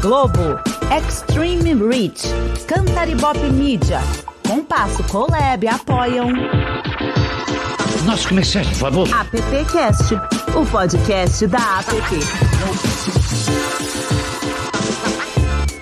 Globo, 0.00 0.58
Extreme 0.90 1.74
Reach, 1.74 2.22
Cantaribop 2.66 3.38
Media, 3.52 4.00
Compasso 4.48 5.04
Colab 5.04 5.68
apoiam. 5.68 6.30
Nosso 8.06 8.28
comerciante, 8.28 8.70
por 8.70 8.78
favor. 8.78 9.08
AppCast, 9.12 10.14
o 10.56 10.64
podcast 10.64 11.46
da 11.48 11.80
App. 11.80 11.94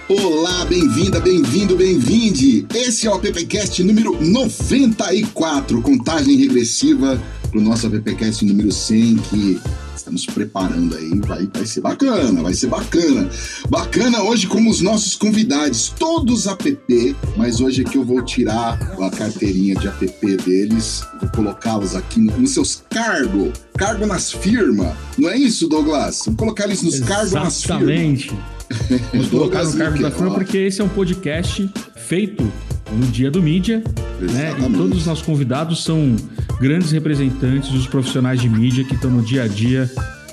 Olá, 0.08 0.64
bem-vinda, 0.64 1.20
bem-vindo, 1.20 1.76
bem-vinde. 1.76 2.66
Esse 2.74 3.06
é 3.06 3.10
o 3.10 3.14
AppCast 3.14 3.84
número 3.84 4.20
94, 4.20 5.80
contagem 5.80 6.34
regressiva 6.36 7.22
para 7.48 7.60
o 7.60 7.62
nosso 7.62 7.86
AppCast 7.86 8.44
número 8.44 8.72
100, 8.72 9.16
que 9.16 9.60
estamos 10.08 10.24
preparando 10.24 10.96
aí, 10.96 11.20
vai, 11.20 11.46
vai 11.52 11.66
ser 11.66 11.82
bacana, 11.82 12.42
vai 12.42 12.54
ser 12.54 12.68
bacana. 12.68 13.28
Bacana 13.68 14.22
hoje 14.22 14.46
com 14.46 14.66
os 14.68 14.80
nossos 14.80 15.14
convidados, 15.14 15.92
todos 15.98 16.46
app, 16.46 17.16
mas 17.36 17.60
hoje 17.60 17.82
aqui 17.82 17.96
eu 17.96 18.04
vou 18.04 18.22
tirar 18.22 18.78
a 19.00 19.10
carteirinha 19.10 19.74
de 19.74 19.86
app 19.86 20.36
deles, 20.38 21.04
vou 21.20 21.30
colocá-los 21.30 21.94
aqui 21.94 22.20
nos 22.20 22.52
seus 22.52 22.82
cargos, 22.88 23.52
cargo 23.76 24.06
nas 24.06 24.32
firmas. 24.32 24.94
Não 25.18 25.28
é 25.28 25.36
isso, 25.36 25.68
Douglas? 25.68 26.22
Vou 26.24 26.36
colocar 26.36 26.64
eles 26.64 26.82
nos 26.82 27.00
cargos 27.00 27.32
nas 27.32 27.62
firmas. 27.62 27.82
Exatamente. 27.82 28.32
Vamos 29.12 29.28
colocar 29.28 29.64
no 29.64 29.72
cargo 29.76 30.02
da 30.02 30.10
firma 30.10 30.34
porque 30.34 30.58
esse 30.58 30.80
é 30.80 30.84
um 30.84 30.88
podcast 30.88 31.70
feito 31.96 32.50
no 32.92 33.06
dia 33.06 33.30
do 33.30 33.42
mídia, 33.42 33.82
né? 34.20 34.54
E 34.58 34.72
todos 34.72 34.98
os 34.98 35.06
nossos 35.06 35.24
convidados 35.24 35.84
são 35.84 36.16
grandes 36.60 36.90
representantes 36.90 37.70
dos 37.70 37.86
profissionais 37.86 38.40
de 38.40 38.48
mídia 38.48 38.84
que 38.84 38.94
estão 38.94 39.10
no 39.10 39.22
dia 39.22 39.44
a 39.44 39.48
dia 39.48 39.90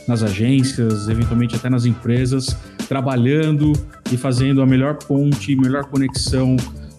nas 0.08 0.22
agências, 0.23 1.08
eventualmente 1.08 1.55
até 1.55 1.70
nas 1.70 1.86
empresas, 1.86 2.55
trabalhando 2.88 3.73
e 4.12 4.18
fazendo 4.18 4.62
a 4.62 4.66
melhor 4.66 4.96
ponte, 4.96 5.55
melhor 5.55 5.86
conexão 5.86 6.55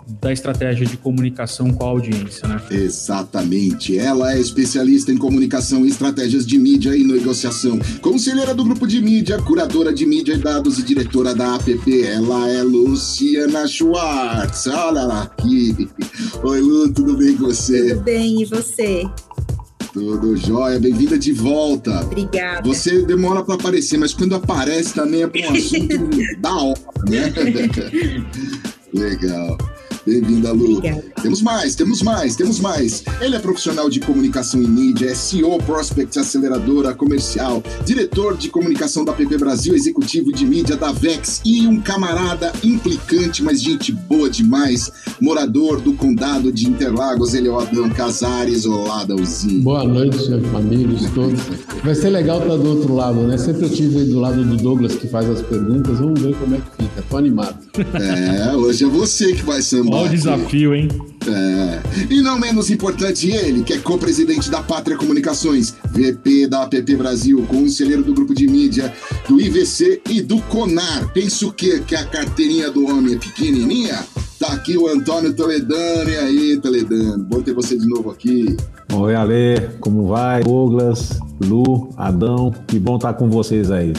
da 0.06 0.32
estratégia 0.32 0.86
de 0.86 0.96
comunicação 0.96 1.72
com 1.72 1.84
a 1.84 1.88
audiência, 1.88 2.46
né? 2.46 2.62
Exatamente. 2.70 3.98
Ela 3.98 4.34
é 4.34 4.40
especialista 4.40 5.10
em 5.10 5.16
comunicação 5.16 5.84
e 5.84 5.88
estratégias 5.88 6.46
de 6.46 6.58
mídia 6.58 6.96
e 6.96 7.02
negociação. 7.02 7.78
Conselheira 8.00 8.54
do 8.54 8.64
grupo 8.64 8.86
de 8.86 9.00
mídia, 9.02 9.40
curadora 9.42 9.92
de 9.92 10.06
mídia 10.06 10.34
e 10.34 10.38
dados 10.38 10.78
e 10.78 10.82
diretora 10.82 11.34
da 11.34 11.56
APP. 11.56 12.02
Ela 12.04 12.48
é 12.50 12.62
Luciana 12.62 13.66
Schwartz. 13.66 14.66
Olha 14.68 15.02
lá 15.02 15.22
aqui. 15.22 15.88
Oi, 16.42 16.60
Lu, 16.60 16.92
tudo 16.92 17.16
bem 17.16 17.36
com 17.36 17.46
você? 17.46 17.90
Tudo 17.90 18.02
bem, 18.02 18.42
e 18.42 18.44
você? 18.44 19.04
Tudo 19.92 20.36
jóia, 20.36 20.78
bem-vinda 20.78 21.18
de 21.18 21.32
volta. 21.32 22.02
Obrigada. 22.02 22.68
Você 22.68 23.02
demora 23.02 23.42
para 23.42 23.54
aparecer, 23.54 23.98
mas 23.98 24.12
quando 24.12 24.34
aparece 24.34 24.92
também 24.94 25.22
é 25.22 25.26
para 25.26 25.40
um 25.40 25.54
assunto 25.54 25.98
da 26.38 26.54
hora, 26.54 26.80
né? 27.08 27.32
Legal. 28.92 29.56
Bem-vinda, 30.06 30.52
Lu. 30.52 30.76
Obrigada. 30.76 31.04
Temos 31.20 31.42
mais, 31.42 31.74
temos 31.74 32.00
mais, 32.00 32.36
temos 32.36 32.60
mais. 32.60 33.02
Ele 33.20 33.34
é 33.34 33.38
profissional 33.40 33.90
de 33.90 33.98
comunicação 33.98 34.62
e 34.62 34.68
mídia, 34.68 35.06
é 35.06 35.14
CEO 35.14 35.58
Prospect 35.64 36.16
Aceleradora 36.16 36.94
Comercial, 36.94 37.60
diretor 37.84 38.36
de 38.36 38.48
comunicação 38.48 39.04
da 39.04 39.12
PP 39.12 39.36
Brasil, 39.38 39.74
executivo 39.74 40.32
de 40.32 40.46
mídia 40.46 40.76
da 40.76 40.92
Vex 40.92 41.40
e 41.44 41.66
um 41.66 41.80
camarada 41.80 42.52
implicante, 42.62 43.42
mas 43.42 43.60
gente 43.60 43.90
boa 43.90 44.30
demais, 44.30 44.92
morador 45.20 45.80
do 45.80 45.92
condado 45.94 46.52
de 46.52 46.68
Interlagos, 46.68 47.34
ele 47.34 47.48
é 47.48 47.50
o 47.50 47.58
Adão 47.58 47.90
Casares. 47.90 48.64
Olá, 48.64 49.00
Adãozinho. 49.00 49.62
Boa 49.62 49.82
noite, 49.82 50.18
amigos 50.54 51.10
todos. 51.10 51.40
Vai 51.82 51.94
ser 51.96 52.10
legal 52.10 52.40
estar 52.40 52.56
do 52.56 52.68
outro 52.68 52.94
lado, 52.94 53.22
né? 53.22 53.36
Sempre 53.38 53.64
eu 53.64 53.70
tive 53.70 54.04
do 54.04 54.20
lado 54.20 54.44
do 54.44 54.56
Douglas 54.56 54.94
que 54.94 55.08
faz 55.08 55.28
as 55.28 55.42
perguntas. 55.42 55.98
Vamos 55.98 56.20
ver 56.20 56.36
como 56.36 56.54
é 56.54 56.58
que 56.58 56.84
fica. 56.84 57.02
Tô 57.10 57.16
animado. 57.16 57.56
É, 57.94 58.54
hoje 58.54 58.84
é 58.84 58.88
você 58.88 59.32
que 59.32 59.42
vai 59.42 59.60
sambar. 59.62 59.95
Olha 59.96 60.06
o 60.06 60.08
desafio, 60.10 60.74
hein? 60.74 60.88
É. 61.26 62.12
E 62.12 62.20
não 62.20 62.38
menos 62.38 62.70
importante, 62.70 63.30
ele, 63.30 63.62
que 63.62 63.72
é 63.72 63.78
co-presidente 63.78 64.50
da 64.50 64.62
Pátria 64.62 64.96
Comunicações, 64.96 65.74
VP 65.90 66.46
da 66.46 66.62
APP 66.62 66.94
Brasil, 66.96 67.44
conselheiro 67.48 68.04
do 68.04 68.14
grupo 68.14 68.34
de 68.34 68.46
mídia, 68.46 68.92
do 69.28 69.40
IVC 69.40 70.02
e 70.08 70.20
do 70.20 70.40
CONAR. 70.42 71.12
Pensa 71.12 71.46
o 71.46 71.52
quê? 71.52 71.82
Que 71.86 71.96
a 71.96 72.04
carteirinha 72.04 72.70
do 72.70 72.86
homem 72.86 73.14
é 73.14 73.18
pequenininha? 73.18 74.04
Tá 74.38 74.52
aqui 74.52 74.76
o 74.76 74.86
Antônio 74.86 75.34
Toledano. 75.34 76.10
E 76.10 76.16
aí, 76.16 76.60
Toledano? 76.60 77.24
Bom 77.24 77.40
ter 77.40 77.54
você 77.54 77.76
de 77.76 77.86
novo 77.88 78.10
aqui. 78.10 78.56
Oi, 78.92 79.14
Ale, 79.14 79.70
como 79.80 80.06
vai? 80.06 80.42
Douglas, 80.42 81.18
Lu, 81.42 81.90
Adão, 81.96 82.52
que 82.66 82.78
bom 82.78 82.96
estar 82.96 83.14
com 83.14 83.28
vocês 83.28 83.70
aí. 83.70 83.92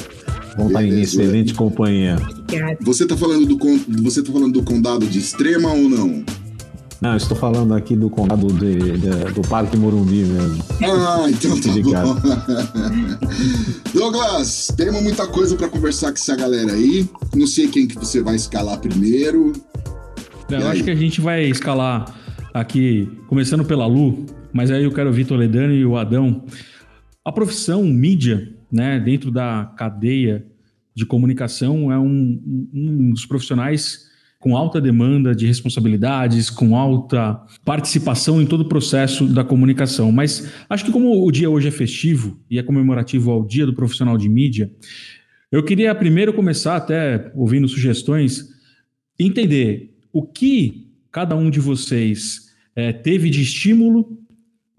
Bom 0.58 0.68
estar 0.68 0.84
em 0.84 1.02
excelente 1.02 1.54
companhia. 1.54 2.18
Obrigada. 2.42 2.78
Você 2.82 3.06
tá 3.06 3.16
falando 3.16 3.46
do, 3.46 3.58
você 4.02 4.24
tá 4.24 4.32
falando 4.32 4.54
do 4.54 4.64
condado 4.64 5.06
de 5.06 5.20
Extrema 5.20 5.72
ou 5.72 5.88
não? 5.90 6.24
Não, 7.00 7.12
eu 7.12 7.18
estou 7.18 7.38
falando 7.38 7.76
aqui 7.76 7.96
do 7.96 8.10
condado 8.10 8.48
de- 8.48 8.98
de- 8.98 9.32
do 9.34 9.42
Parque 9.48 9.78
Morumbi 9.78 10.24
mesmo. 10.24 10.64
Ah, 10.82 11.28
então 11.30 11.60
tá 11.62 11.70
Obrigado. 11.70 12.16
bom. 12.16 12.20
Douglas, 13.94 14.74
temos 14.76 15.02
muita 15.04 15.28
coisa 15.28 15.56
para 15.56 15.70
conversar 15.70 16.08
com 16.08 16.16
essa 16.18 16.36
galera 16.36 16.74
aí. 16.74 17.08
Não 17.36 17.46
sei 17.48 17.68
quem 17.68 17.88
que 17.88 17.96
você 17.96 18.22
vai 18.22 18.36
escalar 18.36 18.80
primeiro. 18.80 19.54
Eu 20.50 20.60
E 20.60 20.64
aí? 20.64 20.68
acho 20.70 20.84
que 20.84 20.90
a 20.90 20.96
gente 20.96 21.22
vai 21.22 21.46
escalar 21.46 22.14
aqui, 22.54 23.08
começando 23.28 23.64
pela 23.64 23.86
Lu, 23.86 24.26
mas 24.52 24.72
aí 24.72 24.84
eu 24.84 24.92
quero 24.92 25.10
ouvir 25.10 25.26
Toledano 25.26 25.74
e 25.74 25.86
o 25.86 25.98
Adão. 25.98 26.44
A 27.24 27.32
profissão 27.32 27.84
mídia, 27.84 28.54
né, 28.72 29.00
dentro 29.00 29.32
da 29.32 29.74
cadeia 29.78 30.46
de 30.94 31.06
comunicação, 31.06 31.92
é 31.92 32.00
um, 32.00 32.70
um 32.74 33.12
dos 33.12 33.26
profissionais 33.26 34.08
com 34.40 34.56
alta 34.56 34.80
demanda 34.80 35.36
de 35.36 35.46
responsabilidades, 35.46 36.50
com 36.50 36.76
alta 36.76 37.42
participação 37.66 38.42
em 38.42 38.46
todo 38.46 38.62
o 38.62 38.70
processo 38.70 39.28
da 39.28 39.44
comunicação. 39.44 40.12
Mas 40.12 40.52
acho 40.70 40.86
que 40.86 40.92
como 40.92 41.26
o 41.26 41.32
dia 41.32 41.50
hoje 41.50 41.68
é 41.68 41.72
festivo 41.72 42.40
e 42.50 42.60
é 42.60 42.64
comemorativo 42.64 43.32
ao 43.32 43.46
Dia 43.46 43.66
do 43.66 43.74
Profissional 43.74 44.18
de 44.18 44.30
Mídia, 44.30 44.72
eu 45.52 45.64
queria 45.64 45.94
primeiro 45.96 46.34
começar 46.34 46.76
até 46.76 47.32
ouvindo 47.36 47.68
sugestões, 47.68 48.50
entender 49.20 49.96
o 50.12 50.24
que 50.24 50.88
cada 51.12 51.36
um 51.36 51.50
de 51.50 51.60
vocês 51.60 52.54
eh, 52.76 52.94
teve 52.94 53.30
de 53.30 53.42
estímulo 53.42 54.20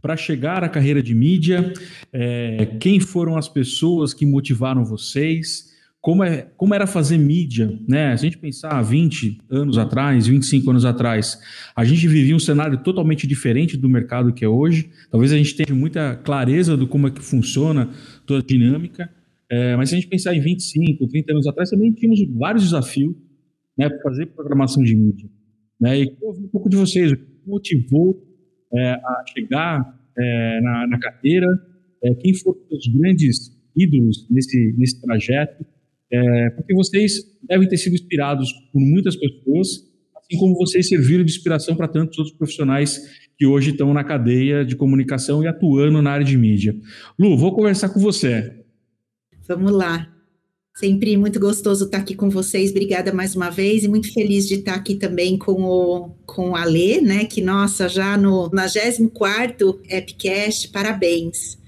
para 0.00 0.16
chegar 0.16 0.62
à 0.62 0.68
carreira 0.68 1.02
de 1.02 1.14
mídia, 1.14 1.72
eh, 2.12 2.76
quem 2.80 3.00
foram 3.00 3.36
as 3.36 3.48
pessoas 3.48 4.14
que 4.14 4.24
motivaram 4.24 4.84
vocês, 4.84 5.68
como, 6.00 6.22
é, 6.22 6.48
como 6.56 6.74
era 6.74 6.86
fazer 6.86 7.18
mídia, 7.18 7.78
né? 7.86 8.16
Se 8.16 8.24
a 8.24 8.30
gente 8.30 8.38
pensar 8.38 8.70
há 8.70 8.80
20 8.80 9.38
anos 9.50 9.76
atrás, 9.76 10.28
25 10.28 10.70
anos 10.70 10.84
atrás, 10.84 11.38
a 11.74 11.84
gente 11.84 12.06
vivia 12.06 12.34
um 12.34 12.38
cenário 12.38 12.78
totalmente 12.82 13.26
diferente 13.26 13.76
do 13.76 13.88
mercado 13.88 14.32
que 14.32 14.44
é 14.44 14.48
hoje. 14.48 14.88
Talvez 15.10 15.32
a 15.32 15.36
gente 15.36 15.56
tenha 15.56 15.76
muita 15.76 16.14
clareza 16.14 16.76
do 16.76 16.86
como 16.86 17.08
é 17.08 17.10
que 17.10 17.20
funciona 17.20 17.90
toda 18.24 18.40
a 18.40 18.46
dinâmica, 18.46 19.10
eh, 19.50 19.76
mas 19.76 19.88
se 19.88 19.96
a 19.96 19.98
gente 19.98 20.08
pensar 20.08 20.34
em 20.34 20.40
25, 20.40 21.08
30 21.08 21.32
anos 21.32 21.46
atrás, 21.48 21.70
também 21.70 21.92
tínhamos 21.92 22.20
vários 22.38 22.62
desafios 22.62 23.14
né, 23.76 23.88
para 23.88 24.00
fazer 24.02 24.26
programação 24.26 24.82
de 24.84 24.94
mídia. 24.94 25.28
Né? 25.80 26.00
E 26.00 26.06
queria 26.06 26.28
ouvir 26.28 26.44
um 26.44 26.48
pouco 26.48 26.70
de 26.70 26.76
vocês, 26.76 27.10
o 27.10 27.16
que 27.16 27.24
motivou 27.44 28.27
é, 28.72 28.92
a 28.92 29.24
chegar 29.32 29.98
é, 30.16 30.60
na, 30.60 30.86
na 30.86 30.98
carreira, 30.98 31.46
é, 32.02 32.14
quem 32.14 32.34
foram 32.34 32.58
os 32.70 32.86
grandes 32.88 33.56
ídolos 33.76 34.26
nesse, 34.30 34.74
nesse 34.76 35.00
trajeto, 35.00 35.64
é, 36.10 36.50
porque 36.50 36.74
vocês 36.74 37.20
devem 37.46 37.68
ter 37.68 37.76
sido 37.76 37.94
inspirados 37.94 38.52
por 38.72 38.80
muitas 38.80 39.16
pessoas, 39.16 39.86
assim 40.16 40.38
como 40.38 40.54
vocês 40.54 40.88
serviram 40.88 41.24
de 41.24 41.30
inspiração 41.30 41.76
para 41.76 41.88
tantos 41.88 42.18
outros 42.18 42.36
profissionais 42.36 43.28
que 43.36 43.46
hoje 43.46 43.70
estão 43.70 43.94
na 43.94 44.02
cadeia 44.02 44.64
de 44.64 44.74
comunicação 44.74 45.42
e 45.42 45.46
atuando 45.46 46.02
na 46.02 46.10
área 46.10 46.24
de 46.24 46.36
mídia. 46.36 46.74
Lu, 47.18 47.36
vou 47.36 47.54
conversar 47.54 47.90
com 47.90 48.00
você. 48.00 48.64
Vamos 49.46 49.72
lá. 49.72 50.17
Sempre 50.78 51.16
muito 51.16 51.40
gostoso 51.40 51.86
estar 51.86 51.98
aqui 51.98 52.14
com 52.14 52.30
vocês. 52.30 52.70
Obrigada 52.70 53.12
mais 53.12 53.34
uma 53.34 53.50
vez 53.50 53.82
e 53.82 53.88
muito 53.88 54.12
feliz 54.12 54.46
de 54.46 54.54
estar 54.54 54.74
aqui 54.74 54.94
também 54.94 55.36
com 55.36 55.64
o 55.64 56.10
com 56.24 56.54
a 56.54 56.64
Lê, 56.64 57.00
né? 57.00 57.24
Que 57.24 57.40
nossa, 57.40 57.88
já 57.88 58.16
no 58.16 58.48
94 58.52 59.80
Epicast, 59.90 60.68
parabéns. 60.68 61.58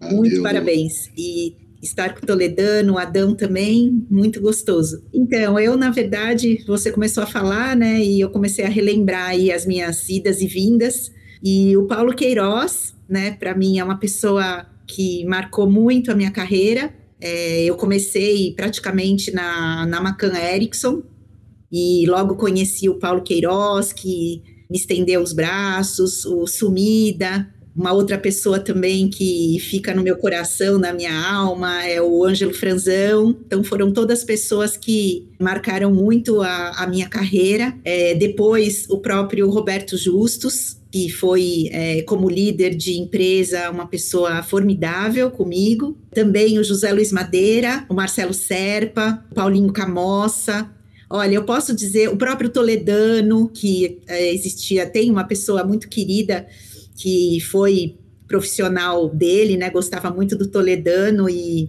Muito 0.00 0.36
Valeu. 0.36 0.42
parabéns. 0.42 1.10
E 1.18 1.54
estar 1.82 2.14
com 2.14 2.22
o 2.22 2.26
Toledano, 2.26 2.94
o 2.94 2.98
Adão 2.98 3.34
também, 3.34 4.06
muito 4.08 4.40
gostoso. 4.40 5.04
Então, 5.12 5.58
eu, 5.58 5.76
na 5.76 5.90
verdade, 5.90 6.64
você 6.66 6.90
começou 6.90 7.22
a 7.22 7.26
falar, 7.26 7.76
né? 7.76 8.02
E 8.02 8.20
eu 8.20 8.30
comecei 8.30 8.64
a 8.64 8.70
relembrar 8.70 9.28
aí 9.28 9.52
as 9.52 9.66
minhas 9.66 10.08
idas 10.08 10.40
e 10.40 10.46
vindas. 10.46 11.12
E 11.44 11.76
o 11.76 11.86
Paulo 11.86 12.14
Queiroz, 12.14 12.94
né, 13.06 13.32
para 13.32 13.54
mim 13.54 13.78
é 13.78 13.84
uma 13.84 13.98
pessoa 13.98 14.64
que 14.86 15.26
marcou 15.26 15.70
muito 15.70 16.10
a 16.10 16.14
minha 16.14 16.30
carreira. 16.30 16.98
É, 17.20 17.64
eu 17.64 17.76
comecei 17.76 18.52
praticamente 18.54 19.32
na, 19.32 19.86
na 19.86 20.00
Macan 20.00 20.32
Erickson 20.36 21.02
e 21.70 22.06
logo 22.06 22.34
conheci 22.36 22.88
o 22.88 22.98
Paulo 22.98 23.22
Queiroz, 23.22 23.92
que 23.92 24.42
me 24.70 24.76
estendeu 24.76 25.22
os 25.22 25.32
braços, 25.32 26.24
o 26.24 26.46
Sumida, 26.46 27.48
uma 27.74 27.92
outra 27.92 28.18
pessoa 28.18 28.58
também 28.58 29.08
que 29.08 29.58
fica 29.60 29.94
no 29.94 30.02
meu 30.02 30.16
coração, 30.16 30.78
na 30.78 30.92
minha 30.92 31.14
alma, 31.14 31.84
é 31.86 32.02
o 32.02 32.24
Ângelo 32.24 32.52
Franzão. 32.52 33.36
Então, 33.46 33.62
foram 33.62 33.92
todas 33.92 34.24
pessoas 34.24 34.76
que 34.76 35.28
marcaram 35.38 35.92
muito 35.92 36.42
a, 36.42 36.70
a 36.82 36.86
minha 36.86 37.08
carreira. 37.08 37.74
É, 37.84 38.14
depois, 38.14 38.86
o 38.88 38.98
próprio 38.98 39.48
Roberto 39.48 39.96
Justus, 39.96 40.79
que 40.90 41.08
foi, 41.08 41.68
é, 41.72 42.02
como 42.02 42.28
líder 42.28 42.74
de 42.74 42.98
empresa, 42.98 43.70
uma 43.70 43.86
pessoa 43.86 44.42
formidável 44.42 45.30
comigo. 45.30 45.96
Também 46.12 46.58
o 46.58 46.64
José 46.64 46.92
Luiz 46.92 47.12
Madeira, 47.12 47.86
o 47.88 47.94
Marcelo 47.94 48.34
Serpa, 48.34 49.24
o 49.30 49.34
Paulinho 49.34 49.72
Camossa, 49.72 50.68
Olha, 51.12 51.34
eu 51.34 51.44
posso 51.44 51.74
dizer, 51.74 52.08
o 52.08 52.16
próprio 52.16 52.48
Toledano, 52.48 53.48
que 53.48 53.98
é, 54.06 54.32
existia, 54.32 54.86
tem 54.86 55.10
uma 55.10 55.24
pessoa 55.24 55.64
muito 55.64 55.88
querida 55.88 56.46
que 56.96 57.40
foi 57.50 57.96
profissional 58.28 59.08
dele, 59.08 59.56
né? 59.56 59.68
Gostava 59.70 60.08
muito 60.08 60.36
do 60.36 60.46
Toledano 60.46 61.28
e 61.28 61.68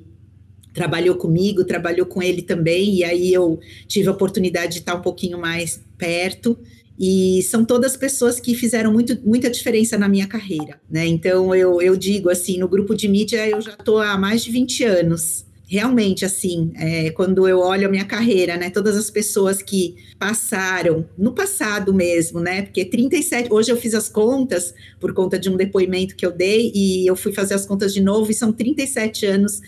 trabalhou 0.76 1.16
comigo, 1.16 1.66
trabalhou 1.66 2.06
com 2.06 2.22
ele 2.22 2.44
também, 2.44 2.98
e 2.98 3.04
aí 3.04 3.34
eu 3.34 3.60
tive 3.88 4.10
a 4.10 4.12
oportunidade 4.12 4.74
de 4.74 4.80
estar 4.82 4.94
um 4.94 5.02
pouquinho 5.02 5.40
mais 5.40 5.84
perto. 5.98 6.56
E 7.04 7.42
são 7.42 7.66
todas 7.66 7.98
pessoas 7.98 8.40
que 8.40 8.54
fizeram 8.54 8.94
muito, 8.94 9.18
muita 9.26 9.50
diferença 9.50 9.98
na 9.98 10.08
minha 10.08 10.28
carreira, 10.28 10.80
né? 10.88 11.08
Então 11.08 11.56
eu, 11.56 11.82
eu 11.82 11.98
digo 11.98 12.30
assim, 12.30 12.60
no 12.60 12.68
grupo 12.68 12.94
de 12.94 13.08
mídia 13.08 13.50
eu 13.50 13.60
já 13.60 13.72
estou 13.72 13.98
há 13.98 14.16
mais 14.20 14.44
de 14.44 14.52
20 14.52 14.84
anos 14.84 15.46
realmente, 15.72 16.26
assim, 16.26 16.74
é, 16.76 17.12
quando 17.12 17.48
eu 17.48 17.60
olho 17.60 17.88
a 17.88 17.90
minha 17.90 18.04
carreira, 18.04 18.58
né, 18.58 18.70
todas 18.70 18.98
as 18.98 19.10
pessoas 19.10 19.62
que 19.62 19.96
passaram, 20.20 21.06
no 21.18 21.32
passado 21.32 21.94
mesmo, 21.94 22.42
né, 22.42 22.64
porque 22.64 22.84
37, 22.84 23.48
hoje 23.50 23.72
eu 23.72 23.78
fiz 23.78 23.94
as 23.94 24.10
contas 24.10 24.74
por 25.00 25.14
conta 25.14 25.40
de 25.40 25.50
um 25.50 25.56
depoimento 25.56 26.14
que 26.14 26.26
eu 26.26 26.32
dei 26.34 26.74
e 26.76 27.08
eu 27.08 27.16
fui 27.16 27.32
fazer 27.32 27.54
as 27.54 27.66
contas 27.66 27.94
de 27.94 28.02
novo 28.02 28.30
e 28.30 28.34
são 28.34 28.52
37 28.52 29.26
anos 29.26 29.62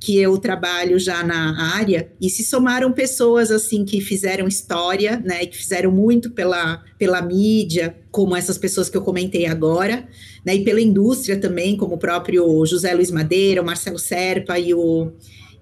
que 0.00 0.16
eu 0.18 0.38
trabalho 0.38 0.98
já 0.98 1.24
na 1.24 1.74
área 1.74 2.10
e 2.20 2.30
se 2.30 2.44
somaram 2.44 2.92
pessoas 2.92 3.50
assim 3.50 3.84
que 3.84 4.00
fizeram 4.00 4.46
história, 4.46 5.20
né, 5.24 5.44
que 5.46 5.56
fizeram 5.56 5.90
muito 5.90 6.30
pela, 6.30 6.82
pela 6.96 7.20
mídia, 7.20 7.96
como 8.10 8.36
essas 8.36 8.56
pessoas 8.56 8.88
que 8.88 8.96
eu 8.96 9.02
comentei 9.02 9.46
agora, 9.46 10.06
né, 10.44 10.54
e 10.54 10.64
pela 10.64 10.80
indústria 10.80 11.38
também, 11.38 11.76
como 11.76 11.96
o 11.96 11.98
próprio 11.98 12.64
José 12.64 12.94
Luiz 12.94 13.10
Madeira, 13.10 13.60
o 13.60 13.66
Marcelo 13.66 13.98
Serpa 13.98 14.58
e 14.58 14.72
o 14.72 15.12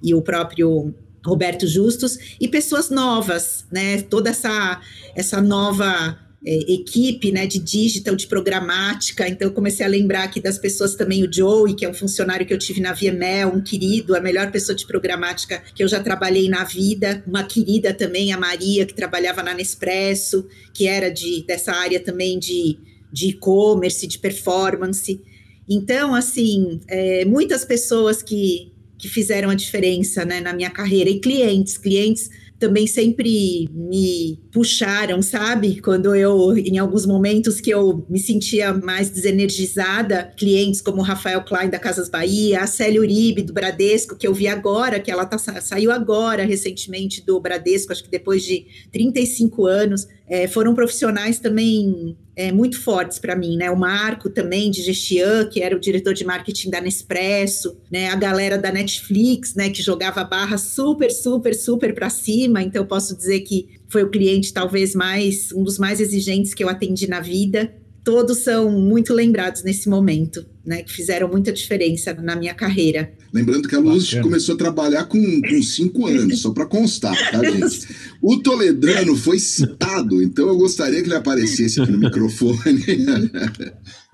e 0.02 0.14
o 0.14 0.22
próprio 0.22 0.94
Roberto 1.24 1.66
Justus, 1.66 2.36
e 2.40 2.46
pessoas 2.46 2.90
novas, 2.90 3.66
né? 3.72 4.02
Toda 4.02 4.30
essa, 4.30 4.80
essa 5.14 5.40
nova 5.40 6.16
é, 6.46 6.72
equipe 6.72 7.32
né, 7.32 7.46
de 7.46 7.58
digital, 7.58 8.14
de 8.14 8.26
programática. 8.26 9.28
Então, 9.28 9.48
eu 9.48 9.52
comecei 9.52 9.84
a 9.84 9.88
lembrar 9.88 10.24
aqui 10.24 10.40
das 10.40 10.58
pessoas 10.58 10.94
também, 10.94 11.24
o 11.24 11.32
Joey, 11.32 11.74
que 11.74 11.84
é 11.84 11.88
um 11.88 11.94
funcionário 11.94 12.46
que 12.46 12.54
eu 12.54 12.58
tive 12.58 12.80
na 12.80 12.92
VML, 12.92 13.50
um 13.54 13.60
querido, 13.60 14.14
a 14.14 14.20
melhor 14.20 14.50
pessoa 14.52 14.76
de 14.76 14.86
programática 14.86 15.62
que 15.74 15.82
eu 15.82 15.88
já 15.88 16.00
trabalhei 16.00 16.48
na 16.48 16.64
vida. 16.64 17.22
Uma 17.26 17.42
querida 17.42 17.92
também, 17.92 18.32
a 18.32 18.38
Maria, 18.38 18.86
que 18.86 18.94
trabalhava 18.94 19.42
na 19.42 19.52
Nespresso, 19.52 20.46
que 20.72 20.86
era 20.86 21.10
de, 21.10 21.44
dessa 21.46 21.72
área 21.72 21.98
também 21.98 22.38
de 22.38 22.78
de 23.16 23.28
e-commerce, 23.28 24.06
de 24.06 24.18
performance. 24.18 25.20
Então, 25.66 26.14
assim, 26.14 26.80
é, 26.86 27.24
muitas 27.24 27.64
pessoas 27.64 28.22
que, 28.22 28.70
que 28.98 29.08
fizeram 29.08 29.48
a 29.48 29.54
diferença 29.54 30.24
né, 30.24 30.40
na 30.40 30.52
minha 30.52 30.70
carreira. 30.70 31.08
E 31.08 31.18
clientes, 31.18 31.78
clientes 31.78 32.28
também 32.58 32.86
sempre 32.86 33.68
me 33.72 34.40
puxaram, 34.52 35.20
sabe? 35.20 35.80
Quando 35.80 36.14
eu, 36.14 36.56
em 36.56 36.78
alguns 36.78 37.04
momentos 37.04 37.60
que 37.60 37.70
eu 37.70 38.06
me 38.08 38.18
sentia 38.18 38.72
mais 38.72 39.10
desenergizada, 39.10 40.32
clientes 40.36 40.80
como 40.80 40.98
o 40.98 41.04
Rafael 41.04 41.42
Klein 41.44 41.68
da 41.68 41.78
Casas 41.78 42.08
Bahia, 42.08 42.62
a 42.62 42.66
Célia 42.66 43.00
Uribe 43.00 43.42
do 43.42 43.52
Bradesco, 43.52 44.16
que 44.16 44.26
eu 44.26 44.32
vi 44.34 44.48
agora, 44.48 45.00
que 45.00 45.10
ela 45.10 45.26
tá, 45.26 45.38
saiu 45.38 45.90
agora 45.90 46.44
recentemente 46.44 47.24
do 47.24 47.38
Bradesco, 47.40 47.92
acho 47.92 48.04
que 48.04 48.10
depois 48.10 48.42
de 48.42 48.66
35 48.90 49.66
anos, 49.66 50.08
é, 50.28 50.48
foram 50.48 50.74
profissionais 50.74 51.38
também 51.38 52.16
é, 52.34 52.52
muito 52.52 52.80
fortes 52.80 53.18
para 53.18 53.36
mim, 53.36 53.56
né? 53.56 53.70
O 53.70 53.76
Marco 53.76 54.28
também, 54.28 54.70
de 54.70 54.82
Gestian, 54.82 55.46
que 55.48 55.62
era 55.62 55.76
o 55.76 55.80
diretor 55.80 56.12
de 56.12 56.24
marketing 56.24 56.70
da 56.70 56.80
Nespresso, 56.80 57.76
né? 57.90 58.08
A 58.08 58.16
galera 58.16 58.58
da 58.58 58.72
Netflix, 58.72 59.54
né? 59.54 59.70
Que 59.70 59.82
jogava 59.82 60.24
barra 60.24 60.58
super, 60.58 61.10
super, 61.10 61.54
super 61.54 61.94
para 61.94 62.10
cima. 62.10 62.62
Então, 62.62 62.84
posso 62.84 63.16
dizer 63.16 63.40
que 63.40 63.68
foi 63.88 64.02
o 64.02 64.10
cliente 64.10 64.52
talvez 64.52 64.94
mais, 64.94 65.52
um 65.52 65.62
dos 65.62 65.78
mais 65.78 66.00
exigentes 66.00 66.52
que 66.52 66.62
eu 66.62 66.68
atendi 66.68 67.06
na 67.06 67.20
vida 67.20 67.72
todos 68.06 68.38
são 68.38 68.70
muito 68.70 69.12
lembrados 69.12 69.64
nesse 69.64 69.88
momento, 69.88 70.46
né? 70.64 70.84
Que 70.84 70.92
fizeram 70.92 71.28
muita 71.28 71.52
diferença 71.52 72.14
na 72.14 72.36
minha 72.36 72.54
carreira. 72.54 73.12
Lembrando 73.34 73.68
que 73.68 73.74
a 73.74 73.80
Luz 73.80 74.04
Bacana. 74.04 74.22
começou 74.22 74.54
a 74.54 74.58
trabalhar 74.58 75.04
com, 75.06 75.18
com 75.18 75.60
cinco 75.60 76.06
anos, 76.06 76.40
só 76.40 76.52
para 76.52 76.66
constar, 76.66 77.16
tá, 77.32 77.42
gente? 77.50 77.88
O 78.22 78.36
Toledano 78.36 79.16
foi 79.16 79.40
citado, 79.40 80.22
então 80.22 80.46
eu 80.46 80.56
gostaria 80.56 81.02
que 81.02 81.08
ele 81.08 81.16
aparecesse 81.16 81.80
aqui 81.80 81.90
no 81.90 81.98
microfone. 81.98 82.84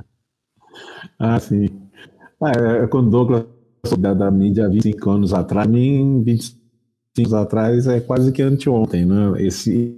ah, 1.20 1.38
sim. 1.38 1.68
Ah, 2.42 2.52
é, 2.82 2.86
quando 2.86 3.08
o 3.08 3.10
Douglas 3.10 3.44
da, 3.98 4.14
da 4.14 4.30
mídia 4.30 4.70
25 4.70 5.10
anos 5.10 5.34
atrás, 5.34 5.68
mim, 5.68 6.22
25 6.24 6.56
anos 7.18 7.34
atrás 7.34 7.86
é 7.86 8.00
quase 8.00 8.32
que 8.32 8.40
anteontem, 8.40 9.04
né? 9.04 9.34
Esse, 9.36 9.94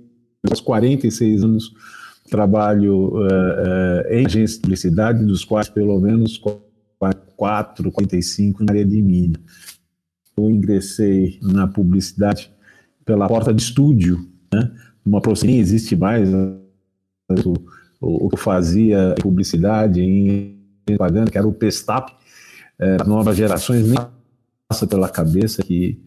46 0.64 1.44
anos 1.44 1.72
trabalho 2.30 3.14
uh, 3.14 3.18
uh, 3.18 4.12
em 4.12 4.26
agências 4.26 4.54
de 4.54 4.60
publicidade, 4.60 5.24
dos 5.24 5.44
quais 5.44 5.68
pelo 5.68 6.00
menos 6.00 6.40
4, 7.36 7.92
45 7.92 8.64
na 8.64 8.72
área 8.72 8.84
de 8.84 9.02
mídia. 9.02 9.40
Eu 10.36 10.50
ingressei 10.50 11.38
na 11.42 11.66
publicidade 11.66 12.50
pela 13.04 13.28
porta 13.28 13.52
de 13.52 13.62
estúdio, 13.62 14.26
né? 14.52 14.72
uma 15.04 15.20
profissão 15.20 15.48
nem 15.48 15.58
existe 15.58 15.94
mais. 15.94 16.30
Né? 16.30 16.56
O, 18.00 18.28
que 18.28 18.34
eu 18.34 18.38
fazia 18.38 19.14
publicidade 19.20 20.00
em 20.00 20.58
propaganda, 20.84 21.30
que 21.30 21.38
era 21.38 21.46
o 21.46 21.52
Pestap, 21.52 22.12
as 22.78 23.06
novas 23.06 23.36
gerações 23.36 23.86
nem 23.86 23.98
passa 24.68 24.86
pela 24.86 25.08
cabeça 25.08 25.62
que 25.62 26.02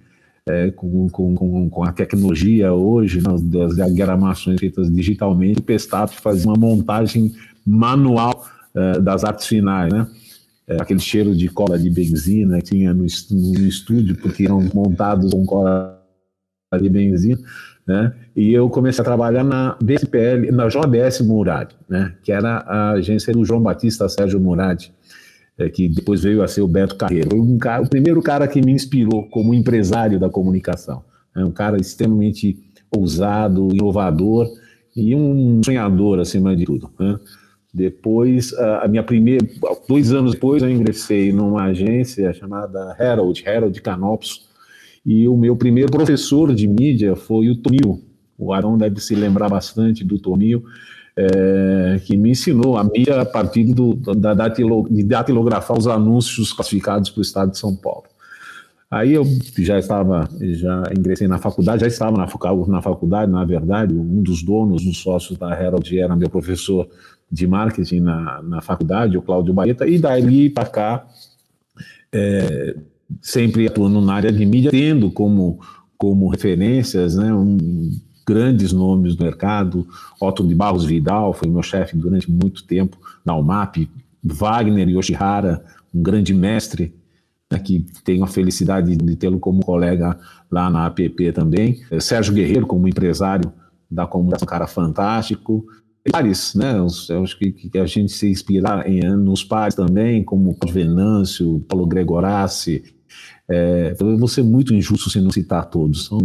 é, 0.47 0.71
com, 0.71 1.09
com, 1.09 1.69
com, 1.69 1.83
a 1.83 1.91
tecnologia 1.91 2.73
hoje, 2.73 3.21
né, 3.21 3.35
das 3.41 3.75
diagramações 3.75 4.59
feitas 4.59 4.89
digitalmente, 4.89 5.59
o 5.59 5.63
Pestap 5.63 6.13
fazia 6.13 6.49
uma 6.49 6.57
montagem 6.57 7.33
manual 7.65 8.45
é, 8.73 8.99
das 8.99 9.23
artes 9.23 9.47
finais, 9.47 9.91
né? 9.91 10.07
É, 10.67 10.81
aquele 10.81 10.99
cheiro 10.99 11.33
de 11.33 11.47
cola 11.47 11.79
de 11.79 11.89
benzina 11.89 12.57
que 12.57 12.71
tinha 12.71 12.93
no, 12.93 13.03
no 13.03 13.67
estúdio, 13.67 14.17
porque 14.17 14.45
eram 14.45 14.61
montados 14.73 15.31
com 15.31 15.45
cola 15.45 16.01
de 16.79 16.89
benzina, 16.89 17.39
né? 17.85 18.13
E 18.35 18.53
eu 18.53 18.69
comecei 18.69 19.01
a 19.01 19.05
trabalhar 19.05 19.43
na 19.43 19.77
BSPL, 19.81 20.51
na 20.51 20.67
JBS 20.67 21.21
Murad, 21.21 21.71
né? 21.87 22.13
Que 22.21 22.31
era 22.31 22.57
a 22.57 22.91
agência 22.91 23.31
do 23.33 23.45
João 23.45 23.61
Batista 23.61 24.09
Sérgio 24.09 24.39
Murad, 24.39 24.89
é, 25.57 25.69
que 25.69 25.89
depois 25.89 26.23
veio 26.23 26.43
a 26.43 26.47
ser 26.47 26.61
o 26.61 26.67
Beto 26.67 26.95
Carreiro. 26.95 27.31
Foi 27.31 27.39
um 27.39 27.57
cara, 27.57 27.83
o 27.83 27.89
primeiro 27.89 28.21
cara 28.21 28.47
que 28.47 28.61
me 28.61 28.71
inspirou 28.71 29.27
como 29.29 29.53
empresário 29.53 30.19
da 30.19 30.29
comunicação. 30.29 31.03
É 31.35 31.43
um 31.43 31.51
cara 31.51 31.77
extremamente 31.79 32.57
ousado, 32.95 33.69
inovador 33.71 34.47
e 34.95 35.15
um 35.15 35.61
sonhador 35.63 36.19
acima 36.19 36.55
de 36.55 36.65
tudo. 36.65 36.89
Né? 36.99 37.19
Depois, 37.73 38.53
a 38.53 38.87
minha 38.87 39.03
primeira, 39.03 39.45
dois 39.87 40.11
anos 40.11 40.31
depois, 40.31 40.63
eu 40.63 40.69
ingressei 40.69 41.31
numa 41.31 41.65
agência 41.65 42.33
chamada 42.33 42.95
Herald, 42.99 43.43
Herald 43.45 43.81
Canopus, 43.81 44.47
e 45.05 45.27
o 45.27 45.37
meu 45.37 45.55
primeiro 45.55 45.91
professor 45.91 46.53
de 46.53 46.67
mídia 46.67 47.15
foi 47.15 47.49
o 47.49 47.55
Tomil. 47.55 48.03
O 48.37 48.51
Arão 48.51 48.77
deve 48.77 48.99
se 48.99 49.15
lembrar 49.15 49.49
bastante 49.49 50.03
do 50.03 50.19
Tomil 50.19 50.63
é, 51.17 51.99
que 52.05 52.15
me 52.15 52.29
ensinou 52.29 52.77
a 52.77 52.83
mídia 52.83 53.19
a 53.19 53.25
partir 53.25 53.73
do, 53.73 53.95
da 53.95 54.35
datilo, 54.35 54.87
de 54.89 55.03
datilografar 55.03 55.75
os 55.75 55.87
anúncios 55.87 56.53
classificados 56.53 57.09
para 57.09 57.19
o 57.19 57.23
Estado 57.23 57.51
de 57.51 57.57
São 57.57 57.75
Paulo. 57.75 58.03
Aí 58.89 59.13
eu 59.13 59.25
já 59.57 59.79
estava, 59.79 60.29
já 60.39 60.83
ingressei 60.97 61.27
na 61.27 61.39
faculdade, 61.39 61.81
já 61.81 61.87
estava 61.87 62.15
na, 62.15 62.81
faculdade, 62.81 63.29
na 63.29 63.43
verdade, 63.43 63.93
um 63.93 64.21
dos 64.21 64.43
donos, 64.43 64.85
um 64.85 64.93
sócios 64.93 65.37
da 65.37 65.49
Herald 65.51 65.99
era 65.99 66.15
meu 66.15 66.29
professor 66.29 66.87
de 67.29 67.45
marketing 67.45 67.99
na, 67.99 68.41
na 68.43 68.61
faculdade, 68.61 69.17
o 69.17 69.21
Cláudio 69.21 69.53
Baeta, 69.53 69.85
e 69.85 69.99
dali 69.99 70.49
para 70.49 70.69
cá, 70.69 71.07
é, 72.13 72.77
sempre 73.21 73.67
atuando 73.67 73.99
na 73.99 74.13
área 74.13 74.31
de 74.31 74.45
mídia, 74.45 74.71
tendo 74.71 75.11
como, 75.11 75.59
como 75.97 76.29
referências 76.29 77.17
né, 77.17 77.33
um, 77.33 77.89
grandes 78.27 78.73
nomes 78.73 79.15
do 79.15 79.23
mercado, 79.23 79.87
Otto 80.19 80.45
de 80.45 80.53
Barros 80.53 80.83
Vidal 80.83 81.33
foi 81.33 81.47
meu 81.47 81.63
chefe 81.63 81.95
durante 81.95 82.29
muito 82.29 82.65
tempo 82.65 82.97
na 83.23 83.33
UMAP, 83.35 83.89
Wagner 84.21 84.89
Yoshihara, 84.89 85.63
um 85.95 86.01
grande 86.01 86.33
mestre, 86.33 86.93
né, 87.49 87.57
que 87.57 87.85
tenho 88.03 88.25
a 88.25 88.27
felicidade 88.27 88.97
de 88.97 89.15
tê-lo 89.15 89.39
como 89.39 89.63
colega 89.63 90.19
lá 90.51 90.69
na 90.69 90.85
APP 90.85 91.31
também, 91.31 91.79
Sérgio 92.01 92.33
Guerreiro 92.33 92.67
como 92.67 92.87
empresário 92.87 93.51
da 93.89 94.05
comunicação, 94.05 94.45
cara 94.45 94.67
fantástico, 94.67 95.65
pares, 96.11 96.53
né? 96.55 96.77
Eu 97.09 97.23
acho 97.23 97.37
que, 97.37 97.51
que, 97.51 97.77
a 97.77 97.85
gente 97.85 98.11
se 98.11 98.29
inspirar 98.29 98.89
em, 98.89 99.01
nos 99.15 99.43
pares 99.43 99.75
também, 99.75 100.23
como 100.23 100.57
Venâncio, 100.69 101.59
Paulo 101.67 101.85
Gregorassi. 101.85 102.83
É, 103.49 103.95
eu 103.99 104.17
vou 104.17 104.27
ser 104.27 104.43
muito 104.43 104.73
injusto 104.73 105.09
se 105.09 105.21
não 105.21 105.31
citar 105.31 105.69
todos. 105.69 106.05
São, 106.05 106.19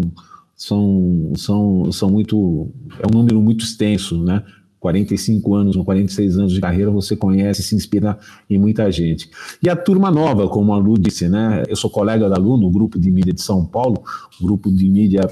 são, 0.63 1.33
são, 1.37 1.91
são 1.91 2.09
muito. 2.09 2.71
É 3.01 3.07
um 3.13 3.19
número 3.19 3.43
muito 3.43 3.65
extenso, 3.65 4.23
né? 4.23 4.45
45 4.79 5.55
anos, 5.55 5.77
46 5.77 6.39
anos 6.39 6.53
de 6.53 6.61
carreira, 6.61 6.91
você 6.91 7.17
conhece, 7.17 7.63
se 7.63 7.75
inspira 7.75 8.17
em 8.49 8.59
muita 8.59 8.91
gente. 8.91 9.29
E 9.61 9.69
a 9.69 9.75
turma 9.75 10.11
nova, 10.11 10.49
como 10.49 10.73
a 10.73 10.79
Lu 10.79 10.95
disse, 10.99 11.29
né? 11.29 11.65
Eu 11.69 11.75
sou 11.75 11.91
colega 11.91 12.29
da 12.29 12.37
Lu 12.37 12.57
no 12.57 12.71
grupo 12.71 12.99
de 12.99 13.11
mídia 13.11 13.33
de 13.33 13.43
São 13.43 13.65
Paulo, 13.65 14.03
grupo 14.41 14.71
de 14.71 14.89
mídia 14.89 15.29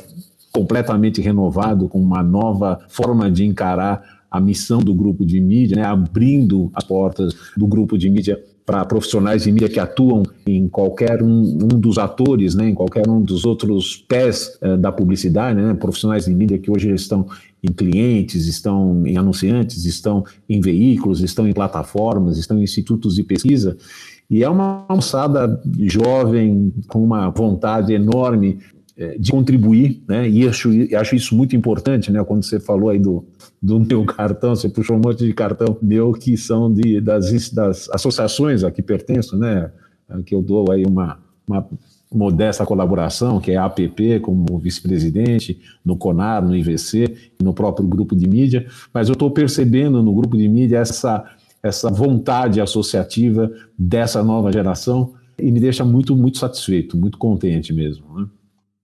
completamente 0.52 1.20
renovado, 1.20 1.88
com 1.88 2.00
uma 2.00 2.24
nova 2.24 2.80
forma 2.88 3.30
de 3.30 3.44
encarar 3.44 4.02
a 4.28 4.40
missão 4.40 4.80
do 4.80 4.94
grupo 4.94 5.24
de 5.24 5.40
mídia, 5.40 5.76
né? 5.76 5.84
abrindo 5.84 6.70
as 6.74 6.84
portas 6.84 7.34
do 7.56 7.66
grupo 7.68 7.96
de 7.96 8.10
mídia 8.10 8.40
para 8.70 8.84
profissionais 8.84 9.42
de 9.42 9.50
mídia 9.50 9.68
que 9.68 9.80
atuam 9.80 10.22
em 10.46 10.68
qualquer 10.68 11.24
um, 11.24 11.40
um, 11.60 11.80
dos 11.80 11.98
atores, 11.98 12.54
né, 12.54 12.68
em 12.68 12.74
qualquer 12.74 13.08
um 13.08 13.20
dos 13.20 13.44
outros 13.44 13.96
pés 13.96 14.56
eh, 14.60 14.76
da 14.76 14.92
publicidade, 14.92 15.60
né, 15.60 15.74
profissionais 15.74 16.26
de 16.26 16.32
mídia 16.32 16.56
que 16.56 16.70
hoje 16.70 16.88
estão 16.94 17.26
em 17.64 17.72
clientes, 17.72 18.46
estão 18.46 19.04
em 19.04 19.16
anunciantes, 19.16 19.84
estão 19.86 20.24
em 20.48 20.60
veículos, 20.60 21.20
estão 21.20 21.48
em 21.48 21.52
plataformas, 21.52 22.38
estão 22.38 22.60
em 22.60 22.62
institutos 22.62 23.16
de 23.16 23.24
pesquisa. 23.24 23.76
E 24.30 24.44
é 24.44 24.48
uma 24.48 24.86
moçada 24.88 25.60
jovem, 25.80 26.72
com 26.86 27.02
uma 27.02 27.28
vontade 27.28 27.92
enorme 27.92 28.60
de 29.18 29.30
contribuir, 29.30 30.02
né? 30.06 30.28
E 30.28 30.46
acho, 30.46 30.70
acho 30.94 31.14
isso 31.14 31.34
muito 31.34 31.56
importante, 31.56 32.12
né? 32.12 32.22
Quando 32.22 32.44
você 32.44 32.60
falou 32.60 32.90
aí 32.90 32.98
do, 32.98 33.24
do 33.60 33.80
meu 33.80 34.04
cartão, 34.04 34.54
você 34.54 34.68
puxou 34.68 34.96
um 34.96 35.00
monte 35.02 35.24
de 35.24 35.32
cartão 35.32 35.76
meu 35.80 36.12
que 36.12 36.36
são 36.36 36.72
de, 36.72 37.00
das, 37.00 37.50
das 37.50 37.88
associações 37.90 38.62
a 38.62 38.70
que 38.70 38.82
pertenço, 38.82 39.36
né? 39.36 39.70
Que 40.26 40.34
eu 40.34 40.42
dou 40.42 40.70
aí 40.70 40.84
uma, 40.84 41.18
uma 41.46 41.66
modesta 42.12 42.66
colaboração, 42.66 43.40
que 43.40 43.52
é 43.52 43.56
a 43.56 43.64
APP, 43.64 44.20
como 44.20 44.58
vice-presidente, 44.58 45.60
no 45.84 45.96
CONAR, 45.96 46.44
no 46.44 46.54
IVC, 46.54 47.32
no 47.40 47.54
próprio 47.54 47.86
grupo 47.86 48.16
de 48.16 48.28
mídia, 48.28 48.66
mas 48.92 49.08
eu 49.08 49.12
estou 49.12 49.30
percebendo 49.30 50.02
no 50.02 50.12
grupo 50.12 50.36
de 50.36 50.48
mídia 50.48 50.78
essa, 50.78 51.24
essa 51.62 51.90
vontade 51.90 52.60
associativa 52.60 53.50
dessa 53.78 54.22
nova 54.24 54.52
geração 54.52 55.14
e 55.38 55.50
me 55.50 55.60
deixa 55.60 55.84
muito, 55.84 56.16
muito 56.16 56.38
satisfeito, 56.38 56.96
muito 56.96 57.16
contente 57.16 57.72
mesmo. 57.72 58.04
Né? 58.18 58.26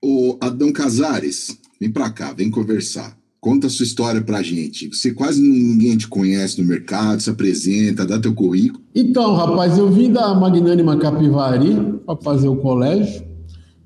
O 0.09 0.39
Adão 0.41 0.73
Casares, 0.73 1.59
vem 1.81 1.91
para 1.91 2.09
cá, 2.11 2.33
vem 2.33 2.49
conversar. 2.49 3.19
Conta 3.41 3.67
a 3.67 3.71
sua 3.71 3.83
história 3.83 4.23
pra 4.23 4.41
gente. 4.41 4.89
Você 4.95 5.13
quase 5.13 5.43
ninguém 5.43 5.97
te 5.97 6.07
conhece 6.07 6.63
no 6.63 6.69
mercado, 6.69 7.21
se 7.21 7.29
apresenta, 7.29 8.07
dá 8.07 8.17
teu 8.17 8.33
currículo. 8.33 8.85
Então, 8.95 9.35
rapaz, 9.35 9.77
eu 9.77 9.91
vim 9.91 10.13
da 10.13 10.33
Magnânima 10.33 10.97
Capivari 10.97 11.75
para 12.07 12.17
fazer 12.23 12.47
o 12.47 12.55
colégio. 12.55 13.21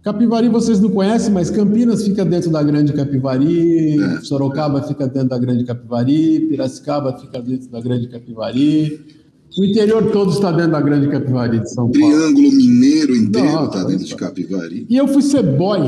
Capivari 0.03 0.51
vocês 0.51 0.79
não 0.79 0.91
conhecem, 0.91 1.33
mas 1.33 1.51
Campinas 1.51 2.05
fica 2.05 2.23
dentro 2.23 2.51
da 2.51 2.63
Grande 2.63 2.93
Capivari, 2.93 3.99
é. 3.99 4.21
Sorocaba 4.21 4.83
fica 4.83 5.09
dentro 5.09 5.31
da 5.31 5.39
Grande 5.39 5.65
Capivari, 5.65 6.41
Piracicaba 6.51 7.19
fica 7.19 7.41
dentro 7.41 7.71
da 7.71 7.81
Grande 7.81 8.09
Capivari. 8.09 9.20
O 9.59 9.65
interior 9.65 10.11
todo 10.13 10.31
está 10.31 10.53
dentro 10.53 10.73
da 10.73 10.81
Grande 10.81 11.09
Capivari 11.09 11.59
de 11.59 11.71
São 11.71 11.91
Paulo. 11.91 11.93
Triângulo 11.93 12.53
Mineiro 12.53 13.17
inteiro 13.17 13.65
está 13.65 13.85
dentro 13.85 14.05
de 14.05 14.15
Capivari. 14.15 14.87
E 14.89 14.97
eu 14.97 15.09
fui 15.09 15.23
ser 15.23 15.43
boy, 15.43 15.81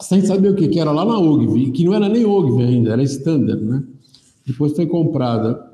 sem 0.00 0.24
saber 0.24 0.50
o 0.50 0.54
que, 0.54 0.68
que 0.68 0.78
era, 0.78 0.92
lá 0.92 1.04
na 1.04 1.18
Ogvi, 1.18 1.72
que 1.72 1.84
não 1.84 1.94
era 1.94 2.08
nem 2.08 2.24
Ogvi 2.24 2.62
ainda, 2.62 2.92
era 2.92 3.02
Standard, 3.02 3.62
né? 3.64 3.82
Depois 4.46 4.72
foi 4.72 4.86
comprada. 4.86 5.66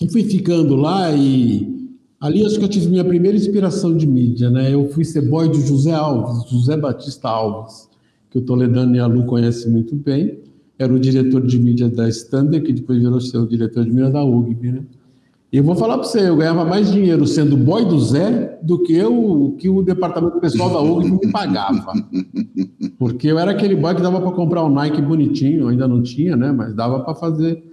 E 0.00 0.08
fui 0.08 0.24
ficando 0.24 0.74
lá 0.74 1.12
e 1.12 1.88
ali 2.20 2.44
acho 2.44 2.58
que 2.58 2.64
eu 2.64 2.68
tive 2.68 2.88
minha 2.88 3.04
primeira 3.04 3.36
inspiração 3.36 3.96
de 3.96 4.06
mídia, 4.06 4.50
né? 4.50 4.74
Eu 4.74 4.88
fui 4.88 5.04
ser 5.04 5.22
boy 5.22 5.48
de 5.48 5.60
José 5.64 5.92
Alves, 5.92 6.50
José 6.50 6.76
Batista 6.76 7.28
Alves, 7.28 7.88
que 8.30 8.38
o 8.38 8.42
Toledano 8.42 8.96
e 8.96 8.98
a 8.98 9.06
Lu 9.06 9.24
conhecem 9.26 9.70
muito 9.70 9.94
bem. 9.94 10.38
Era 10.78 10.92
o 10.92 10.98
diretor 10.98 11.46
de 11.46 11.58
mídia 11.58 11.88
da 11.88 12.08
Standard, 12.08 12.64
que 12.64 12.72
depois 12.72 12.98
virou 12.98 13.20
ser 13.20 13.38
o 13.38 13.46
diretor 13.46 13.84
de 13.84 13.90
mídia 13.90 14.10
da 14.10 14.24
UGB, 14.24 14.72
né? 14.72 14.82
E 15.52 15.56
eu 15.56 15.64
vou 15.64 15.74
falar 15.74 15.98
para 15.98 16.06
você, 16.06 16.28
eu 16.28 16.36
ganhava 16.36 16.64
mais 16.64 16.92
dinheiro 16.92 17.26
sendo 17.26 17.56
boy 17.56 17.84
do 17.84 17.98
Zé 17.98 18.58
do 18.62 18.80
que 18.82 19.02
o 19.02 19.56
que 19.58 19.68
o 19.68 19.82
departamento 19.82 20.38
pessoal 20.38 20.70
da 20.70 20.80
UG 20.80 21.10
me 21.10 21.32
pagava. 21.32 21.92
Porque 22.96 23.26
eu 23.26 23.38
era 23.38 23.50
aquele 23.50 23.74
boy 23.74 23.94
que 23.94 24.00
dava 24.02 24.20
para 24.20 24.30
comprar 24.30 24.64
um 24.64 24.72
Nike 24.72 25.02
bonitinho, 25.02 25.66
ainda 25.66 25.88
não 25.88 26.02
tinha, 26.02 26.36
né? 26.36 26.52
Mas 26.52 26.72
dava 26.72 27.00
para 27.00 27.16
fazer 27.16 27.64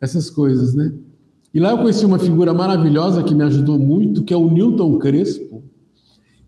essas 0.00 0.30
coisas, 0.30 0.74
né? 0.74 0.94
E 1.52 1.60
lá 1.60 1.72
eu 1.72 1.78
conheci 1.78 2.06
uma 2.06 2.18
figura 2.18 2.54
maravilhosa 2.54 3.22
que 3.22 3.34
me 3.34 3.44
ajudou 3.44 3.78
muito, 3.78 4.22
que 4.22 4.32
é 4.32 4.36
o 4.36 4.50
Newton 4.50 4.98
Crespo, 4.98 5.62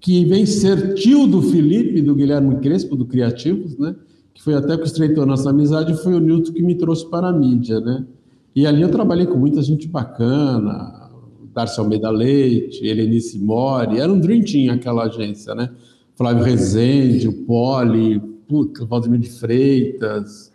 que 0.01 0.25
vem 0.25 0.47
ser 0.47 0.95
tio 0.95 1.27
do 1.27 1.43
Felipe, 1.43 2.01
do 2.01 2.15
Guilherme 2.15 2.57
Crespo, 2.61 2.97
do 2.97 3.05
Criativos, 3.05 3.77
né? 3.77 3.95
Que 4.33 4.43
foi 4.43 4.55
até 4.55 4.79
que 4.79 4.87
estreitou 4.87 5.27
nossa 5.27 5.51
amizade, 5.51 6.03
foi 6.03 6.15
o 6.15 6.21
Newton 6.21 6.53
que 6.53 6.63
me 6.63 6.77
trouxe 6.77 7.09
para 7.11 7.29
a 7.29 7.33
mídia, 7.33 7.79
né? 7.79 8.07
E 8.55 8.67
ali 8.67 8.83
eu 8.83 8.91
trabalhei 8.91 9.27
com 9.27 9.39
muita 9.39 9.63
gente 9.63 9.89
bacana, 9.89 11.11
Darcy 11.55 11.81
Almeida 11.81 12.11
Leite, 12.11 12.87
Helenice 12.87 13.39
Mori, 13.39 13.99
era 13.99 14.13
um 14.13 14.19
dream 14.19 14.43
team 14.43 14.75
aquela 14.75 15.05
agência, 15.05 15.55
né? 15.55 15.71
Flávio 16.15 16.45
Rezende, 16.45 17.29
o 17.29 17.33
Poli, 17.45 18.21
puta, 18.47 18.85
Valdemir 18.85 19.21
de 19.21 19.31
Freitas, 19.31 20.53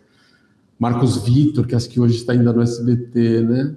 Marcos 0.78 1.24
Vitor, 1.24 1.66
que 1.66 1.74
acho 1.74 1.88
que 1.88 2.00
hoje 2.00 2.16
está 2.16 2.32
ainda 2.32 2.52
no 2.52 2.62
SBT, 2.62 3.40
né? 3.42 3.74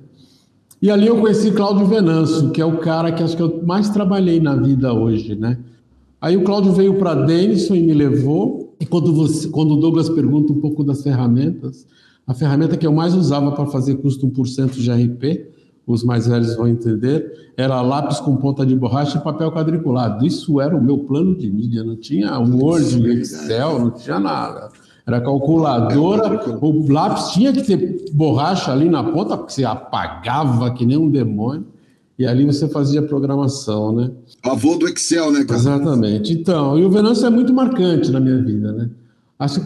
E 0.82 0.90
ali 0.90 1.08
eu 1.08 1.20
conheci 1.20 1.52
Cláudio 1.52 1.86
Venâncio, 1.86 2.50
que 2.52 2.62
é 2.62 2.66
o 2.66 2.78
cara 2.78 3.12
que 3.12 3.22
acho 3.22 3.36
que 3.36 3.44
eu 3.44 3.64
mais 3.64 3.90
trabalhei 3.90 4.40
na 4.40 4.56
vida 4.56 4.94
hoje, 4.94 5.36
né? 5.36 5.58
Aí 6.20 6.38
o 6.38 6.44
Cláudio 6.44 6.72
veio 6.72 6.96
para 6.96 7.16
Denison 7.16 7.76
e 7.76 7.82
me 7.82 7.94
levou. 7.94 8.76
E 8.80 8.86
quando, 8.86 9.14
você, 9.14 9.48
quando 9.50 9.74
o 9.74 9.78
Douglas 9.78 10.10
pergunta 10.10 10.54
um 10.54 10.60
pouco 10.60 10.84
das 10.84 11.04
ferramentas, 11.04 11.86
a 12.26 12.34
ferramenta 12.34 12.78
que 12.78 12.86
eu 12.86 12.94
mais 12.94 13.14
usava 13.14 13.52
para 13.52 13.66
fazer 13.66 13.96
custo 13.96 14.28
1% 14.28 14.72
de 14.72 14.92
RP, 14.92 15.48
os 15.86 16.04
mais 16.04 16.28
velhos 16.28 16.56
vão 16.56 16.68
entender, 16.68 17.52
era 17.58 17.82
lápis 17.82 18.20
com 18.20 18.36
ponta 18.38 18.66
de 18.66 18.76
borracha 18.76 19.18
e 19.18 19.22
papel 19.22 19.52
quadriculado. 19.52 20.26
Isso 20.26 20.62
era 20.62 20.76
o 20.76 20.84
meu 20.84 21.00
plano 21.00 21.36
de 21.36 21.50
mídia, 21.50 21.84
não 21.84 21.96
tinha 21.96 22.38
Word, 22.40 23.10
Excel, 23.10 23.80
não 23.80 23.92
tinha 23.92 24.20
nada. 24.20 24.70
Era 25.06 25.20
calculadora, 25.20 26.40
o 26.62 26.92
lápis 26.92 27.32
tinha 27.32 27.52
que 27.52 27.64
ter 27.64 28.12
borracha 28.14 28.72
ali 28.72 28.88
na 28.88 29.04
ponta, 29.04 29.36
porque 29.36 29.52
você 29.52 29.66
apagava 29.66 30.72
que 30.72 30.86
nem 30.86 30.98
um 30.98 31.10
demônio, 31.10 31.66
e 32.18 32.26
ali 32.26 32.46
você 32.46 32.68
fazia 32.68 33.02
programação, 33.02 33.92
né? 33.94 34.12
Avô 34.44 34.76
do 34.76 34.88
Excel, 34.88 35.32
né, 35.32 35.44
cara? 35.44 35.60
Exatamente. 35.60 36.32
Então, 36.32 36.78
e 36.78 36.86
o 36.86 36.90
Venâncio 36.90 37.26
é 37.26 37.30
muito 37.32 37.52
marcante 37.52 38.12
na 38.12 38.20
minha 38.20 38.38
vida, 38.42 38.72
né? 38.72 38.90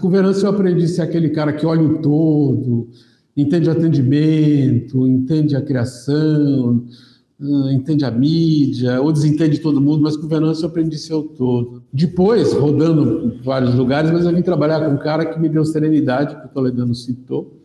O 0.01 0.09
Venâncio 0.09 0.45
eu 0.45 0.51
aprendi 0.51 0.85
a 0.85 0.87
ser 0.87 1.01
aquele 1.01 1.29
cara 1.29 1.51
que 1.51 1.65
olha 1.65 1.81
o 1.81 1.97
todo, 1.97 2.87
entende 3.35 3.67
o 3.67 3.73
atendimento, 3.73 5.05
entende 5.05 5.53
a 5.53 5.61
criação, 5.61 6.85
ah, 7.41 7.73
entende 7.73 8.05
a 8.05 8.11
mídia, 8.11 9.01
ou 9.01 9.11
desentende 9.11 9.59
todo 9.59 9.81
mundo, 9.81 10.01
mas 10.03 10.15
Venâncio 10.15 10.63
eu 10.63 10.69
aprendi 10.69 10.95
a 10.95 10.99
ser 10.99 11.13
o 11.15 11.23
todo. 11.23 11.83
Depois, 11.91 12.53
rodando 12.53 13.37
vários 13.43 13.75
lugares, 13.75 14.11
mas 14.11 14.23
eu 14.23 14.33
vim 14.33 14.41
trabalhar 14.41 14.79
com 14.79 14.93
um 14.93 14.97
cara 14.97 15.25
que 15.25 15.37
me 15.37 15.49
deu 15.49 15.65
serenidade, 15.65 16.37
que 16.37 16.45
o 16.45 16.49
Toledano 16.49 16.95
citou, 16.95 17.59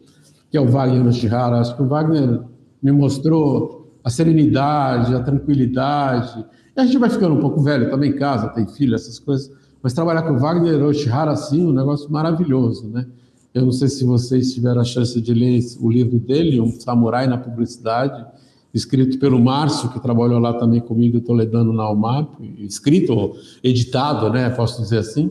que 0.51 0.57
é 0.57 0.61
o 0.61 0.67
Wagner 0.67 1.05
Noshihara. 1.05 1.59
Acho 1.61 1.77
que 1.77 1.83
o 1.83 1.87
Wagner 1.87 2.41
me 2.83 2.91
mostrou 2.91 3.95
a 4.03 4.11
serenidade, 4.11 5.15
a 5.15 5.21
tranquilidade. 5.21 6.45
E 6.77 6.81
a 6.81 6.85
gente 6.85 6.99
vai 6.99 7.09
ficando 7.09 7.37
um 7.37 7.41
pouco 7.41 7.63
velho, 7.63 7.89
também 7.89 8.11
em 8.11 8.17
casa, 8.17 8.49
tem 8.49 8.67
filho, 8.67 8.97
essas 8.97 9.21
coisas. 9.21 9.60
Mas 9.83 9.93
trabalhar 9.93 10.23
com 10.23 10.39
Wagner 10.39 10.83
Oshihara, 10.85 11.31
assim, 11.31 11.65
um 11.65 11.73
negócio 11.73 12.11
maravilhoso, 12.11 12.89
né? 12.89 13.07
Eu 13.53 13.65
não 13.65 13.73
sei 13.73 13.89
se 13.89 14.05
vocês 14.05 14.55
tiveram 14.55 14.81
a 14.81 14.85
chance 14.85 15.21
de 15.21 15.35
ler 15.35 15.61
o 15.81 15.91
livro 15.91 16.19
dele, 16.19 16.61
Um 16.61 16.71
Samurai 16.71 17.27
na 17.27 17.37
Publicidade, 17.37 18.25
escrito 18.73 19.19
pelo 19.19 19.41
Márcio, 19.41 19.89
que 19.89 19.99
trabalhou 20.01 20.39
lá 20.39 20.55
também 20.55 20.81
comigo, 20.81 21.21
Toledano 21.21 21.73
na 21.73 21.91
UMAP, 21.91 22.29
escrito, 22.59 23.35
editado, 23.63 24.31
né? 24.31 24.49
Posso 24.51 24.81
dizer 24.81 24.99
assim. 24.99 25.31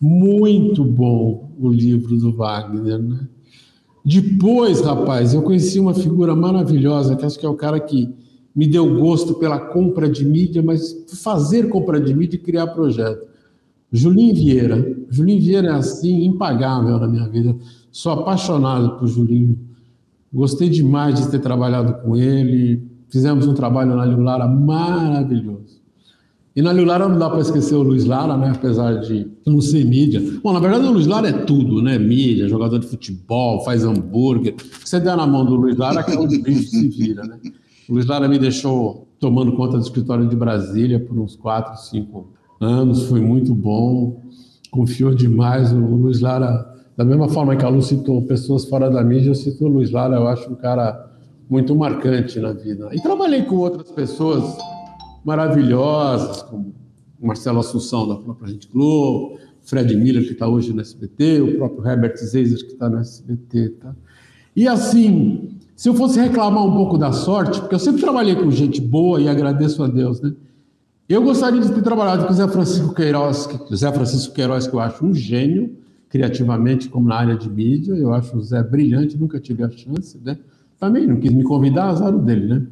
Muito 0.00 0.84
bom 0.84 1.50
o 1.58 1.68
livro 1.68 2.16
do 2.16 2.32
Wagner, 2.32 2.98
né? 2.98 3.26
Depois, 4.04 4.80
rapaz, 4.80 5.34
eu 5.34 5.42
conheci 5.42 5.80
uma 5.80 5.92
figura 5.92 6.36
maravilhosa, 6.36 7.16
que 7.16 7.26
acho 7.26 7.38
que 7.38 7.44
é 7.44 7.48
o 7.48 7.54
cara 7.54 7.80
que 7.80 8.08
me 8.54 8.66
deu 8.66 8.98
gosto 8.98 9.34
pela 9.34 9.58
compra 9.58 10.08
de 10.08 10.24
mídia, 10.24 10.62
mas 10.62 11.04
fazer 11.22 11.68
compra 11.68 12.00
de 12.00 12.14
mídia 12.14 12.36
e 12.36 12.40
criar 12.40 12.68
projeto. 12.68 13.26
Julinho 13.92 14.34
Vieira. 14.34 14.96
Julinho 15.10 15.40
Vieira 15.40 15.68
é 15.68 15.72
assim, 15.72 16.24
impagável 16.24 16.98
na 16.98 17.08
minha 17.08 17.28
vida. 17.28 17.56
Sou 17.90 18.12
apaixonado 18.12 18.98
por 18.98 19.06
Julinho. 19.06 19.58
Gostei 20.32 20.68
demais 20.68 21.18
de 21.18 21.30
ter 21.30 21.38
trabalhado 21.38 21.94
com 22.02 22.16
ele. 22.16 22.82
Fizemos 23.08 23.46
um 23.46 23.54
trabalho 23.54 23.96
na 23.96 24.04
Lara 24.04 24.46
maravilhoso. 24.46 25.78
E 26.54 26.60
na 26.60 26.72
Lara 26.72 27.08
não 27.08 27.18
dá 27.18 27.30
para 27.30 27.40
esquecer 27.40 27.74
o 27.74 27.82
Luiz 27.82 28.04
Lara, 28.04 28.36
né? 28.36 28.50
Apesar 28.54 29.00
de 29.00 29.26
não 29.46 29.60
ser 29.60 29.84
mídia. 29.84 30.20
Bom, 30.42 30.52
na 30.52 30.60
verdade 30.60 30.86
o 30.86 30.92
Luiz 30.92 31.06
Lara 31.06 31.28
é 31.28 31.32
tudo, 31.32 31.80
né? 31.80 31.98
Mídia, 31.98 32.48
jogador 32.48 32.78
de 32.78 32.86
futebol, 32.86 33.64
faz 33.64 33.84
hambúrguer. 33.84 34.54
Você 34.84 35.00
der 35.00 35.16
na 35.16 35.26
mão 35.26 35.46
do 35.46 35.54
Luiz 35.54 35.76
Lara, 35.76 36.02
que 36.02 36.10
é 36.10 36.18
onde 36.18 36.36
o 36.36 36.42
bicho 36.42 36.68
se 36.68 36.88
vira, 36.88 37.22
né? 37.22 37.38
O 37.88 37.94
Luiz 37.94 38.04
Lara 38.04 38.28
me 38.28 38.38
deixou 38.38 39.08
tomando 39.18 39.52
conta 39.52 39.78
do 39.78 39.82
escritório 39.82 40.28
de 40.28 40.36
Brasília 40.36 41.00
por 41.00 41.18
uns 41.18 41.36
4, 41.36 41.80
5 41.90 42.37
anos, 42.60 43.04
foi 43.04 43.20
muito 43.20 43.54
bom, 43.54 44.22
confiou 44.70 45.14
demais. 45.14 45.72
O 45.72 45.78
Luiz 45.78 46.20
Lara, 46.20 46.74
da 46.96 47.04
mesma 47.04 47.28
forma 47.28 47.56
que 47.56 47.64
a 47.64 47.68
Lu 47.68 47.82
citou 47.82 48.22
pessoas 48.22 48.64
fora 48.64 48.90
da 48.90 49.02
mídia, 49.02 49.30
eu 49.30 49.34
cito 49.34 49.64
o 49.64 49.68
Luiz 49.68 49.90
Lara, 49.90 50.16
eu 50.16 50.28
acho 50.28 50.50
um 50.50 50.54
cara 50.54 51.08
muito 51.48 51.74
marcante 51.74 52.38
na 52.38 52.52
vida. 52.52 52.88
E 52.92 53.00
trabalhei 53.00 53.42
com 53.42 53.56
outras 53.56 53.90
pessoas 53.90 54.56
maravilhosas, 55.24 56.42
como 56.42 56.74
Marcelo 57.20 57.60
Assunção, 57.60 58.08
da 58.08 58.16
própria 58.16 58.52
Rede 58.52 58.68
Globo, 58.72 59.38
Fred 59.62 59.94
Miller, 59.96 60.24
que 60.24 60.32
está 60.32 60.48
hoje 60.48 60.72
no 60.72 60.80
SBT, 60.80 61.40
o 61.40 61.56
próprio 61.56 61.86
Herbert 61.86 62.16
Zeiser, 62.16 62.58
que 62.58 62.72
está 62.72 62.88
no 62.88 62.98
SBT. 62.98 63.68
Tá? 63.80 63.94
E 64.54 64.66
assim, 64.66 65.50
se 65.76 65.88
eu 65.88 65.94
fosse 65.94 66.18
reclamar 66.18 66.64
um 66.64 66.72
pouco 66.72 66.96
da 66.96 67.12
sorte, 67.12 67.60
porque 67.60 67.74
eu 67.74 67.78
sempre 67.78 68.00
trabalhei 68.00 68.34
com 68.34 68.50
gente 68.50 68.80
boa 68.80 69.20
e 69.20 69.28
agradeço 69.28 69.82
a 69.82 69.88
Deus, 69.88 70.20
né? 70.20 70.32
Eu 71.08 71.22
gostaria 71.22 71.58
de 71.58 71.72
ter 71.72 71.80
trabalhado 71.80 72.26
com 72.26 72.32
o 72.32 72.36
Zé 72.36 72.46
Francisco 72.46 72.94
Queiroz, 72.94 73.46
que, 73.46 73.76
Zé 73.76 73.90
Francisco 73.90 74.34
Queiroz, 74.34 74.66
que 74.66 74.74
eu 74.74 74.80
acho 74.80 75.06
um 75.06 75.14
gênio, 75.14 75.74
criativamente, 76.10 76.88
como 76.90 77.08
na 77.08 77.16
área 77.16 77.34
de 77.34 77.48
mídia. 77.48 77.94
Eu 77.94 78.12
acho 78.12 78.36
o 78.36 78.42
Zé 78.42 78.62
brilhante, 78.62 79.16
nunca 79.16 79.40
tive 79.40 79.64
a 79.64 79.70
chance, 79.70 80.20
né? 80.22 80.36
Também 80.78 81.06
não 81.06 81.16
quis 81.16 81.32
me 81.32 81.42
convidar, 81.42 81.88
azar 81.88 82.14
o 82.14 82.18
dele, 82.18 82.46
né? 82.46 82.66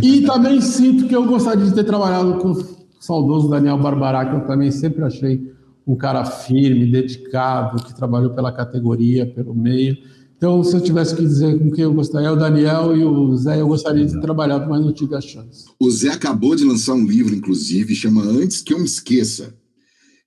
E 0.00 0.20
também 0.22 0.60
sinto 0.60 1.08
que 1.08 1.16
eu 1.16 1.26
gostaria 1.26 1.64
de 1.64 1.74
ter 1.74 1.82
trabalhado 1.82 2.34
com 2.34 2.52
o 2.52 2.64
saudoso 3.00 3.48
Daniel 3.48 3.78
Barbará, 3.78 4.24
que 4.24 4.36
eu 4.36 4.46
também 4.46 4.70
sempre 4.70 5.02
achei 5.02 5.52
um 5.84 5.96
cara 5.96 6.24
firme, 6.24 6.86
dedicado, 6.86 7.82
que 7.82 7.92
trabalhou 7.92 8.30
pela 8.30 8.52
categoria, 8.52 9.26
pelo 9.26 9.52
meio. 9.52 9.96
Então, 10.36 10.62
se 10.62 10.76
eu 10.76 10.80
tivesse 10.82 11.14
que 11.16 11.22
dizer 11.22 11.58
com 11.58 11.70
quem 11.70 11.84
eu 11.84 11.94
gostaria, 11.94 12.28
é 12.28 12.30
o 12.30 12.36
Daniel 12.36 12.94
e 12.94 13.02
o 13.02 13.34
Zé, 13.36 13.60
eu 13.60 13.68
gostaria 13.68 14.04
de 14.04 14.12
ter 14.12 14.20
trabalhado, 14.20 14.68
mas 14.68 14.84
não 14.84 14.92
tive 14.92 15.14
a 15.14 15.20
chance. 15.20 15.64
O 15.80 15.90
Zé 15.90 16.10
acabou 16.10 16.54
de 16.54 16.64
lançar 16.64 16.92
um 16.92 17.06
livro, 17.06 17.34
inclusive, 17.34 17.94
chama 17.94 18.22
Antes 18.22 18.60
que 18.60 18.74
eu 18.74 18.78
me 18.78 18.84
esqueça. 18.84 19.54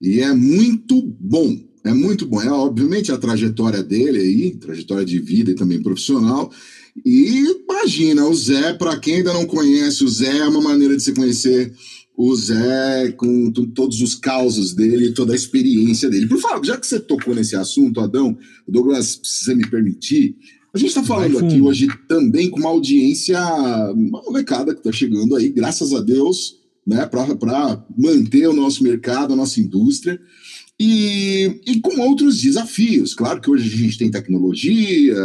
E 0.01 0.19
é 0.19 0.33
muito 0.33 1.01
bom. 1.19 1.55
É 1.83 1.93
muito 1.93 2.25
bom. 2.25 2.41
É, 2.41 2.51
obviamente, 2.51 3.11
a 3.11 3.17
trajetória 3.17 3.83
dele 3.83 4.17
aí, 4.17 4.51
trajetória 4.55 5.05
de 5.05 5.19
vida 5.19 5.51
e 5.51 5.55
também 5.55 5.81
profissional. 5.81 6.51
E 7.05 7.45
imagina, 7.63 8.25
o 8.25 8.33
Zé, 8.33 8.73
para 8.73 8.97
quem 8.97 9.17
ainda 9.17 9.33
não 9.33 9.45
conhece, 9.45 10.03
o 10.03 10.09
Zé 10.09 10.39
é 10.39 10.47
uma 10.47 10.61
maneira 10.61 10.97
de 10.97 11.03
se 11.03 11.13
conhecer 11.13 11.71
o 12.21 12.35
Zé 12.35 13.13
com 13.13 13.49
todos 13.49 14.01
os 14.01 14.13
causos 14.13 14.73
dele, 14.73 15.13
toda 15.13 15.31
a 15.31 15.35
experiência 15.37 16.09
dele. 16.09 16.27
Por 16.27 16.37
favor, 16.37 16.65
já 16.65 16.75
que 16.75 16.85
você 16.85 16.99
tocou 16.99 17.33
nesse 17.33 17.55
assunto, 17.55 18.01
Adão, 18.01 18.37
Douglas, 18.67 19.21
se 19.23 19.45
você 19.45 19.55
me 19.55 19.65
permitir, 19.65 20.35
a 20.73 20.77
gente 20.77 20.89
está 20.89 21.01
falando 21.01 21.39
aqui 21.39 21.61
hoje 21.61 21.87
também 22.09 22.49
com 22.49 22.59
uma 22.59 22.71
audiência, 22.71 23.39
uma 23.93 24.21
molecada 24.21 24.73
que 24.73 24.81
está 24.81 24.91
chegando 24.91 25.33
aí, 25.33 25.47
graças 25.47 25.93
a 25.93 26.01
Deus, 26.01 26.57
né, 26.85 27.05
para 27.05 27.85
manter 27.97 28.49
o 28.49 28.53
nosso 28.53 28.83
mercado, 28.83 29.31
a 29.31 29.37
nossa 29.37 29.61
indústria. 29.61 30.19
E, 30.77 31.61
e 31.65 31.79
com 31.79 32.01
outros 32.01 32.41
desafios. 32.41 33.13
Claro 33.13 33.39
que 33.39 33.49
hoje 33.49 33.73
a 33.73 33.77
gente 33.77 33.97
tem 33.97 34.11
tecnologia, 34.11 35.15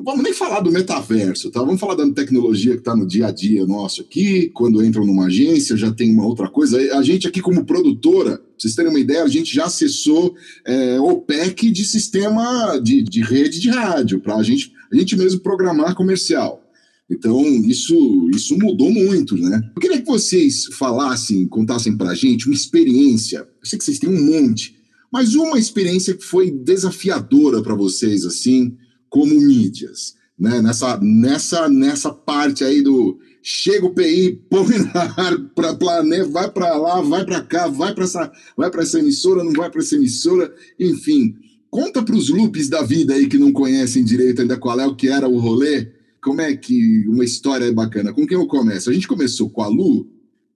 não 0.00 0.04
vamos 0.04 0.22
nem 0.24 0.32
falar 0.32 0.60
do 0.60 0.72
metaverso, 0.72 1.50
tá? 1.50 1.60
Vamos 1.60 1.78
falar 1.78 1.94
da 1.94 2.10
tecnologia 2.10 2.72
que 2.72 2.78
está 2.78 2.96
no 2.96 3.06
dia 3.06 3.26
a 3.26 3.30
dia 3.30 3.66
nosso 3.66 4.00
aqui. 4.00 4.48
Quando 4.54 4.82
entram 4.82 5.04
numa 5.04 5.26
agência, 5.26 5.76
já 5.76 5.92
tem 5.92 6.10
uma 6.10 6.24
outra 6.24 6.48
coisa. 6.48 6.78
A 6.96 7.02
gente 7.02 7.28
aqui, 7.28 7.42
como 7.42 7.66
produtora, 7.66 8.38
pra 8.38 8.46
vocês 8.56 8.74
terem 8.74 8.90
uma 8.90 8.98
ideia, 8.98 9.22
a 9.22 9.28
gente 9.28 9.54
já 9.54 9.66
acessou 9.66 10.34
é, 10.66 10.98
OPEC 10.98 11.70
de 11.70 11.84
sistema 11.84 12.78
de, 12.78 13.02
de 13.02 13.20
rede 13.20 13.60
de 13.60 13.68
rádio, 13.68 14.20
para 14.20 14.36
a 14.36 14.42
gente, 14.42 14.72
a 14.90 14.96
gente 14.96 15.16
mesmo 15.18 15.40
programar 15.40 15.94
comercial. 15.94 16.64
Então, 17.10 17.44
isso, 17.66 18.30
isso 18.34 18.56
mudou 18.56 18.90
muito, 18.90 19.36
né? 19.36 19.60
Eu 19.76 19.82
queria 19.82 20.00
que 20.00 20.06
vocês 20.06 20.64
falassem, 20.78 21.46
contassem 21.46 21.94
para 21.94 22.10
a 22.10 22.14
gente 22.14 22.46
uma 22.46 22.54
experiência. 22.54 23.40
Eu 23.40 23.66
sei 23.66 23.78
que 23.78 23.84
vocês 23.84 23.98
têm 23.98 24.08
um 24.08 24.24
monte, 24.24 24.76
mas 25.12 25.34
uma 25.34 25.58
experiência 25.58 26.14
que 26.14 26.24
foi 26.24 26.50
desafiadora 26.50 27.60
para 27.60 27.74
vocês, 27.74 28.24
assim, 28.24 28.76
como 29.10 29.34
mídias, 29.34 30.14
né? 30.38 30.62
Nessa, 30.62 30.98
nessa, 31.02 31.68
nessa 31.68 32.10
parte 32.10 32.64
aí 32.64 32.80
do 32.80 33.18
chega 33.42 33.86
o 33.86 33.94
PI, 33.94 34.42
põe 34.48 34.78
na 34.94 35.02
ar 35.16 35.38
para 35.54 35.74
planeta, 35.74 36.28
vai 36.28 36.50
para 36.50 36.76
lá, 36.76 37.00
vai 37.00 37.24
para 37.24 37.42
cá, 37.42 37.66
vai 37.66 37.94
para 37.94 38.04
essa, 38.04 38.32
vai 38.56 38.70
para 38.70 38.82
essa 38.82 38.98
emissora, 38.98 39.44
não 39.44 39.52
vai 39.52 39.70
para 39.70 39.80
essa 39.80 39.96
emissora, 39.96 40.54
enfim. 40.78 41.34
Conta 41.70 42.02
para 42.02 42.16
os 42.16 42.28
loops 42.28 42.68
da 42.68 42.82
vida 42.82 43.14
aí 43.14 43.28
que 43.28 43.38
não 43.38 43.52
conhecem 43.52 44.04
direito 44.04 44.42
ainda 44.42 44.56
qual 44.56 44.80
é 44.80 44.86
o 44.86 44.96
que 44.96 45.08
era 45.08 45.28
o 45.28 45.38
rolê. 45.38 45.88
Como 46.22 46.40
é 46.40 46.54
que 46.54 47.06
uma 47.08 47.24
história 47.24 47.64
é 47.64 47.72
bacana? 47.72 48.12
Com 48.12 48.26
quem 48.26 48.36
eu 48.36 48.46
começo? 48.46 48.90
A 48.90 48.92
gente 48.92 49.08
começou 49.08 49.48
com 49.48 49.62
a 49.62 49.68
Lu. 49.68 50.08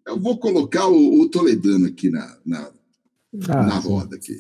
Eu 0.07 0.19
vou 0.19 0.37
colocar 0.39 0.89
o, 0.89 1.21
o 1.21 1.29
Toledano 1.29 1.87
aqui 1.87 2.11
na, 2.11 2.37
na, 2.45 2.71
ah, 3.49 3.63
na 3.63 3.79
roda 3.79 4.17
aqui. 4.17 4.35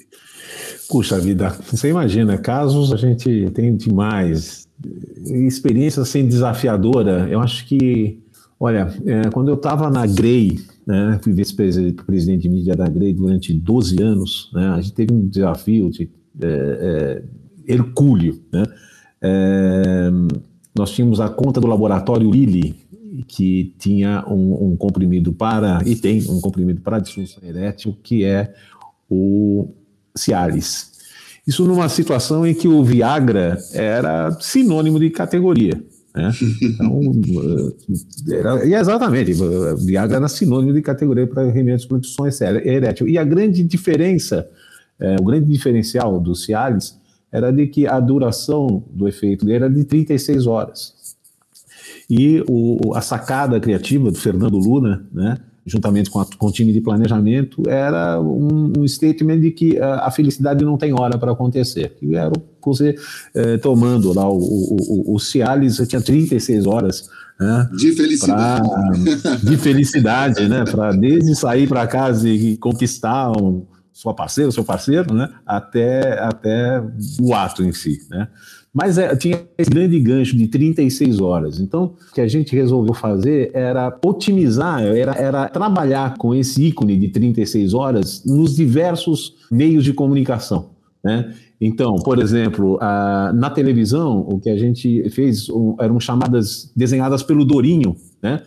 Puxa 0.88 1.18
vida, 1.18 1.50
você 1.70 1.88
imagina, 1.88 2.38
casos 2.38 2.92
a 2.92 2.96
gente 2.96 3.50
tem 3.54 3.76
demais. 3.76 4.68
Experiência 5.26 6.02
assim 6.02 6.26
desafiadora, 6.26 7.28
eu 7.30 7.40
acho 7.40 7.66
que, 7.66 8.20
olha, 8.60 8.92
é, 9.06 9.30
quando 9.30 9.48
eu 9.48 9.54
estava 9.54 9.90
na 9.90 10.06
Grey, 10.06 10.58
né, 10.86 11.18
fui 11.22 11.32
vice-presidente 11.32 12.42
de 12.42 12.48
mídia 12.48 12.76
da 12.76 12.86
Grey 12.86 13.14
durante 13.14 13.52
12 13.52 14.02
anos, 14.02 14.50
né, 14.52 14.68
a 14.68 14.80
gente 14.80 14.92
teve 14.92 15.14
um 15.14 15.26
desafio 15.26 15.90
de 15.90 16.10
é, 16.40 17.22
é, 17.66 17.72
hercúleo, 17.72 18.40
né, 18.52 18.64
é, 19.22 20.10
nós 20.76 20.90
tínhamos 20.90 21.20
a 21.20 21.28
conta 21.28 21.60
do 21.60 21.66
laboratório 21.66 22.30
Lilly, 22.30 22.74
que 23.28 23.72
tinha 23.78 24.24
um, 24.26 24.72
um, 24.72 24.76
comprimido 24.76 25.32
para, 25.32 25.80
e 25.86 25.94
tem 25.94 26.20
um 26.28 26.40
comprimido 26.40 26.80
para 26.80 26.98
disfunção 26.98 27.42
erétil, 27.44 27.96
que 28.02 28.24
é 28.24 28.52
o 29.08 29.68
Cialis. 30.16 30.92
Isso 31.46 31.66
numa 31.66 31.88
situação 31.88 32.46
em 32.46 32.54
que 32.54 32.66
o 32.66 32.82
Viagra 32.82 33.58
era 33.72 34.30
sinônimo 34.40 34.98
de 34.98 35.10
categoria. 35.10 35.82
Né? 36.14 36.30
Então, 36.62 37.00
eh, 38.30 38.34
era, 38.34 38.66
exatamente, 38.66 39.32
Viagra 39.84 40.16
era 40.16 40.28
sinônimo 40.28 40.72
de 40.72 40.80
categoria 40.80 41.26
para 41.26 41.50
remédios 41.50 41.84
para 41.84 41.98
disfunção 41.98 42.26
erétil. 42.64 43.08
E 43.08 43.18
a 43.18 43.24
grande 43.24 43.62
diferença, 43.62 44.48
é, 44.98 45.16
o 45.20 45.24
grande 45.24 45.46
diferencial 45.46 46.18
do 46.20 46.34
Cialis 46.34 46.96
era 47.30 47.52
de 47.52 47.66
que 47.66 47.86
a 47.86 47.98
duração 47.98 48.84
do 48.90 49.08
efeito 49.08 49.44
dele 49.44 49.64
era 49.64 49.70
de 49.70 49.84
36 49.84 50.46
horas. 50.46 50.94
E 52.08 52.44
o, 52.48 52.94
a 52.94 53.00
sacada 53.00 53.58
criativa 53.58 54.10
do 54.10 54.16
Fernando 54.16 54.56
Luna, 54.56 55.04
né, 55.12 55.38
juntamente 55.66 56.10
com, 56.10 56.20
a, 56.20 56.26
com 56.38 56.46
o 56.46 56.52
time 56.52 56.72
de 56.72 56.80
planejamento, 56.80 57.62
era 57.68 58.20
um, 58.20 58.72
um 58.78 58.86
statement 58.86 59.40
de 59.40 59.50
que 59.50 59.78
a, 59.78 60.06
a, 60.06 60.10
felicidade 60.10 60.64
não 60.64 60.76
tem 60.76 60.92
hora 60.92 61.16
para 61.18 61.32
acontecer. 61.32 61.96
Que 61.98 62.14
era 62.14 62.32
você 62.64 62.94
eh, 63.34 63.58
tomando 63.58 64.12
lá 64.12 64.28
o, 64.28 64.38
o, 64.38 64.76
o, 65.12 65.14
o 65.14 65.18
Cialis, 65.18 65.76
tinha 65.88 66.00
36 66.00 66.66
horas. 66.66 67.08
Né, 67.38 67.68
de 67.76 67.92
felicidade. 67.92 68.68
Pra, 69.20 69.34
de 69.36 69.56
felicidade, 69.56 70.48
né? 70.48 70.64
Para 70.64 70.92
desde 70.92 71.34
sair 71.34 71.68
para 71.68 71.86
casa 71.86 72.28
e 72.28 72.56
conquistar 72.56 73.32
um, 73.32 73.66
sua 74.04 74.12
parceira, 74.12 74.50
seu 74.50 74.62
parceiro, 74.62 75.14
né? 75.14 75.30
Até, 75.46 76.18
até 76.20 76.82
o 77.18 77.32
ato 77.32 77.64
em 77.64 77.72
si, 77.72 78.06
né? 78.10 78.28
Mas 78.70 78.98
é, 78.98 79.16
tinha 79.16 79.40
esse 79.56 79.70
grande 79.70 79.98
gancho 79.98 80.36
de 80.36 80.46
36 80.46 81.20
horas. 81.20 81.58
Então, 81.58 81.94
o 82.10 82.14
que 82.14 82.20
a 82.20 82.28
gente 82.28 82.54
resolveu 82.54 82.92
fazer 82.92 83.50
era 83.54 83.98
otimizar, 84.04 84.82
era, 84.82 85.12
era 85.12 85.48
trabalhar 85.48 86.18
com 86.18 86.34
esse 86.34 86.64
ícone 86.66 86.98
de 86.98 87.08
36 87.08 87.72
horas 87.72 88.22
nos 88.26 88.54
diversos 88.54 89.36
meios 89.50 89.82
de 89.82 89.94
comunicação. 89.94 90.72
Né? 91.02 91.32
Então, 91.58 91.94
por 91.96 92.18
exemplo, 92.18 92.76
a, 92.82 93.32
na 93.34 93.48
televisão, 93.48 94.20
o 94.28 94.38
que 94.38 94.50
a 94.50 94.56
gente 94.58 95.08
fez 95.10 95.48
um, 95.48 95.76
eram 95.80 95.98
chamadas 95.98 96.70
desenhadas 96.76 97.22
pelo 97.22 97.44
Dorinho, 97.44 97.96
né? 98.22 98.42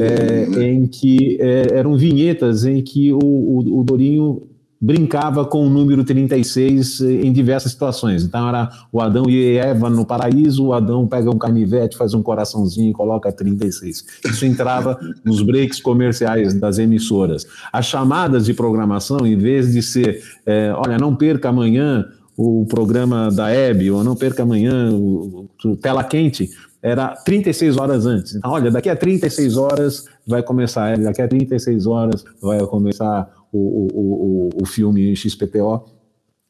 É, 0.00 0.72
em 0.72 0.88
que 0.88 1.38
é, 1.40 1.68
eram 1.78 1.96
vinhetas 1.96 2.64
em 2.64 2.82
que 2.82 3.12
o, 3.12 3.20
o, 3.22 3.80
o 3.80 3.84
Dorinho 3.84 4.42
brincava 4.84 5.46
com 5.46 5.66
o 5.66 5.70
número 5.70 6.04
36 6.04 7.00
em 7.00 7.32
diversas 7.32 7.72
situações. 7.72 8.22
Então 8.22 8.46
era 8.46 8.68
o 8.92 9.00
Adão 9.00 9.30
e 9.30 9.56
Eva 9.56 9.88
no 9.88 10.04
paraíso, 10.04 10.66
o 10.66 10.72
Adão 10.74 11.06
pega 11.06 11.30
um 11.30 11.38
carnivete, 11.38 11.96
faz 11.96 12.12
um 12.12 12.22
coraçãozinho 12.22 12.90
e 12.90 12.92
coloca 12.92 13.32
36. 13.32 14.04
Isso 14.26 14.44
entrava 14.44 15.00
nos 15.24 15.40
breaks 15.40 15.80
comerciais 15.80 16.52
das 16.52 16.78
emissoras. 16.78 17.46
As 17.72 17.86
chamadas 17.86 18.44
de 18.44 18.52
programação, 18.52 19.26
em 19.26 19.38
vez 19.38 19.72
de 19.72 19.82
ser, 19.82 20.22
é, 20.44 20.70
olha, 20.76 20.98
não 20.98 21.16
perca 21.16 21.48
amanhã 21.48 22.04
o 22.36 22.66
programa 22.66 23.30
da 23.30 23.48
Hebe, 23.48 23.90
ou 23.90 24.04
não 24.04 24.14
perca 24.14 24.42
amanhã 24.42 24.90
o, 24.92 25.48
o 25.64 25.76
Tela 25.76 26.04
Quente, 26.04 26.50
era 26.82 27.16
36 27.24 27.78
horas 27.78 28.04
antes. 28.04 28.34
Então, 28.34 28.50
olha, 28.50 28.70
daqui 28.70 28.90
a 28.90 28.96
36 28.96 29.56
horas 29.56 30.04
vai 30.26 30.42
começar, 30.42 30.98
daqui 30.98 31.22
a 31.22 31.28
36 31.28 31.86
horas 31.86 32.22
vai 32.42 32.58
começar 32.66 33.26
o, 33.56 33.88
o, 33.94 34.48
o, 34.56 34.62
o 34.62 34.66
filme 34.66 35.14
XPTO. 35.14 35.84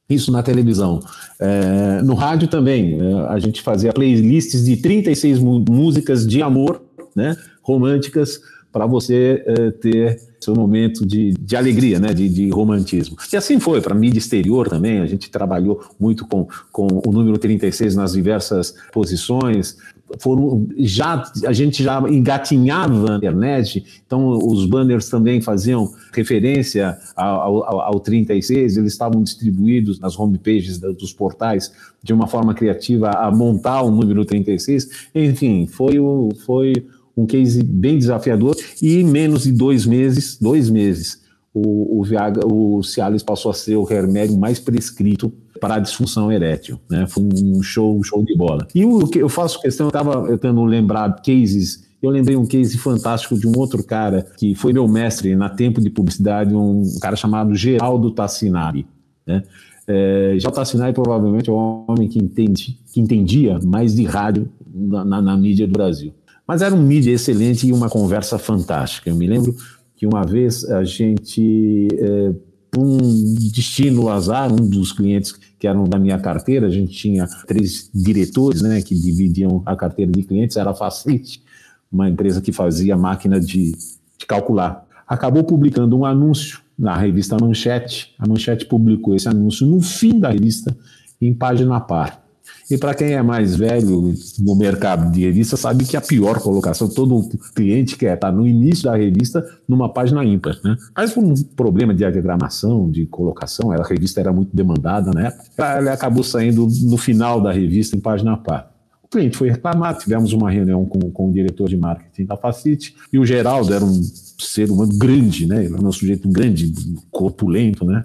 Isso 0.08 0.30
na 0.30 0.42
televisão. 0.42 1.00
É, 1.40 2.02
no 2.02 2.14
rádio 2.14 2.48
também, 2.48 2.96
né, 2.96 3.26
a 3.28 3.38
gente 3.38 3.62
fazia 3.62 3.92
playlists 3.92 4.64
de 4.64 4.76
36 4.76 5.38
músicas 5.38 6.26
de 6.26 6.42
amor, 6.42 6.82
né, 7.16 7.36
românticas, 7.62 8.40
para 8.70 8.86
você 8.86 9.42
é, 9.46 9.70
ter 9.70 10.20
seu 10.40 10.54
momento 10.54 11.06
de, 11.06 11.32
de 11.32 11.56
alegria, 11.56 11.98
né, 11.98 12.12
de, 12.12 12.28
de 12.28 12.50
romantismo. 12.50 13.16
E 13.32 13.36
assim 13.36 13.58
foi, 13.58 13.80
para 13.80 13.94
mídia 13.94 14.18
exterior 14.18 14.68
também, 14.68 15.00
a 15.00 15.06
gente 15.06 15.30
trabalhou 15.30 15.82
muito 15.98 16.26
com, 16.26 16.46
com 16.70 16.86
o 17.06 17.12
número 17.12 17.38
36 17.38 17.96
nas 17.96 18.12
diversas 18.12 18.74
posições, 18.92 19.76
foram 20.18 20.66
já 20.78 21.22
a 21.46 21.52
gente 21.52 21.82
já 21.82 22.00
engatinhava 22.08 23.10
na 23.10 23.16
internet, 23.16 23.84
então 24.06 24.28
os 24.28 24.66
banners 24.66 25.08
também 25.08 25.40
faziam 25.40 25.92
referência 26.12 26.96
ao, 27.16 27.64
ao, 27.64 27.80
ao 27.80 28.00
36, 28.00 28.76
eles 28.76 28.92
estavam 28.92 29.22
distribuídos 29.22 29.98
nas 29.98 30.18
homepages 30.18 30.78
dos 30.78 31.12
portais 31.12 31.72
de 32.02 32.12
uma 32.12 32.26
forma 32.26 32.54
criativa 32.54 33.10
a 33.10 33.30
montar 33.30 33.82
o 33.82 33.90
número 33.90 34.24
36, 34.24 35.08
enfim, 35.14 35.66
foi, 35.66 35.98
o, 35.98 36.30
foi 36.44 36.72
um 37.16 37.26
case 37.26 37.62
bem 37.62 37.98
desafiador 37.98 38.56
e 38.82 39.00
em 39.00 39.04
menos 39.04 39.44
de 39.44 39.52
dois 39.52 39.86
meses, 39.86 40.38
dois 40.38 40.68
meses, 40.68 41.22
o, 41.52 42.00
o, 42.00 42.02
Viagra, 42.02 42.44
o 42.46 42.82
Cialis 42.82 43.22
passou 43.22 43.50
a 43.50 43.54
ser 43.54 43.76
o 43.76 43.84
remédio 43.84 44.36
mais 44.36 44.58
prescrito 44.58 45.32
para 45.60 45.76
a 45.76 45.78
disfunção 45.78 46.30
erétil, 46.30 46.80
né? 46.90 47.06
Foi 47.06 47.22
um 47.22 47.62
show, 47.62 47.96
um 47.96 48.02
show 48.02 48.22
de 48.24 48.36
bola. 48.36 48.66
E 48.74 48.84
o 48.84 49.06
que 49.06 49.18
eu 49.18 49.28
faço 49.28 49.60
questão, 49.60 49.86
eu 49.86 49.88
estava 49.88 50.26
tentando 50.28 50.64
lembrar 50.64 51.22
cases 51.22 51.84
eu 52.06 52.10
lembrei 52.10 52.36
um 52.36 52.46
case 52.46 52.76
fantástico 52.76 53.38
de 53.38 53.46
um 53.46 53.52
outro 53.56 53.82
cara 53.82 54.26
que 54.36 54.54
foi 54.54 54.72
meu 54.72 54.86
mestre 54.86 55.34
na 55.34 55.48
tempo 55.48 55.80
de 55.80 55.88
publicidade, 55.88 56.54
um 56.54 56.82
cara 57.00 57.16
chamado 57.16 57.54
Geraldo 57.54 58.10
Tassinari. 58.10 58.86
Né? 59.26 59.42
É, 59.86 60.34
Geraldo 60.36 60.56
Tassinari 60.56 60.92
provavelmente 60.92 61.48
é 61.48 61.52
o 61.52 61.84
homem 61.88 62.08
que, 62.08 62.18
entende, 62.18 62.78
que 62.92 63.00
entendia 63.00 63.58
mais 63.64 63.94
de 63.94 64.04
rádio 64.04 64.48
na, 64.66 65.04
na, 65.04 65.22
na, 65.22 65.36
mídia 65.36 65.66
do 65.66 65.72
Brasil. 65.72 66.12
Mas 66.46 66.60
era 66.60 66.74
um 66.74 66.82
mídia 66.82 67.10
excelente 67.10 67.66
e 67.66 67.72
uma 67.72 67.88
conversa 67.88 68.38
fantástica. 68.38 69.08
Eu 69.08 69.14
me 69.14 69.26
lembro 69.26 69.56
que 69.96 70.06
uma 70.06 70.24
vez 70.24 70.64
a 70.70 70.84
gente, 70.84 71.88
é, 71.92 72.32
um 72.78 73.34
destino 73.52 74.08
azar, 74.08 74.52
um 74.52 74.68
dos 74.68 74.92
clientes 74.92 75.32
que 75.58 75.66
eram 75.66 75.84
da 75.84 75.98
minha 75.98 76.18
carteira, 76.18 76.66
a 76.66 76.70
gente 76.70 76.92
tinha 76.92 77.26
três 77.46 77.90
diretores 77.94 78.62
né, 78.62 78.82
que 78.82 78.94
dividiam 78.94 79.62
a 79.64 79.76
carteira 79.76 80.10
de 80.10 80.22
clientes, 80.22 80.56
era 80.56 80.70
a 80.70 80.74
Facility, 80.74 81.42
uma 81.90 82.08
empresa 82.08 82.40
que 82.40 82.52
fazia 82.52 82.96
máquina 82.96 83.38
de, 83.40 83.72
de 84.18 84.26
calcular. 84.26 84.86
Acabou 85.06 85.44
publicando 85.44 85.96
um 85.96 86.04
anúncio 86.04 86.60
na 86.78 86.96
revista 86.96 87.36
Manchete. 87.40 88.14
A 88.18 88.26
Manchete 88.26 88.66
publicou 88.66 89.14
esse 89.14 89.28
anúncio 89.28 89.66
no 89.66 89.80
fim 89.80 90.18
da 90.18 90.30
revista, 90.30 90.76
em 91.20 91.32
página 91.32 91.80
par. 91.80 92.23
E 92.70 92.78
para 92.78 92.94
quem 92.94 93.12
é 93.12 93.22
mais 93.22 93.54
velho 93.56 94.14
no 94.38 94.56
mercado 94.56 95.12
de 95.12 95.20
revista, 95.20 95.56
sabe 95.56 95.84
que 95.84 95.96
a 95.96 96.00
pior 96.00 96.40
colocação, 96.40 96.88
todo 96.88 97.28
cliente 97.54 97.96
quer 97.96 98.14
estar 98.14 98.32
no 98.32 98.46
início 98.46 98.84
da 98.84 98.96
revista 98.96 99.44
numa 99.68 99.88
página 99.88 100.24
ímpar. 100.24 100.58
Né? 100.64 100.76
Mas 100.96 101.12
por 101.12 101.22
um 101.22 101.34
problema 101.56 101.92
de 101.92 101.98
diagramação, 101.98 102.90
de 102.90 103.04
colocação, 103.06 103.70
a 103.70 103.82
revista 103.82 104.20
era 104.20 104.32
muito 104.32 104.54
demandada 104.54 105.10
na 105.12 105.28
época, 105.28 105.44
ela 105.58 105.92
acabou 105.92 106.24
saindo 106.24 106.66
no 106.82 106.96
final 106.96 107.40
da 107.40 107.52
revista 107.52 107.96
em 107.96 108.00
página 108.00 108.36
par. 108.36 108.72
O 109.02 109.08
cliente 109.08 109.36
foi 109.36 109.50
reclamar, 109.50 109.96
tivemos 109.98 110.32
uma 110.32 110.50
reunião 110.50 110.84
com, 110.86 110.98
com 111.10 111.28
o 111.28 111.32
diretor 111.32 111.68
de 111.68 111.76
marketing 111.76 112.24
da 112.24 112.36
Facite, 112.36 112.96
e 113.12 113.18
o 113.18 113.26
Geraldo 113.26 113.72
era 113.72 113.84
um 113.84 114.02
ser 114.38 114.70
humano 114.70 114.92
grande, 114.96 115.46
né? 115.46 115.64
Ele 115.64 115.74
era 115.74 115.86
um 115.86 115.92
sujeito 115.92 116.28
grande, 116.28 116.72
corpulento, 117.10 117.84
né? 117.84 118.04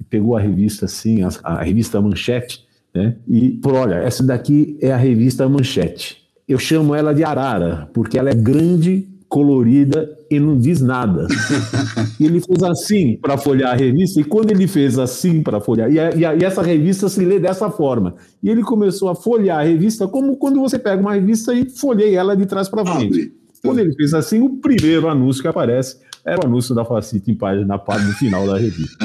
E 0.00 0.04
pegou 0.04 0.36
a 0.36 0.40
revista 0.40 0.86
assim, 0.86 1.22
a, 1.22 1.28
a 1.44 1.62
revista 1.62 2.00
Manchete, 2.00 2.66
né? 2.94 3.16
E, 3.26 3.50
por 3.50 3.74
olha, 3.74 3.96
essa 3.96 4.22
daqui 4.22 4.76
é 4.80 4.92
a 4.92 4.96
revista 4.96 5.48
Manchete. 5.48 6.18
Eu 6.48 6.58
chamo 6.58 6.94
ela 6.94 7.14
de 7.14 7.22
Arara, 7.22 7.88
porque 7.92 8.18
ela 8.18 8.30
é 8.30 8.34
grande, 8.34 9.06
colorida 9.28 10.10
e 10.30 10.40
não 10.40 10.56
diz 10.56 10.80
nada. 10.80 11.26
e 12.18 12.24
ele 12.24 12.40
fez 12.40 12.62
assim 12.62 13.18
para 13.20 13.36
folhear 13.36 13.72
a 13.72 13.76
revista, 13.76 14.20
e 14.20 14.24
quando 14.24 14.50
ele 14.50 14.66
fez 14.66 14.98
assim 14.98 15.42
para 15.42 15.60
folhear, 15.60 15.90
e, 15.92 16.00
a, 16.00 16.14
e, 16.14 16.24
a, 16.24 16.34
e, 16.34 16.44
essa 16.44 16.62
revista 16.62 17.08
se 17.08 17.24
lê 17.24 17.38
dessa 17.38 17.70
forma. 17.70 18.14
E 18.42 18.48
ele 18.48 18.62
começou 18.62 19.08
a 19.08 19.14
folhear 19.14 19.58
a 19.58 19.62
revista 19.62 20.08
como 20.08 20.36
quando 20.36 20.60
você 20.60 20.78
pega 20.78 21.00
uma 21.00 21.14
revista 21.14 21.54
e 21.54 21.68
folheia 21.68 22.18
ela 22.18 22.36
de 22.36 22.46
trás 22.46 22.68
para 22.68 22.84
frente. 22.84 23.32
Quando 23.62 23.80
ele 23.80 23.92
fez 23.94 24.14
assim, 24.14 24.40
o 24.40 24.56
primeiro 24.56 25.08
anúncio 25.08 25.42
que 25.42 25.48
aparece 25.48 25.98
era 26.24 26.40
o 26.40 26.46
anúncio 26.46 26.74
da 26.74 26.84
Facita 26.84 27.30
em 27.30 27.34
página 27.34 27.78
parte 27.78 28.06
no 28.06 28.12
final 28.12 28.46
da 28.46 28.58
revista. 28.58 28.96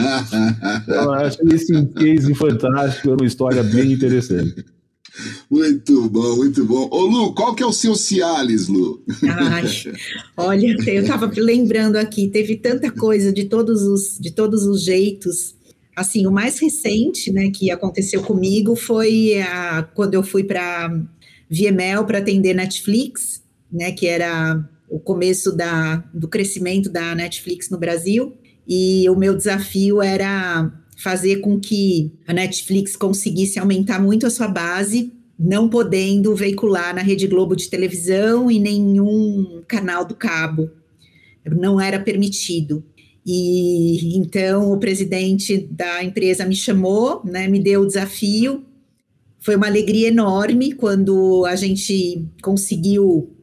eu 0.87 1.11
acho 1.11 1.37
esse 1.53 1.75
um 1.75 1.85
case 1.85 2.33
fantástico, 2.35 3.09
é 3.09 3.13
uma 3.13 3.25
história 3.25 3.63
bem 3.63 3.91
interessante. 3.91 4.65
Muito 5.49 6.09
bom, 6.09 6.37
muito 6.37 6.65
bom. 6.65 6.89
Ô 6.91 7.01
Lu, 7.01 7.35
qual 7.35 7.53
que 7.53 7.61
é 7.61 7.65
o 7.65 7.71
seu 7.71 7.95
Cialis, 7.95 8.67
Lu? 8.67 9.03
Ai, 9.29 9.65
olha, 10.35 10.75
eu 10.87 11.03
estava 11.03 11.31
lembrando 11.35 11.97
aqui, 11.97 12.27
teve 12.27 12.57
tanta 12.57 12.89
coisa 12.89 13.31
de 13.31 13.45
todos 13.45 13.83
os, 13.83 14.17
de 14.19 14.31
todos 14.31 14.65
os 14.65 14.83
jeitos. 14.83 15.55
Assim, 15.95 16.25
o 16.25 16.31
mais 16.31 16.57
recente, 16.57 17.31
né, 17.31 17.51
que 17.51 17.69
aconteceu 17.69 18.23
comigo 18.23 18.75
foi 18.75 19.39
a, 19.41 19.83
quando 19.93 20.15
eu 20.15 20.23
fui 20.23 20.43
para 20.43 20.89
VML 21.49 22.05
para 22.07 22.17
atender 22.17 22.55
Netflix, 22.55 23.43
né, 23.71 23.91
que 23.91 24.07
era 24.07 24.67
o 24.93 24.99
começo 24.99 25.51
da, 25.51 26.07
do 26.13 26.27
crescimento 26.27 26.87
da 26.87 27.15
Netflix 27.15 27.67
no 27.67 27.79
Brasil, 27.79 28.37
e 28.67 29.09
o 29.09 29.15
meu 29.15 29.35
desafio 29.35 30.03
era 30.03 30.71
fazer 31.01 31.37
com 31.37 31.59
que 31.59 32.13
a 32.27 32.31
Netflix 32.31 32.95
conseguisse 32.95 33.57
aumentar 33.57 33.99
muito 33.99 34.27
a 34.27 34.29
sua 34.29 34.47
base, 34.47 35.11
não 35.37 35.67
podendo 35.67 36.35
veicular 36.35 36.93
na 36.93 37.01
Rede 37.01 37.25
Globo 37.25 37.55
de 37.55 37.71
televisão 37.71 38.51
e 38.51 38.59
nenhum 38.59 39.63
canal 39.67 40.05
do 40.05 40.13
cabo. 40.13 40.69
Não 41.43 41.81
era 41.81 41.99
permitido. 41.99 42.83
E 43.25 44.15
então 44.15 44.71
o 44.71 44.77
presidente 44.77 45.57
da 45.57 46.03
empresa 46.03 46.45
me 46.45 46.55
chamou, 46.55 47.23
né, 47.25 47.47
me 47.47 47.59
deu 47.59 47.81
o 47.81 47.87
desafio. 47.87 48.63
Foi 49.39 49.55
uma 49.55 49.67
alegria 49.67 50.09
enorme 50.09 50.73
quando 50.73 51.45
a 51.47 51.55
gente 51.55 52.27
conseguiu 52.43 53.33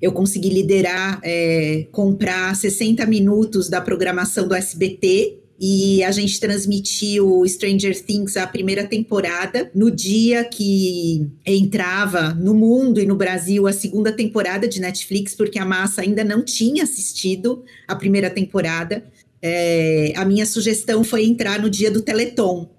eu 0.00 0.12
consegui 0.12 0.48
liderar, 0.48 1.20
é, 1.22 1.86
comprar 1.90 2.54
60 2.54 3.04
minutos 3.06 3.68
da 3.68 3.80
programação 3.80 4.46
do 4.46 4.54
SBT 4.54 5.38
e 5.60 6.04
a 6.04 6.12
gente 6.12 6.38
transmitiu 6.38 7.42
Stranger 7.44 8.00
Things 8.04 8.36
a 8.36 8.46
primeira 8.46 8.86
temporada 8.86 9.68
no 9.74 9.90
dia 9.90 10.44
que 10.44 11.28
entrava 11.44 12.32
no 12.32 12.54
mundo 12.54 13.00
e 13.00 13.06
no 13.06 13.16
Brasil 13.16 13.66
a 13.66 13.72
segunda 13.72 14.12
temporada 14.12 14.68
de 14.68 14.80
Netflix, 14.80 15.34
porque 15.34 15.58
a 15.58 15.64
massa 15.64 16.02
ainda 16.02 16.22
não 16.22 16.44
tinha 16.44 16.84
assistido 16.84 17.64
a 17.88 17.96
primeira 17.96 18.30
temporada. 18.30 19.04
É, 19.42 20.12
a 20.14 20.24
minha 20.24 20.46
sugestão 20.46 21.02
foi 21.02 21.24
entrar 21.24 21.60
no 21.60 21.68
dia 21.68 21.90
do 21.90 22.02
Teleton. 22.02 22.70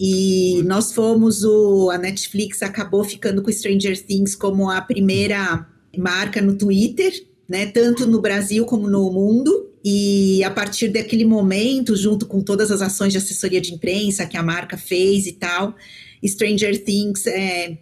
E 0.00 0.62
nós 0.64 0.94
fomos, 0.94 1.44
o, 1.44 1.90
a 1.90 1.98
Netflix 1.98 2.62
acabou 2.62 3.04
ficando 3.04 3.42
com 3.42 3.52
Stranger 3.52 4.02
Things 4.02 4.34
como 4.34 4.70
a 4.70 4.80
primeira 4.80 5.66
marca 5.98 6.40
no 6.40 6.56
Twitter, 6.56 7.12
né, 7.48 7.66
tanto 7.66 8.06
no 8.06 8.20
Brasil 8.20 8.64
como 8.64 8.88
no 8.88 9.10
mundo. 9.10 9.70
E 9.84 10.42
a 10.42 10.50
partir 10.50 10.88
daquele 10.88 11.24
momento, 11.24 11.94
junto 11.94 12.26
com 12.26 12.40
todas 12.40 12.72
as 12.72 12.82
ações 12.82 13.12
de 13.12 13.18
assessoria 13.18 13.60
de 13.60 13.72
imprensa 13.72 14.26
que 14.26 14.36
a 14.36 14.42
marca 14.42 14.76
fez 14.76 15.26
e 15.26 15.32
tal, 15.32 15.76
Stranger 16.24 16.82
Things 16.82 17.24
é, 17.26 17.78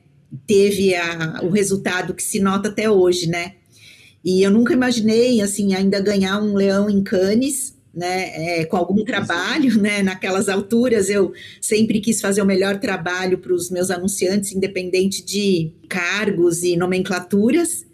teve 0.46 0.94
a, 0.94 1.40
o 1.42 1.48
resultado 1.48 2.12
que 2.12 2.22
se 2.22 2.40
nota 2.40 2.68
até 2.68 2.90
hoje, 2.90 3.26
né? 3.26 3.54
E 4.22 4.42
eu 4.42 4.50
nunca 4.50 4.72
imaginei, 4.72 5.40
assim, 5.40 5.74
ainda 5.74 6.00
ganhar 6.00 6.42
um 6.42 6.54
leão 6.54 6.88
em 6.90 7.02
Cannes, 7.02 7.74
né, 7.94 8.60
é, 8.60 8.64
com 8.64 8.76
algum 8.76 9.04
trabalho, 9.04 9.78
né, 9.80 10.02
naquelas 10.02 10.48
alturas 10.48 11.08
eu 11.08 11.32
sempre 11.60 12.00
quis 12.00 12.20
fazer 12.20 12.42
o 12.42 12.46
melhor 12.46 12.80
trabalho 12.80 13.38
para 13.38 13.52
os 13.52 13.70
meus 13.70 13.90
anunciantes, 13.90 14.52
independente 14.52 15.24
de 15.24 15.70
cargos 15.88 16.64
e 16.64 16.76
nomenclaturas, 16.76 17.86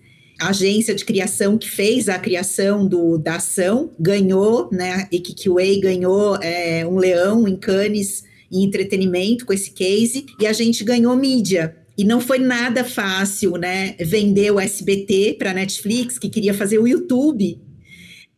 agência 0.48 0.94
de 0.94 1.05
criação 1.05 1.59
que 1.59 1.70
fez 1.70 2.09
a 2.09 2.18
criação 2.18 2.87
do, 2.87 3.18
da 3.18 3.37
ação 3.37 3.90
ganhou, 3.98 4.68
né? 4.72 4.92
A 4.92 5.14
Equikiway 5.14 5.81
ganhou 5.81 6.37
é, 6.37 6.87
um 6.87 6.96
leão 6.96 7.46
em 7.46 7.57
Cannes 7.57 8.24
em 8.50 8.64
entretenimento 8.64 9.46
com 9.46 9.53
esse 9.53 9.70
case 9.70 10.26
e 10.40 10.46
a 10.46 10.53
gente 10.53 10.83
ganhou 10.83 11.14
mídia. 11.16 11.76
E 11.96 12.05
não 12.05 12.20
foi 12.20 12.38
nada 12.38 12.83
fácil, 12.83 13.53
né? 13.53 13.94
Vender 14.00 14.50
o 14.50 14.59
SBT 14.59 15.37
para 15.38 15.50
a 15.50 15.55
Netflix, 15.55 16.18
que 16.18 16.29
queria 16.29 16.55
fazer 16.55 16.79
o 16.79 16.88
YouTube. 16.88 17.61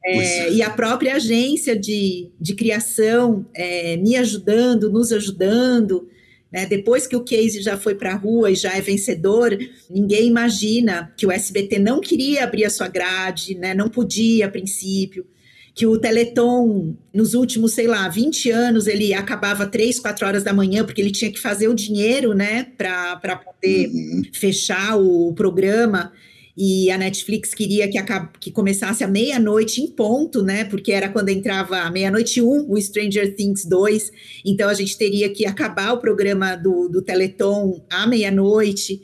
É, 0.04 0.52
e 0.52 0.62
a 0.62 0.70
própria 0.70 1.14
agência 1.14 1.78
de, 1.78 2.32
de 2.40 2.54
criação 2.54 3.46
é, 3.54 3.96
me 3.96 4.16
ajudando, 4.16 4.90
nos 4.90 5.12
ajudando. 5.12 6.08
Né? 6.52 6.66
Depois 6.66 7.06
que 7.06 7.16
o 7.16 7.24
Casey 7.24 7.62
já 7.62 7.78
foi 7.78 7.94
para 7.94 8.12
a 8.12 8.16
rua 8.16 8.50
e 8.50 8.54
já 8.54 8.76
é 8.76 8.80
vencedor, 8.80 9.56
ninguém 9.88 10.26
imagina 10.26 11.12
que 11.16 11.26
o 11.26 11.32
SBT 11.32 11.78
não 11.78 12.00
queria 12.00 12.44
abrir 12.44 12.64
a 12.64 12.70
sua 12.70 12.88
grade, 12.88 13.54
né? 13.54 13.72
não 13.72 13.88
podia 13.88 14.46
a 14.46 14.50
princípio 14.50 15.26
que 15.74 15.86
o 15.86 15.98
Teleton, 15.98 16.94
nos 17.14 17.32
últimos, 17.32 17.72
sei 17.72 17.86
lá, 17.86 18.06
20 18.08 18.50
anos, 18.50 18.86
ele 18.86 19.14
acabava 19.14 19.66
três, 19.66 19.98
quatro 19.98 20.26
horas 20.26 20.42
da 20.42 20.52
manhã, 20.52 20.84
porque 20.84 21.00
ele 21.00 21.10
tinha 21.10 21.32
que 21.32 21.40
fazer 21.40 21.68
o 21.68 21.74
dinheiro, 21.74 22.34
né, 22.34 22.66
para 22.76 23.36
poder 23.36 23.88
uhum. 23.88 24.22
fechar 24.32 24.96
o 24.96 25.32
programa. 25.32 26.12
E 26.56 26.90
a 26.90 26.98
Netflix 26.98 27.54
queria 27.54 27.88
que, 27.88 27.98
que 28.38 28.50
começasse 28.50 29.02
à 29.02 29.08
meia-noite 29.08 29.80
em 29.80 29.86
ponto, 29.86 30.42
né? 30.42 30.64
Porque 30.64 30.92
era 30.92 31.08
quando 31.08 31.30
entrava 31.30 31.90
meia-noite 31.90 32.42
um, 32.42 32.70
o 32.70 32.80
Stranger 32.80 33.34
Things 33.34 33.64
2. 33.64 34.12
Então 34.44 34.68
a 34.68 34.74
gente 34.74 34.96
teria 34.98 35.30
que 35.30 35.46
acabar 35.46 35.92
o 35.92 35.98
programa 35.98 36.54
do, 36.54 36.88
do 36.88 37.00
Teleton 37.00 37.84
à 37.90 38.06
meia-noite. 38.06 39.00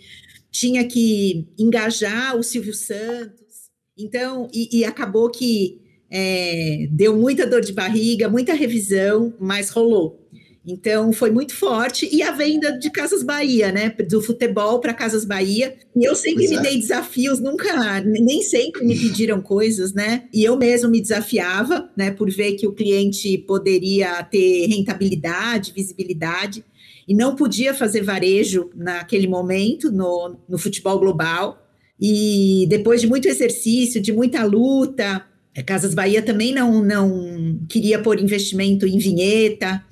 Tinha 0.51 0.85
que 0.85 1.47
engajar 1.59 2.37
o 2.37 2.43
Silvio 2.43 2.75
Santos. 2.75 3.39
Então, 3.97 4.49
e, 4.53 4.81
e 4.81 4.85
acabou 4.85 5.31
que 5.31 5.81
é, 6.11 6.87
deu 6.91 7.17
muita 7.17 7.47
dor 7.47 7.61
de 7.61 7.73
barriga, 7.73 8.29
muita 8.29 8.55
revisão, 8.55 9.35
mas 9.41 9.71
rolou. 9.71 10.28
Então 10.68 11.12
foi 11.14 11.31
muito 11.31 11.54
forte 11.54 12.07
e 12.12 12.22
a 12.22 12.31
venda 12.31 12.78
de 12.78 12.90
Casas 12.90 13.22
Bahia, 13.22 13.72
né? 13.72 13.88
Do 14.09 14.20
futebol 14.20 14.81
para 14.81 14.92
Casas 14.92 15.24
Bahia. 15.24 15.74
E 15.96 16.04
eu 16.04 16.14
sempre 16.14 16.46
pois 16.46 16.50
me 16.50 16.57
é. 16.57 16.61
dei 16.61 16.78
desafios, 16.78 17.40
nunca, 17.40 18.00
nem 18.02 18.42
sempre 18.42 18.85
me 18.85 18.98
pediram 18.98 19.40
coisas, 19.40 19.94
né? 19.94 20.24
E 20.33 20.44
eu 20.44 20.57
mesmo 20.57 20.90
me 20.90 21.00
desafiava, 21.00 21.90
né? 21.96 22.11
Por 22.11 22.31
ver 22.31 22.52
que 22.52 22.66
o 22.66 22.72
cliente 22.72 23.38
poderia 23.38 24.22
ter 24.24 24.66
rentabilidade, 24.66 25.72
visibilidade 25.74 26.62
e 27.09 27.14
não 27.14 27.35
podia 27.35 27.72
fazer 27.72 28.02
varejo 28.02 28.68
naquele 28.74 29.26
momento 29.26 29.90
no, 29.90 30.37
no 30.46 30.59
futebol 30.59 30.98
global. 30.98 31.66
E 31.98 32.66
depois 32.68 33.00
de 33.00 33.07
muito 33.07 33.26
exercício, 33.26 34.02
de 34.02 34.12
muita 34.12 34.44
luta, 34.44 35.24
Casas 35.64 35.94
Bahia 35.94 36.22
também 36.22 36.52
não, 36.52 36.85
não 36.85 37.59
queria 37.68 37.98
pôr 37.98 38.20
investimento 38.20 38.87
em 38.87 38.98
vinheta. 38.98 39.83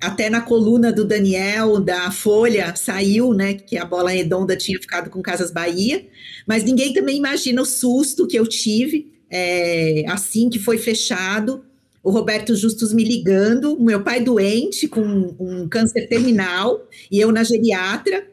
Até 0.00 0.28
na 0.28 0.42
coluna 0.42 0.92
do 0.92 1.04
Daniel, 1.04 1.80
da 1.80 2.10
Folha, 2.10 2.74
saiu, 2.76 3.32
né, 3.32 3.54
que 3.54 3.78
a 3.78 3.84
bola 3.84 4.10
redonda 4.10 4.54
tinha 4.54 4.78
ficado 4.78 5.08
com 5.08 5.22
Casas 5.22 5.50
Bahia, 5.50 6.06
mas 6.46 6.62
ninguém 6.62 6.92
também 6.92 7.16
imagina 7.16 7.62
o 7.62 7.66
susto 7.66 8.26
que 8.26 8.38
eu 8.38 8.46
tive 8.46 9.16
é, 9.30 10.04
assim 10.08 10.48
que 10.48 10.58
foi 10.58 10.78
fechado. 10.78 11.64
O 12.02 12.10
Roberto 12.10 12.54
Justus 12.54 12.92
me 12.92 13.02
ligando, 13.02 13.78
meu 13.80 14.02
pai 14.02 14.20
doente 14.20 14.86
com 14.86 15.34
um 15.40 15.68
câncer 15.68 16.06
terminal 16.08 16.86
e 17.10 17.18
eu 17.18 17.32
na 17.32 17.42
geriatra. 17.42 18.26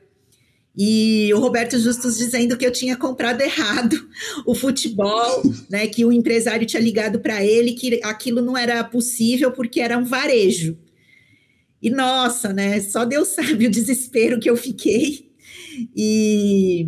E 0.75 1.31
o 1.33 1.39
Roberto 1.39 1.77
Justus 1.77 2.17
dizendo 2.17 2.57
que 2.57 2.65
eu 2.65 2.71
tinha 2.71 2.97
comprado 2.97 3.41
errado 3.41 3.95
o 4.45 4.55
futebol, 4.55 5.43
né? 5.69 5.87
Que 5.87 6.03
o 6.03 6.11
empresário 6.11 6.65
tinha 6.65 6.81
ligado 6.81 7.19
para 7.19 7.43
ele 7.43 7.73
que 7.73 7.99
aquilo 8.03 8.41
não 8.41 8.57
era 8.57 8.83
possível 8.83 9.51
porque 9.51 9.79
era 9.79 9.97
um 9.97 10.05
varejo. 10.05 10.77
E 11.83 11.89
nossa, 11.89 12.53
né? 12.53 12.79
Só 12.79 13.03
Deus 13.03 13.27
sabe 13.27 13.67
o 13.67 13.69
desespero 13.69 14.39
que 14.39 14.49
eu 14.49 14.55
fiquei. 14.55 15.29
E 15.93 16.87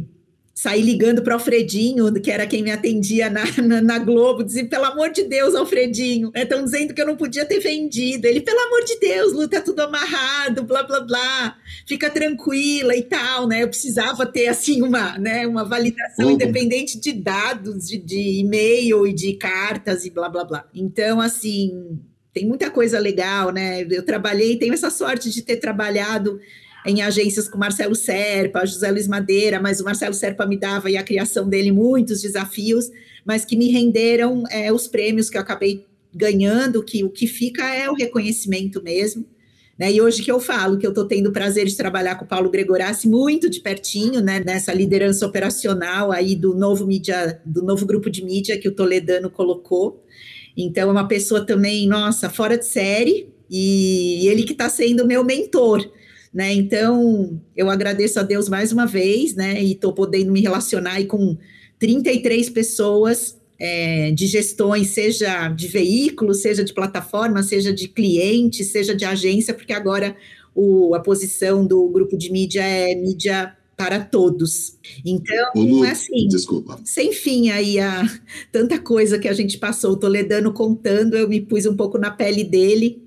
saí 0.54 0.82
ligando 0.82 1.22
para 1.22 1.32
o 1.32 1.34
Alfredinho, 1.34 2.14
que 2.14 2.32
era 2.32 2.48
quem 2.48 2.64
me 2.64 2.72
atendia 2.72 3.30
na, 3.30 3.44
na, 3.62 3.82
na 3.82 4.00
Globo, 4.00 4.42
dizendo, 4.42 4.70
pelo 4.70 4.86
amor 4.86 5.12
de 5.12 5.24
Deus, 5.24 5.54
Alfredinho, 5.54 6.32
estão 6.34 6.60
né, 6.60 6.64
dizendo 6.64 6.94
que 6.94 7.02
eu 7.02 7.06
não 7.06 7.18
podia 7.18 7.46
ter 7.46 7.60
vendido. 7.60 8.26
Ele, 8.26 8.40
pelo 8.40 8.58
amor 8.62 8.86
de 8.86 8.98
Deus, 8.98 9.34
Lu, 9.34 9.50
tá 9.50 9.60
tudo 9.60 9.82
amarrado, 9.82 10.64
blá, 10.64 10.82
blá, 10.84 11.02
blá, 11.02 11.58
fica 11.86 12.10
tranquila 12.10 12.96
e 12.96 13.04
tal, 13.04 13.50
né? 13.50 13.64
Eu 13.64 13.68
precisava 13.68 14.26
ter, 14.26 14.48
assim, 14.48 14.82
uma, 14.82 15.18
né, 15.18 15.46
uma 15.46 15.66
validação 15.66 16.28
uhum. 16.28 16.32
independente 16.32 16.98
de 17.02 17.12
dados, 17.12 17.90
de, 17.90 17.98
de 17.98 18.40
e-mail 18.40 19.06
e 19.06 19.14
de 19.14 19.34
cartas 19.34 20.06
e 20.06 20.10
blá, 20.10 20.30
blá, 20.30 20.46
blá. 20.46 20.66
Então, 20.74 21.20
assim, 21.20 22.00
tem 22.36 22.45
muita 22.45 22.69
coisa 22.69 23.00
legal, 23.00 23.50
né? 23.50 23.88
Eu 23.89 24.04
trabalhei, 24.04 24.58
tenho 24.58 24.74
essa 24.74 24.89
sorte 24.89 25.32
de 25.32 25.41
ter 25.41 25.56
trabalhado 25.56 26.38
em 26.86 27.02
agências 27.02 27.48
com 27.48 27.58
Marcelo 27.58 27.95
Serpa, 27.95 28.65
José 28.65 28.91
Luiz 28.91 29.08
Madeira, 29.08 29.58
mas 29.58 29.80
o 29.80 29.86
Marcelo 29.86 30.13
Serpa 30.13 30.45
me 30.45 30.58
dava 30.58 30.91
e 30.91 30.98
a 30.98 31.04
criação 31.04 31.48
dele 31.48 31.71
muitos 31.71 32.21
desafios, 32.21 32.91
mas 33.24 33.45
que 33.45 33.56
me 33.56 33.69
renderam 33.71 34.43
é, 34.52 34.71
os 34.71 34.86
prêmios 34.86 35.30
que 35.30 35.38
eu 35.38 35.41
acabei 35.41 35.86
ganhando, 36.13 36.84
que 36.84 37.06
o 37.06 37.10
que 37.10 37.26
fica 37.26 37.74
é 37.74 37.89
o 37.89 37.95
reconhecimento 37.95 38.84
mesmo. 38.84 39.26
Né, 39.80 39.93
e 39.93 40.02
hoje 40.02 40.21
que 40.21 40.32
eu 40.32 40.39
falo 40.39 40.78
que 40.78 40.86
eu 40.86 40.91
estou 40.91 41.06
tendo 41.06 41.30
o 41.30 41.34
prazer 41.34 41.65
de 41.65 41.76
trabalhar 41.76 42.15
com 42.15 42.24
o 42.24 42.28
Paulo 42.28 42.50
Gregorassi 42.50 43.10
muito 43.10 43.50
de 43.50 43.60
pertinho, 43.60 44.21
né, 44.21 44.41
nessa 44.45 44.74
liderança 44.74 45.26
operacional 45.26 46.13
aí 46.13 46.34
do 46.34 46.54
novo 46.54 46.86
mídia, 46.86 47.41
do 47.45 47.62
novo 47.62 47.86
grupo 47.86 48.10
de 48.10 48.24
mídia 48.24 48.58
que 48.58 48.69
o 48.69 48.76
Toledano 48.76 49.30
colocou. 49.30 50.02
Então 50.56 50.89
é 50.89 50.91
uma 50.91 51.08
pessoa 51.08 51.46
também, 51.46 51.88
nossa, 51.88 52.30
fora 52.30 52.58
de 52.58 52.65
série, 52.65 53.30
e 53.50 54.28
ele 54.28 54.44
que 54.44 54.54
está 54.54 54.70
sendo 54.70 55.06
meu 55.06 55.24
mentor. 55.24 55.86
Né? 56.34 56.54
Então, 56.54 57.39
eu 57.56 57.70
agradeço 57.70 58.20
a 58.20 58.24
Deus 58.24 58.50
mais 58.50 58.72
uma 58.74 58.86
vez, 58.86 59.36
né? 59.36 59.63
E 59.63 59.72
estou 59.72 59.94
podendo 59.94 60.34
me 60.34 60.41
relacionar 60.41 61.02
com 61.06 61.38
33 61.80 62.50
pessoas 62.50 63.38
é, 63.58 64.12
de 64.12 64.28
gestões, 64.28 64.89
seja 64.89 65.48
de 65.50 65.68
veículos, 65.68 66.41
seja 66.41 66.63
de 66.63 66.74
plataforma, 66.74 67.41
seja 67.41 67.74
de 67.74 67.88
cliente, 67.88 68.65
seja 68.65 68.94
de 68.94 69.06
agência, 69.06 69.54
porque 69.54 69.72
agora 69.72 70.15
o, 70.54 70.94
a 70.94 71.00
posição 71.00 71.65
do 71.65 71.88
grupo 71.89 72.18
de 72.18 72.32
mídia 72.32 72.63
é 72.63 72.96
mídia 72.96 73.55
para 73.76 74.00
todos. 74.00 74.78
Então, 75.06 75.84
é 75.86 75.92
assim, 75.92 76.28
desculpa. 76.28 76.80
sem 76.84 77.12
fim 77.12 77.50
aí 77.50 77.80
a 77.80 78.04
tanta 78.52 78.80
coisa 78.80 79.20
que 79.20 79.28
a 79.28 79.34
gente 79.34 79.58
passou, 79.58 79.94
o 79.94 79.98
Toledano 79.98 80.54
contando, 80.54 81.16
eu 81.16 81.28
me 81.28 81.42
pus 81.42 81.66
um 81.66 81.76
pouco 81.76 81.98
na 81.98 82.12
pele 82.12 82.44
dele 82.44 83.04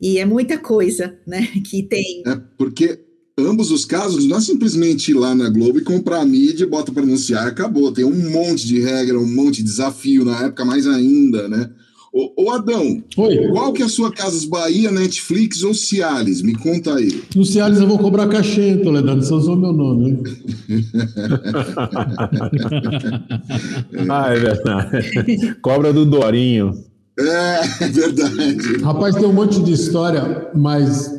e 0.00 0.18
é 0.18 0.24
muita 0.24 0.58
coisa, 0.58 1.18
né, 1.26 1.46
que 1.64 1.82
tem. 1.82 2.22
É 2.26 2.40
porque 2.56 3.00
ambos 3.38 3.70
os 3.70 3.84
casos 3.84 4.26
não 4.26 4.38
é 4.38 4.40
simplesmente 4.40 5.10
ir 5.10 5.14
lá 5.14 5.34
na 5.34 5.48
Globo 5.48 5.78
e 5.78 5.84
comprar 5.84 6.20
a 6.20 6.24
mídia, 6.24 6.66
bota 6.66 6.92
para 6.92 7.02
anunciar, 7.02 7.46
acabou. 7.46 7.92
Tem 7.92 8.04
um 8.04 8.30
monte 8.30 8.66
de 8.66 8.80
regra, 8.80 9.18
um 9.18 9.26
monte 9.26 9.56
de 9.56 9.64
desafio, 9.64 10.24
na 10.24 10.44
época 10.44 10.64
mais 10.64 10.86
ainda, 10.86 11.48
né? 11.48 11.70
Ô, 12.12 12.30
ô 12.36 12.50
Adão, 12.50 13.02
Oi. 13.16 13.48
qual 13.48 13.72
que 13.72 13.80
é 13.80 13.86
a 13.86 13.88
sua 13.88 14.12
Casas 14.12 14.44
Bahia, 14.44 14.90
Netflix 14.90 15.62
ou 15.62 15.72
Cialis? 15.72 16.42
Me 16.42 16.54
conta 16.54 16.94
aí. 16.94 17.22
No 17.34 17.42
Cialis 17.42 17.80
eu 17.80 17.88
vou 17.88 17.98
cobrar 17.98 18.28
cachê, 18.28 18.76
Toledano, 18.76 19.22
você 19.22 19.32
usou 19.32 19.56
meu 19.56 19.72
nome. 19.72 20.22
ah, 24.10 24.28
é 24.28 24.38
verdade. 24.38 25.54
Cobra 25.62 25.90
do 25.90 26.04
Dorinho. 26.04 26.74
É, 27.18 27.84
é 27.84 27.88
verdade. 27.88 28.82
Rapaz, 28.82 29.16
tem 29.16 29.24
um 29.24 29.32
monte 29.32 29.62
de 29.62 29.72
história, 29.72 30.50
mas 30.54 31.18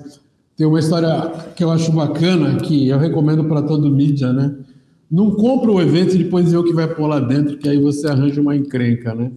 tem 0.55 0.67
uma 0.67 0.79
história 0.79 1.31
que 1.55 1.63
eu 1.63 1.71
acho 1.71 1.91
bacana, 1.91 2.57
que 2.57 2.87
eu 2.87 2.99
recomendo 2.99 3.45
para 3.45 3.63
todo 3.63 3.89
mídia, 3.89 4.31
né? 4.31 4.53
Não 5.09 5.31
compra 5.31 5.71
o 5.71 5.81
evento 5.81 6.13
e 6.13 6.19
depois 6.19 6.51
vê 6.51 6.57
o 6.57 6.63
que 6.63 6.73
vai 6.73 6.87
pôr 6.87 7.07
lá 7.07 7.19
dentro, 7.19 7.57
que 7.57 7.67
aí 7.67 7.79
você 7.79 8.07
arranja 8.07 8.39
uma 8.39 8.55
encrenca, 8.55 9.15
né? 9.15 9.31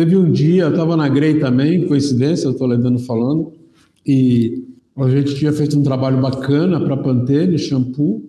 Teve 0.00 0.16
um 0.16 0.32
dia, 0.32 0.62
eu 0.62 0.70
estava 0.70 0.96
na 0.96 1.06
Grey 1.10 1.38
também, 1.38 1.86
coincidência, 1.86 2.46
eu 2.46 2.52
estou 2.52 2.66
lembrando 2.66 2.98
falando, 3.00 3.52
e 4.06 4.64
a 4.96 5.10
gente 5.10 5.34
tinha 5.34 5.52
feito 5.52 5.78
um 5.78 5.82
trabalho 5.82 6.18
bacana 6.22 6.80
para 6.80 6.96
Pantene, 6.96 7.58
shampoo, 7.58 8.24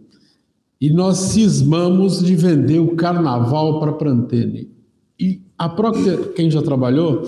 e 0.82 0.90
nós 0.90 1.16
cismamos 1.18 2.22
de 2.22 2.36
vender 2.36 2.80
o 2.80 2.94
carnaval 2.98 3.80
para 3.80 3.94
Pantene. 3.94 4.70
E 5.18 5.40
a 5.58 5.70
Procter, 5.70 6.34
quem 6.34 6.52
já 6.52 6.62
trabalhou, 6.62 7.24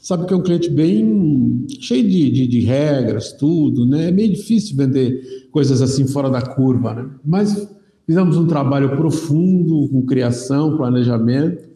sabe 0.00 0.24
que 0.24 0.32
é 0.32 0.36
um 0.38 0.42
cliente 0.42 0.70
bem 0.70 1.66
cheio 1.78 2.08
de, 2.08 2.30
de, 2.30 2.46
de, 2.46 2.60
regras, 2.60 3.34
tudo, 3.34 3.86
né? 3.86 4.08
É 4.08 4.10
meio 4.10 4.32
difícil 4.32 4.74
vender 4.74 5.50
coisas 5.50 5.82
assim 5.82 6.06
fora 6.06 6.30
da 6.30 6.40
curva, 6.40 6.94
né? 6.94 7.10
Mas 7.22 7.68
fizemos 8.06 8.38
um 8.38 8.46
trabalho 8.46 8.96
profundo 8.96 9.86
com 9.90 10.06
criação, 10.06 10.78
planejamento 10.78 11.71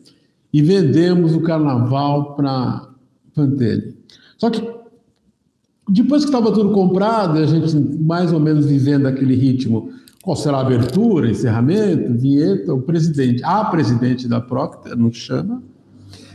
e 0.56 0.62
vendemos 0.62 1.34
o 1.34 1.42
carnaval 1.42 2.34
para 2.34 2.88
Pantene. 3.34 3.94
Só 4.38 4.48
que 4.48 4.66
depois 5.86 6.22
que 6.22 6.30
estava 6.30 6.50
tudo 6.50 6.72
comprado, 6.72 7.38
a 7.38 7.44
gente 7.44 7.76
mais 8.00 8.32
ou 8.32 8.40
menos 8.40 8.64
vivendo 8.64 9.04
aquele 9.04 9.34
ritmo, 9.34 9.90
qual 10.22 10.34
será 10.34 10.56
a 10.56 10.60
abertura, 10.62 11.28
encerramento, 11.28 12.10
vinheta, 12.14 12.72
o 12.72 12.80
presidente, 12.80 13.44
a 13.44 13.66
presidente 13.66 14.26
da 14.26 14.40
Procter, 14.40 14.96
nos 14.96 15.18
chama, 15.18 15.62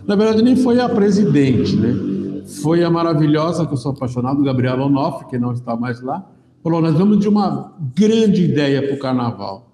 na 0.05 0.15
verdade, 0.15 0.43
nem 0.43 0.55
foi 0.55 0.79
a 0.79 0.87
presidente, 0.87 1.75
né? 1.75 2.43
Foi 2.61 2.83
a 2.83 2.91
maravilhosa, 2.91 3.65
que 3.65 3.73
eu 3.73 3.77
sou 3.77 3.91
apaixonado, 3.91 4.43
Gabriela 4.43 4.85
Onoff, 4.85 5.25
que 5.31 5.39
não 5.39 5.51
está 5.51 5.75
mais 5.75 5.99
lá, 5.99 6.23
falou: 6.63 6.79
nós 6.79 6.93
vamos 6.93 7.17
de 7.17 7.27
uma 7.27 7.73
grande 7.95 8.43
ideia 8.43 8.83
para 8.83 8.95
o 8.95 8.99
carnaval. 8.99 9.70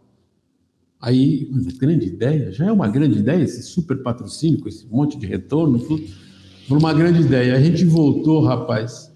Aí, 1.00 1.48
grande 1.80 2.08
ideia? 2.08 2.52
Já 2.52 2.66
é 2.68 2.72
uma 2.72 2.88
grande 2.88 3.20
ideia, 3.20 3.44
esse 3.44 3.64
super 3.64 4.02
patrocínio, 4.02 4.60
com 4.60 4.68
esse 4.68 4.88
monte 4.88 5.18
de 5.18 5.28
retorno, 5.28 5.78
tudo. 5.80 6.04
Foi 6.68 6.78
uma 6.78 6.94
grande 6.94 7.22
ideia. 7.22 7.56
A 7.56 7.62
gente 7.62 7.86
voltou, 7.86 8.42
rapaz, 8.42 9.14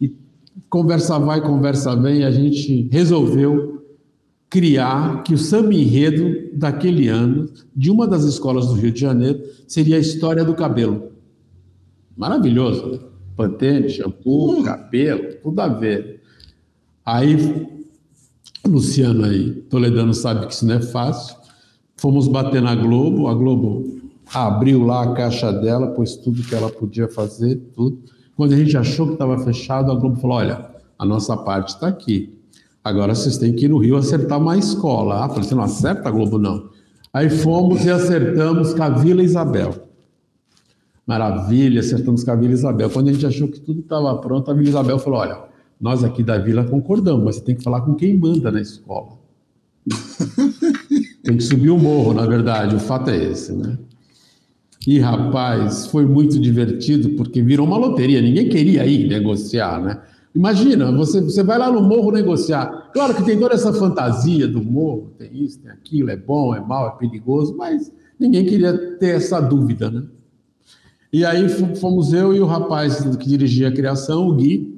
e 0.00 0.14
conversa 0.68 1.18
vai, 1.18 1.40
conversa 1.40 1.96
vem, 1.96 2.24
a 2.24 2.30
gente 2.30 2.88
resolveu 2.92 3.84
criar 4.50 5.22
que 5.22 5.34
o 5.34 5.38
samba 5.38 5.74
enredo 5.74 6.50
daquele 6.52 7.08
ano, 7.08 7.50
de 7.74 7.90
uma 7.90 8.06
das 8.06 8.24
escolas 8.24 8.66
do 8.66 8.74
Rio 8.74 8.92
de 8.92 9.00
Janeiro, 9.00 9.40
seria 9.66 9.96
a 9.96 10.00
história 10.00 10.44
do 10.44 10.54
cabelo. 10.54 11.12
Maravilhoso, 12.16 12.86
né? 12.86 12.98
Pantene, 13.36 13.88
shampoo, 13.88 14.62
cabelo, 14.62 15.34
tudo 15.42 15.60
a 15.60 15.68
ver. 15.68 16.20
Aí, 17.04 17.36
Luciano 18.68 19.24
aí, 19.24 19.50
Toledano 19.70 20.14
sabe 20.14 20.46
que 20.46 20.52
isso 20.52 20.66
não 20.66 20.74
é 20.74 20.80
fácil. 20.80 21.36
Fomos 21.96 22.28
bater 22.28 22.62
na 22.62 22.74
Globo, 22.74 23.28
a 23.28 23.34
Globo 23.34 23.98
abriu 24.32 24.84
lá 24.84 25.02
a 25.02 25.12
caixa 25.14 25.52
dela, 25.52 25.88
pôs 25.88 26.16
tudo 26.16 26.42
que 26.42 26.54
ela 26.54 26.70
podia 26.70 27.08
fazer, 27.08 27.56
tudo. 27.74 27.98
Quando 28.36 28.52
a 28.52 28.56
gente 28.56 28.76
achou 28.76 29.06
que 29.06 29.12
estava 29.14 29.38
fechado, 29.38 29.90
a 29.90 29.94
Globo 29.94 30.16
falou: 30.20 30.36
olha, 30.36 30.64
a 30.98 31.04
nossa 31.04 31.36
parte 31.36 31.70
está 31.70 31.88
aqui. 31.88 32.38
Agora 32.84 33.14
vocês 33.14 33.36
têm 33.36 33.52
que 33.52 33.64
ir 33.64 33.68
no 33.68 33.78
Rio 33.78 33.96
acertar 33.96 34.38
uma 34.38 34.56
escola. 34.56 35.24
Ah, 35.24 35.28
falei, 35.28 35.44
você 35.44 35.54
não 35.54 35.64
acerta 35.64 36.08
a 36.08 36.12
Globo, 36.12 36.38
não. 36.38 36.68
Aí 37.12 37.28
fomos 37.28 37.84
e 37.84 37.90
acertamos 37.90 38.74
com 38.74 38.82
a 38.82 38.90
Vila 38.90 39.22
Isabel. 39.22 39.74
Maravilha, 41.06 41.80
acertamos 41.80 42.22
com 42.22 42.30
a 42.30 42.36
Vila 42.36 42.52
Isabel. 42.52 42.90
Quando 42.90 43.08
a 43.08 43.12
gente 43.12 43.26
achou 43.26 43.48
que 43.48 43.58
tudo 43.58 43.80
estava 43.80 44.14
pronto, 44.18 44.50
a 44.50 44.54
Vila 44.54 44.68
Isabel 44.68 44.98
falou: 44.98 45.18
olha, 45.18 45.47
nós 45.80 46.02
aqui 46.02 46.22
da 46.22 46.38
Vila 46.38 46.64
concordamos, 46.64 47.24
mas 47.24 47.36
você 47.36 47.42
tem 47.42 47.56
que 47.56 47.62
falar 47.62 47.82
com 47.82 47.94
quem 47.94 48.16
manda 48.16 48.50
na 48.50 48.60
escola. 48.60 49.18
tem 51.22 51.36
que 51.36 51.42
subir 51.42 51.70
o 51.70 51.78
morro, 51.78 52.12
na 52.12 52.26
verdade, 52.26 52.74
o 52.74 52.80
fato 52.80 53.10
é 53.10 53.16
esse, 53.16 53.52
né? 53.52 53.78
E 54.86 54.98
rapaz, 54.98 55.86
foi 55.86 56.06
muito 56.06 56.38
divertido 56.38 57.10
porque 57.10 57.42
virou 57.42 57.66
uma 57.66 57.76
loteria, 57.76 58.22
ninguém 58.22 58.48
queria 58.48 58.86
ir 58.86 59.08
negociar, 59.08 59.80
né? 59.80 60.00
Imagina, 60.34 60.92
você, 60.92 61.20
você 61.20 61.42
vai 61.42 61.58
lá 61.58 61.70
no 61.70 61.82
morro 61.82 62.10
negociar. 62.10 62.90
Claro 62.92 63.14
que 63.14 63.24
tem 63.24 63.38
toda 63.38 63.54
essa 63.54 63.72
fantasia 63.72 64.46
do 64.46 64.62
morro, 64.62 65.12
tem 65.18 65.30
isso, 65.44 65.60
tem 65.60 65.70
aquilo, 65.70 66.10
é 66.10 66.16
bom, 66.16 66.54
é 66.54 66.60
mal, 66.60 66.88
é 66.88 66.98
perigoso, 66.98 67.56
mas 67.56 67.92
ninguém 68.18 68.44
queria 68.44 68.76
ter 68.96 69.16
essa 69.16 69.40
dúvida, 69.40 69.90
né? 69.90 70.04
E 71.12 71.24
aí 71.24 71.48
fomos 71.76 72.12
eu 72.12 72.34
e 72.34 72.40
o 72.40 72.46
rapaz 72.46 73.00
que 73.16 73.28
dirigia 73.28 73.68
a 73.68 73.72
criação, 73.72 74.28
o 74.28 74.34
Gui, 74.34 74.77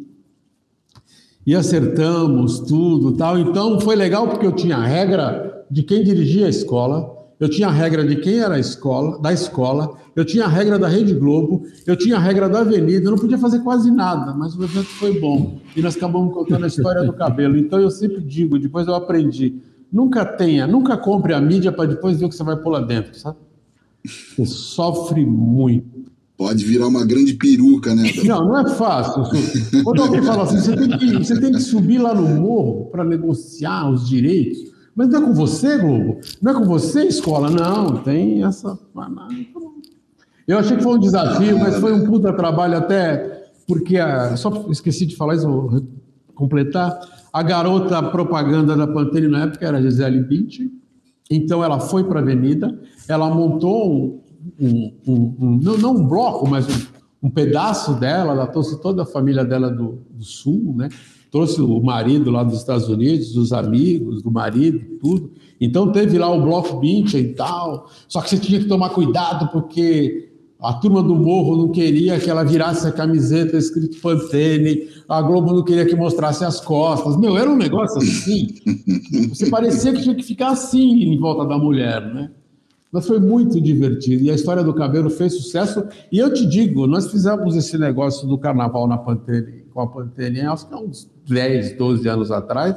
e 1.51 1.55
acertamos 1.57 2.61
tudo 2.61 3.11
tal. 3.11 3.37
Então 3.37 3.81
foi 3.81 3.97
legal 3.97 4.29
porque 4.29 4.47
eu 4.47 4.53
tinha 4.53 4.77
a 4.77 4.87
regra 4.87 5.65
de 5.69 5.83
quem 5.83 6.05
dirigia 6.05 6.47
a 6.47 6.49
escola, 6.49 7.13
eu 7.41 7.49
tinha 7.49 7.67
a 7.67 7.73
regra 7.73 8.07
de 8.07 8.15
quem 8.15 8.39
era 8.39 8.55
a 8.55 8.59
escola, 8.61 9.19
da 9.19 9.33
escola, 9.33 9.97
eu 10.15 10.25
tinha 10.25 10.45
a 10.45 10.49
regra 10.49 10.79
da 10.79 10.87
Rede 10.87 11.13
Globo, 11.13 11.65
eu 11.85 11.97
tinha 11.97 12.19
a 12.19 12.21
regra 12.21 12.49
da 12.49 12.61
Avenida, 12.61 13.05
eu 13.05 13.11
não 13.11 13.19
podia 13.19 13.37
fazer 13.37 13.59
quase 13.65 13.91
nada, 13.91 14.33
mas 14.33 14.55
o 14.55 14.63
evento 14.63 14.91
foi 14.91 15.19
bom. 15.19 15.59
E 15.75 15.83
nós 15.83 15.97
acabamos 15.97 16.33
contando 16.33 16.63
a 16.63 16.69
história 16.69 17.03
do 17.03 17.13
cabelo. 17.15 17.57
Então 17.59 17.81
eu 17.81 17.91
sempre 17.91 18.21
digo, 18.21 18.57
depois 18.57 18.87
eu 18.87 18.95
aprendi, 18.95 19.57
nunca 19.93 20.25
tenha, 20.25 20.69
nunca 20.69 20.97
compre 20.97 21.35
a 21.35 21.41
mídia 21.41 21.73
para 21.73 21.87
depois 21.87 22.21
ver 22.21 22.27
o 22.27 22.29
que 22.29 22.37
você 22.37 22.45
vai 22.45 22.59
pôr 22.59 22.71
lá 22.71 22.81
dentro, 22.81 23.19
sabe? 23.19 23.39
Você 24.05 24.47
sofre 24.47 25.27
muito. 25.27 26.13
Pode 26.41 26.65
virar 26.65 26.87
uma 26.87 27.05
grande 27.05 27.35
peruca, 27.35 27.95
né? 27.95 28.11
Não, 28.25 28.47
não 28.47 28.59
é 28.61 28.71
fácil. 28.71 29.25
Quando 29.85 30.01
alguém 30.01 30.23
fala 30.23 30.45
assim, 30.45 30.57
você 30.57 30.75
tem 30.75 30.99
que, 30.99 31.13
você 31.19 31.39
tem 31.39 31.53
que 31.53 31.61
subir 31.61 31.99
lá 31.99 32.15
no 32.15 32.27
morro 32.41 32.87
para 32.87 33.05
negociar 33.05 33.91
os 33.91 34.09
direitos. 34.09 34.59
Mas 34.97 35.09
não 35.09 35.23
é 35.23 35.27
com 35.27 35.35
você, 35.35 35.77
Globo? 35.77 36.19
Não 36.41 36.53
é 36.53 36.55
com 36.55 36.65
você, 36.65 37.05
escola? 37.05 37.51
Não, 37.51 37.99
tem 37.99 38.43
essa. 38.43 38.79
Eu 40.49 40.57
achei 40.57 40.79
que 40.79 40.83
foi 40.83 40.95
um 40.95 40.99
desafio, 40.99 41.59
mas 41.59 41.77
foi 41.77 41.93
um 41.93 42.07
puta 42.07 42.33
trabalho 42.33 42.79
até 42.79 43.51
porque 43.69 43.99
a, 43.99 44.35
só 44.35 44.67
esqueci 44.71 45.05
de 45.05 45.17
falar 45.17 45.35
isso, 45.35 45.47
vou 45.47 45.83
completar. 46.35 46.99
A 47.31 47.43
garota 47.43 48.03
propaganda 48.03 48.75
da 48.75 48.87
Pantene 48.87 49.29
na 49.29 49.43
época 49.43 49.67
era 49.67 49.83
Gisele 49.83 50.23
Bündchen. 50.23 50.73
Então 51.31 51.63
ela 51.63 51.79
foi 51.79 52.03
para 52.03 52.21
a 52.21 52.23
Avenida, 52.23 52.81
ela 53.07 53.29
montou 53.29 54.20
um, 54.59 54.93
um, 55.07 55.37
um, 55.39 55.61
não, 55.63 55.79
não, 55.79 55.97
um 55.97 56.07
bloco, 56.07 56.49
mas 56.49 56.67
um, 56.67 57.27
um, 57.27 57.31
pedaço 57.31 57.95
dela, 57.95 58.33
ela 58.33 58.47
trouxe 58.47 58.81
toda 58.81 59.03
a 59.03 59.07
família 59.07 59.45
dela 59.45 59.71
do, 59.71 60.03
do, 60.11 60.25
sul, 60.25 60.75
né? 60.77 60.89
Trouxe 61.31 61.61
o 61.61 61.81
marido 61.81 62.31
lá 62.31 62.43
dos 62.43 62.59
Estados 62.59 62.89
Unidos, 62.89 63.37
os 63.37 63.53
amigos 63.53 64.23
do 64.23 64.31
marido, 64.31 64.81
tudo. 65.01 65.31
Então 65.61 65.93
teve 65.93 66.19
lá 66.19 66.29
o 66.29 66.43
bloco 66.43 66.81
20 66.81 67.17
e 67.17 67.35
tal. 67.35 67.89
Só 68.09 68.21
que 68.21 68.31
você 68.31 68.39
tinha 68.39 68.59
que 68.59 68.67
tomar 68.67 68.91
cuidado 68.91 69.49
porque 69.53 70.31
a 70.61 70.75
turma 70.75 71.03
do 71.03 71.15
morro 71.15 71.57
não 71.57 71.71
queria 71.71 72.19
que 72.19 72.29
ela 72.29 72.45
virasse 72.45 72.87
a 72.87 72.93
camiseta 72.93 73.57
escrito 73.57 73.99
Pantene, 74.01 74.89
a 75.09 75.23
Globo 75.23 75.55
não 75.55 75.65
queria 75.65 75.87
que 75.87 75.97
mostrasse 75.97 76.45
as 76.45 76.61
costas. 76.61 77.17
Meu, 77.17 77.39
era 77.39 77.49
um 77.49 77.57
negócio 77.57 77.99
assim. 77.99 78.49
Você 79.31 79.49
parecia 79.49 79.93
que 79.93 80.03
tinha 80.03 80.15
que 80.15 80.23
ficar 80.23 80.51
assim 80.51 81.05
em 81.05 81.19
volta 81.19 81.47
da 81.47 81.57
mulher, 81.57 82.03
né? 82.13 82.31
Mas 82.93 83.07
foi 83.07 83.21
muito 83.21 83.61
divertido. 83.61 84.25
E 84.25 84.31
a 84.31 84.35
história 84.35 84.65
do 84.65 84.75
cabelo 84.75 85.09
fez 85.09 85.35
sucesso. 85.35 85.85
E 86.11 86.19
eu 86.19 86.33
te 86.33 86.45
digo, 86.45 86.87
nós 86.87 87.11
fizemos 87.11 87.55
esse 87.55 87.79
negócio 87.79 88.27
do 88.27 88.37
carnaval 88.37 88.89
na 88.89 88.99
Pantene, 88.99 89.65
com 89.73 89.81
a 89.81 89.87
Pantene, 89.87 90.41
acho 90.41 90.69
que 90.69 90.75
há 90.75 90.79
uns 90.79 91.09
10, 91.29 91.77
12 91.77 92.09
anos 92.09 92.31
atrás. 92.33 92.77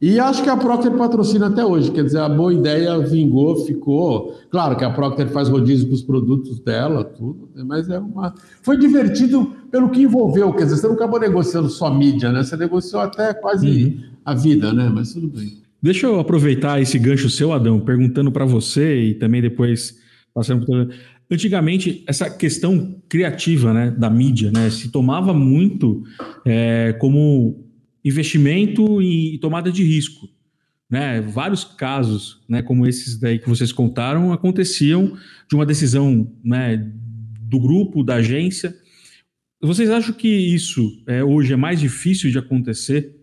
E 0.00 0.18
acho 0.18 0.42
que 0.42 0.48
a 0.48 0.56
Procter 0.56 0.92
patrocina 0.92 1.48
até 1.48 1.62
hoje. 1.62 1.90
Quer 1.90 2.04
dizer, 2.04 2.20
a 2.20 2.28
boa 2.28 2.54
ideia 2.54 2.98
vingou, 3.00 3.66
ficou. 3.66 4.34
Claro 4.50 4.74
que 4.74 4.84
a 4.84 4.90
Procter 4.90 5.28
faz 5.28 5.48
rodízio 5.50 5.88
com 5.88 5.94
os 5.94 6.02
produtos 6.02 6.58
dela, 6.60 7.04
tudo, 7.04 7.50
né? 7.54 7.62
mas 7.66 7.86
é 7.90 7.98
uma. 7.98 8.32
Foi 8.62 8.78
divertido 8.78 9.52
pelo 9.70 9.90
que 9.90 10.00
envolveu. 10.00 10.54
Quer 10.54 10.64
dizer, 10.64 10.76
você 10.76 10.86
não 10.86 10.94
acabou 10.94 11.20
negociando 11.20 11.68
só 11.68 11.92
mídia, 11.92 12.32
né? 12.32 12.42
Você 12.42 12.56
negociou 12.56 13.02
até 13.02 13.34
quase 13.34 13.68
uhum. 13.68 14.02
a 14.24 14.34
vida, 14.34 14.72
né? 14.72 14.88
Mas 14.88 15.12
tudo 15.12 15.28
bem. 15.28 15.60
Deixa 15.82 16.06
eu 16.06 16.20
aproveitar 16.20 16.80
esse 16.80 16.98
gancho 16.98 17.30
seu, 17.30 17.52
Adão, 17.52 17.80
perguntando 17.80 18.30
para 18.30 18.44
você 18.44 19.02
e 19.02 19.14
também 19.14 19.40
depois 19.40 19.98
passando 20.34 20.66
por. 20.66 20.92
Antigamente, 21.30 22.02
essa 22.06 22.28
questão 22.28 23.00
criativa 23.08 23.72
né, 23.72 23.90
da 23.90 24.10
mídia 24.10 24.50
né, 24.50 24.68
se 24.68 24.90
tomava 24.90 25.32
muito 25.32 26.02
é, 26.44 26.92
como 26.94 27.64
investimento 28.04 29.00
e 29.00 29.38
tomada 29.38 29.70
de 29.70 29.84
risco. 29.84 30.28
Né? 30.90 31.20
Vários 31.20 31.62
casos, 31.62 32.42
né, 32.48 32.62
como 32.62 32.86
esses 32.86 33.16
daí 33.16 33.38
que 33.38 33.48
vocês 33.48 33.70
contaram, 33.70 34.32
aconteciam 34.32 35.16
de 35.48 35.54
uma 35.54 35.64
decisão 35.64 36.30
né, 36.44 36.76
do 37.42 37.60
grupo, 37.60 38.02
da 38.02 38.16
agência. 38.16 38.74
Vocês 39.62 39.88
acham 39.88 40.12
que 40.12 40.28
isso 40.28 41.00
é, 41.06 41.22
hoje 41.22 41.52
é 41.52 41.56
mais 41.56 41.78
difícil 41.78 42.28
de 42.28 42.38
acontecer? 42.38 43.19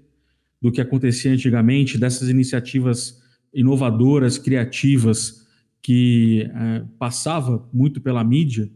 Do 0.62 0.72
que 0.72 0.82
acontecia 0.82 1.32
antigamente, 1.32 1.98
dessas 1.98 2.30
iniciativas 2.30 3.22
inovadoras, 3.54 4.38
criativas, 4.38 5.48
que 5.82 6.50
é, 6.54 6.84
passava 7.00 7.67
muito 7.72 8.02
pela 8.02 8.24
mídia, 8.24 8.70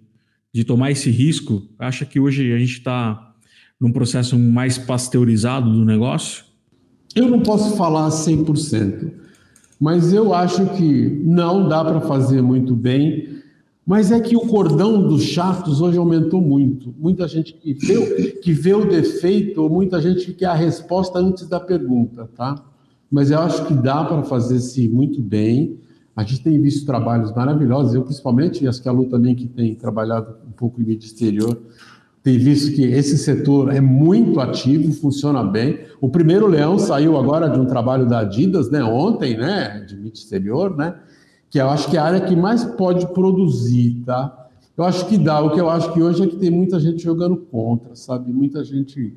de 0.53 0.63
tomar 0.63 0.91
esse 0.91 1.09
risco? 1.09 1.63
Acha 1.77 2.05
que 2.05 2.19
hoje 2.19 2.51
a 2.53 2.57
gente 2.57 2.73
está 2.73 3.33
num 3.79 3.91
processo 3.91 4.37
mais 4.37 4.77
pasteurizado 4.77 5.71
do 5.71 5.83
negócio? 5.83 6.45
Eu 7.15 7.27
não 7.27 7.41
posso 7.41 7.75
falar 7.75 8.09
100%, 8.09 9.11
mas 9.79 10.13
eu 10.13 10.33
acho 10.33 10.65
que 10.77 11.21
não 11.23 11.67
dá 11.67 11.83
para 11.83 12.01
fazer 12.01 12.41
muito 12.41 12.75
bem 12.75 13.40
mas 13.85 14.11
é 14.11 14.19
que 14.19 14.35
o 14.35 14.41
cordão 14.41 15.07
dos 15.07 15.23
chatos 15.23 15.81
hoje 15.81 15.97
aumentou 15.97 16.41
muito. 16.41 16.93
Muita 16.99 17.27
gente 17.27 17.53
que 17.53 17.73
vê, 17.73 18.31
que 18.41 18.53
vê 18.53 18.73
o 18.73 18.85
defeito, 18.85 19.61
ou 19.61 19.69
muita 19.69 19.99
gente 19.99 20.25
que 20.25 20.33
quer 20.33 20.47
a 20.47 20.53
resposta 20.53 21.19
antes 21.19 21.47
da 21.47 21.59
pergunta, 21.59 22.29
tá? 22.35 22.63
Mas 23.09 23.31
eu 23.31 23.39
acho 23.39 23.65
que 23.65 23.73
dá 23.73 24.03
para 24.03 24.23
fazer 24.23 24.59
sim 24.59 24.87
muito 24.87 25.21
bem. 25.21 25.79
A 26.15 26.23
gente 26.23 26.43
tem 26.43 26.61
visto 26.61 26.85
trabalhos 26.85 27.33
maravilhosos, 27.33 27.95
eu 27.95 28.03
principalmente, 28.03 28.63
e 28.63 28.67
acho 28.67 28.81
que 28.81 28.87
a 28.87 28.91
Lu 28.91 29.05
também, 29.05 29.33
que 29.33 29.47
tem 29.47 29.73
trabalhado 29.73 30.35
um 30.47 30.51
pouco 30.51 30.81
em 30.81 30.85
mídia 30.85 31.07
exterior, 31.07 31.57
tem 32.23 32.37
visto 32.37 32.75
que 32.75 32.83
esse 32.83 33.17
setor 33.17 33.73
é 33.73 33.81
muito 33.81 34.39
ativo, 34.39 34.93
funciona 34.93 35.43
bem. 35.43 35.79
O 35.99 36.07
primeiro 36.07 36.45
leão 36.45 36.77
saiu 36.77 37.17
agora 37.17 37.49
de 37.49 37.59
um 37.59 37.65
trabalho 37.65 38.07
da 38.07 38.19
Adidas, 38.19 38.69
né, 38.69 38.83
ontem, 38.83 39.35
né, 39.35 39.83
de 39.87 39.95
mídia 39.95 40.19
exterior, 40.19 40.77
né, 40.77 40.95
que 41.51 41.59
eu 41.59 41.69
acho 41.69 41.89
que 41.89 41.97
é 41.97 41.99
a 41.99 42.05
área 42.05 42.21
que 42.21 42.33
mais 42.33 42.63
pode 42.63 43.05
produzir, 43.13 44.01
tá? 44.05 44.47
Eu 44.77 44.85
acho 44.85 45.05
que 45.05 45.17
dá. 45.17 45.41
O 45.41 45.51
que 45.51 45.59
eu 45.59 45.69
acho 45.69 45.93
que 45.93 46.01
hoje 46.01 46.23
é 46.23 46.27
que 46.27 46.37
tem 46.37 46.49
muita 46.49 46.79
gente 46.79 47.03
jogando 47.03 47.35
contra, 47.35 47.93
sabe? 47.93 48.31
Muita 48.31 48.63
gente 48.63 49.13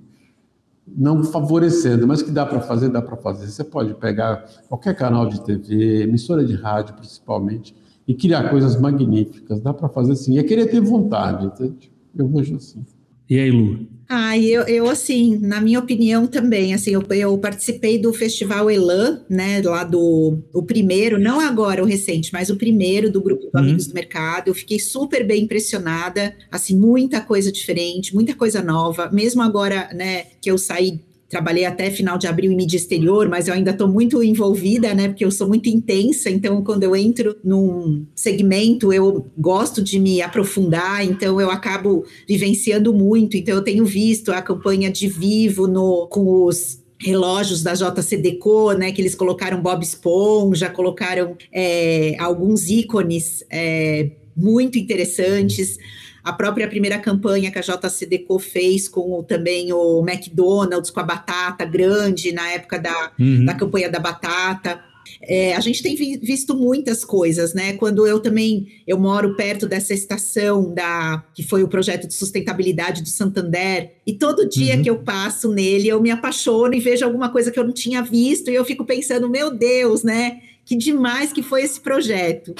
não 0.86 1.22
favorecendo, 1.22 2.08
mas 2.08 2.22
que 2.22 2.32
dá 2.32 2.44
para 2.44 2.60
fazer, 2.60 2.88
dá 2.88 3.00
para 3.00 3.16
fazer. 3.16 3.46
Você 3.46 3.62
pode 3.62 3.94
pegar 3.94 4.44
qualquer 4.68 4.96
canal 4.96 5.28
de 5.28 5.40
TV, 5.42 6.02
emissora 6.02 6.44
de 6.44 6.54
rádio 6.54 6.96
principalmente, 6.96 7.74
e 8.06 8.14
criar 8.14 8.50
coisas 8.50 8.78
magníficas. 8.78 9.60
Dá 9.60 9.72
para 9.72 9.88
fazer 9.88 10.16
sim. 10.16 10.36
É 10.36 10.42
querer 10.42 10.66
ter 10.66 10.80
vontade, 10.80 11.46
entende? 11.46 11.90
Eu 12.16 12.26
vejo 12.26 12.56
assim. 12.56 12.84
E 13.28 13.38
aí, 13.38 13.50
Lu? 13.50 13.86
Ah, 14.08 14.38
eu, 14.38 14.62
eu 14.64 14.88
assim, 14.88 15.38
na 15.38 15.60
minha 15.60 15.78
opinião 15.78 16.26
também, 16.26 16.74
assim, 16.74 16.90
eu, 16.90 17.02
eu 17.10 17.38
participei 17.38 17.98
do 17.98 18.12
Festival 18.12 18.70
Elan, 18.70 19.24
né, 19.30 19.62
lá 19.62 19.82
do 19.82 20.38
o 20.52 20.62
primeiro, 20.62 21.18
não 21.18 21.40
agora 21.40 21.82
o 21.82 21.86
recente, 21.86 22.30
mas 22.32 22.50
o 22.50 22.56
primeiro 22.56 23.10
do 23.10 23.22
grupo 23.22 23.46
do 23.46 23.50
uhum. 23.54 23.64
Amigos 23.64 23.86
do 23.86 23.94
Mercado. 23.94 24.48
Eu 24.48 24.54
fiquei 24.54 24.78
super 24.78 25.26
bem 25.26 25.44
impressionada, 25.44 26.36
assim, 26.50 26.76
muita 26.76 27.20
coisa 27.20 27.50
diferente, 27.50 28.14
muita 28.14 28.34
coisa 28.34 28.62
nova. 28.62 29.10
Mesmo 29.10 29.42
agora, 29.42 29.88
né, 29.94 30.26
que 30.40 30.50
eu 30.50 30.58
saí 30.58 31.00
trabalhei 31.34 31.64
até 31.64 31.90
final 31.90 32.16
de 32.16 32.28
abril 32.28 32.52
em 32.52 32.56
mídia 32.56 32.76
exterior, 32.76 33.28
mas 33.28 33.48
eu 33.48 33.54
ainda 33.54 33.72
estou 33.72 33.88
muito 33.88 34.22
envolvida, 34.22 34.94
né? 34.94 35.08
Porque 35.08 35.24
eu 35.24 35.32
sou 35.32 35.48
muito 35.48 35.68
intensa, 35.68 36.30
então 36.30 36.62
quando 36.62 36.84
eu 36.84 36.94
entro 36.94 37.36
num 37.42 38.06
segmento, 38.14 38.92
eu 38.92 39.26
gosto 39.36 39.82
de 39.82 39.98
me 39.98 40.22
aprofundar, 40.22 41.04
então 41.04 41.40
eu 41.40 41.50
acabo 41.50 42.04
vivenciando 42.28 42.94
muito. 42.94 43.36
Então 43.36 43.56
eu 43.56 43.62
tenho 43.62 43.84
visto 43.84 44.30
a 44.30 44.40
campanha 44.40 44.92
de 44.92 45.08
Vivo 45.08 45.66
no, 45.66 46.06
com 46.06 46.44
os 46.44 46.78
relógios 47.00 47.64
da 47.64 47.74
JCDecO, 47.74 48.72
né, 48.74 48.92
que 48.92 49.02
eles 49.02 49.16
colocaram 49.16 49.60
Bob 49.60 49.82
Esponja, 49.82 50.70
colocaram 50.70 51.36
é, 51.52 52.14
alguns 52.20 52.70
ícones 52.70 53.44
é, 53.50 54.08
muito 54.36 54.78
interessantes. 54.78 55.78
A 56.22 56.32
própria 56.32 56.66
primeira 56.66 56.98
campanha 56.98 57.50
que 57.50 57.58
a 57.58 57.62
JCDecO 57.62 58.38
fez 58.38 58.88
com 58.88 59.18
o, 59.18 59.22
também 59.22 59.72
o 59.72 60.02
McDonald's, 60.08 60.90
com 60.90 61.00
a 61.00 61.04
batata 61.04 61.64
grande, 61.64 62.32
na 62.32 62.48
época 62.50 62.78
da, 62.78 63.12
uhum. 63.18 63.44
da 63.44 63.54
campanha 63.54 63.90
da 63.90 63.98
batata. 63.98 64.82
É, 65.20 65.54
a 65.54 65.60
gente 65.60 65.82
tem 65.82 65.94
vi 65.94 66.16
visto 66.16 66.54
muitas 66.54 67.04
coisas, 67.04 67.54
né? 67.54 67.74
Quando 67.74 68.06
eu 68.06 68.20
também 68.20 68.68
eu 68.86 68.98
moro 68.98 69.36
perto 69.36 69.66
dessa 69.66 69.94
estação 69.94 70.72
da 70.72 71.22
que 71.34 71.42
foi 71.42 71.62
o 71.62 71.68
projeto 71.68 72.06
de 72.06 72.14
sustentabilidade 72.14 73.02
do 73.02 73.08
Santander, 73.08 73.92
e 74.06 74.12
todo 74.14 74.48
dia 74.48 74.76
uhum. 74.76 74.82
que 74.82 74.90
eu 74.90 74.98
passo 74.98 75.52
nele 75.52 75.88
eu 75.88 76.00
me 76.00 76.10
apaixono 76.10 76.74
e 76.74 76.80
vejo 76.80 77.04
alguma 77.04 77.28
coisa 77.28 77.50
que 77.50 77.58
eu 77.58 77.64
não 77.64 77.72
tinha 77.72 78.02
visto 78.02 78.50
e 78.50 78.54
eu 78.54 78.64
fico 78.64 78.84
pensando, 78.84 79.28
meu 79.28 79.50
Deus, 79.50 80.02
né? 80.02 80.40
Que 80.64 80.76
demais 80.76 81.32
que 81.32 81.42
foi 81.42 81.62
esse 81.62 81.80
projeto. 81.80 82.54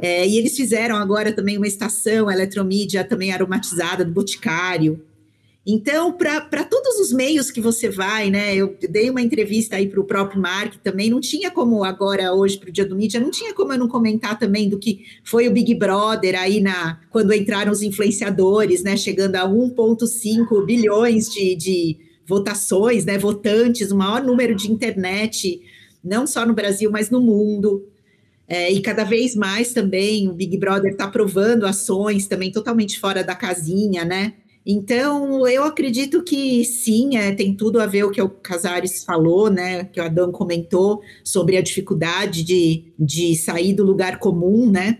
É, 0.00 0.26
e 0.26 0.38
eles 0.38 0.56
fizeram 0.56 0.96
agora 0.96 1.32
também 1.32 1.56
uma 1.56 1.66
estação 1.66 2.30
eletromídia 2.30 3.02
também 3.02 3.32
aromatizada 3.32 4.04
do 4.04 4.12
Boticário. 4.12 5.02
Então, 5.70 6.10
para 6.12 6.64
todos 6.64 6.98
os 6.98 7.12
meios 7.12 7.50
que 7.50 7.60
você 7.60 7.90
vai, 7.90 8.30
né? 8.30 8.56
Eu 8.56 8.74
dei 8.88 9.10
uma 9.10 9.20
entrevista 9.20 9.76
aí 9.76 9.86
para 9.86 10.00
o 10.00 10.04
próprio 10.04 10.40
Mark 10.40 10.76
também, 10.82 11.10
não 11.10 11.20
tinha 11.20 11.50
como 11.50 11.84
agora, 11.84 12.32
hoje, 12.32 12.56
para 12.56 12.70
o 12.70 12.72
dia 12.72 12.86
do 12.86 12.96
mídia, 12.96 13.20
não 13.20 13.30
tinha 13.30 13.52
como 13.52 13.74
eu 13.74 13.78
não 13.78 13.86
comentar 13.86 14.38
também 14.38 14.70
do 14.70 14.78
que 14.78 15.04
foi 15.22 15.46
o 15.46 15.52
Big 15.52 15.74
Brother 15.74 16.40
aí 16.40 16.58
na 16.58 16.98
quando 17.10 17.34
entraram 17.34 17.70
os 17.70 17.82
influenciadores, 17.82 18.82
né? 18.82 18.96
Chegando 18.96 19.36
a 19.36 19.46
1,5 19.46 20.64
bilhões 20.64 21.28
de, 21.28 21.54
de 21.54 21.98
votações, 22.24 23.04
né? 23.04 23.18
Votantes, 23.18 23.90
o 23.90 23.96
maior 23.96 24.24
número 24.24 24.54
de 24.54 24.72
internet, 24.72 25.60
não 26.02 26.26
só 26.26 26.46
no 26.46 26.54
Brasil, 26.54 26.90
mas 26.90 27.10
no 27.10 27.20
mundo. 27.20 27.84
É, 28.48 28.72
e 28.72 28.80
cada 28.80 29.04
vez 29.04 29.36
mais 29.36 29.74
também 29.74 30.26
o 30.26 30.32
Big 30.32 30.56
Brother 30.56 30.92
está 30.92 31.04
aprovando 31.04 31.66
ações 31.66 32.26
também 32.26 32.50
totalmente 32.50 32.98
fora 32.98 33.22
da 33.22 33.34
casinha, 33.34 34.04
né? 34.04 34.32
Então, 34.70 35.48
eu 35.48 35.64
acredito 35.64 36.22
que 36.22 36.64
sim, 36.64 37.16
é, 37.16 37.32
tem 37.32 37.54
tudo 37.54 37.80
a 37.80 37.86
ver 37.86 38.04
o 38.04 38.10
que 38.10 38.20
o 38.20 38.28
Casares 38.28 39.02
falou, 39.04 39.50
né? 39.50 39.84
Que 39.84 40.00
o 40.00 40.04
Adão 40.04 40.30
comentou 40.32 41.00
sobre 41.24 41.56
a 41.56 41.62
dificuldade 41.62 42.42
de, 42.42 42.92
de 42.98 43.34
sair 43.36 43.72
do 43.72 43.84
lugar 43.84 44.18
comum, 44.18 44.70
né? 44.70 44.98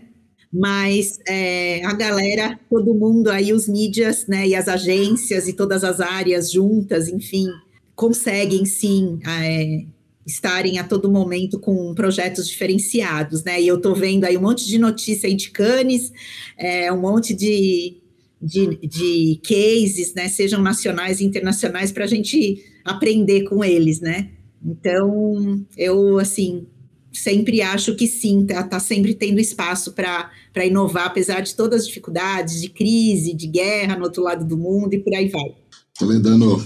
Mas 0.51 1.19
é, 1.27 1.83
a 1.85 1.93
galera, 1.93 2.59
todo 2.67 2.95
mundo 2.95 3.29
aí, 3.29 3.53
os 3.53 3.67
mídias, 3.67 4.25
né? 4.27 4.47
E 4.47 4.55
as 4.55 4.67
agências 4.67 5.47
e 5.47 5.53
todas 5.53 5.83
as 5.83 5.99
áreas 5.99 6.51
juntas, 6.51 7.07
enfim, 7.07 7.47
conseguem 7.95 8.65
sim 8.65 9.19
é, 9.27 9.85
estarem 10.29 10.77
a 10.77 10.83
todo 10.83 11.11
momento 11.11 11.59
com 11.59 11.93
projetos 11.93 12.47
diferenciados, 12.47 13.43
né? 13.43 13.61
E 13.61 13.67
eu 13.67 13.81
tô 13.81 13.93
vendo 13.93 14.25
aí 14.25 14.37
um 14.37 14.41
monte 14.41 14.67
de 14.67 14.77
notícia 14.77 15.27
aí 15.27 15.35
de 15.35 15.49
Cannes, 15.49 16.11
é, 16.57 16.91
um 16.91 16.99
monte 16.99 17.33
de 17.33 17.97
de, 18.41 18.77
de 18.87 19.41
cases, 19.43 20.13
né, 20.13 20.29
sejam 20.29 20.61
nacionais 20.61 21.19
e 21.19 21.25
internacionais, 21.25 21.91
para 21.91 22.05
a 22.05 22.07
gente 22.07 22.63
aprender 22.85 23.43
com 23.43 23.61
eles, 23.63 23.99
né? 23.99 24.29
Então, 24.63 25.65
eu, 25.77 26.17
assim, 26.17 26.65
sempre 27.11 27.61
acho 27.61 27.95
que 27.95 28.07
sim, 28.07 28.45
tá, 28.45 28.63
tá 28.63 28.79
sempre 28.79 29.13
tendo 29.13 29.39
espaço 29.39 29.93
para 29.93 30.31
inovar, 30.65 31.07
apesar 31.07 31.41
de 31.41 31.55
todas 31.55 31.81
as 31.81 31.87
dificuldades, 31.87 32.61
de 32.61 32.69
crise, 32.69 33.33
de 33.33 33.47
guerra 33.47 33.97
no 33.97 34.05
outro 34.05 34.23
lado 34.23 34.45
do 34.45 34.57
mundo 34.57 34.93
e 34.93 34.99
por 34.99 35.13
aí 35.13 35.27
vai. 35.27 35.55
Toledano, 35.97 36.63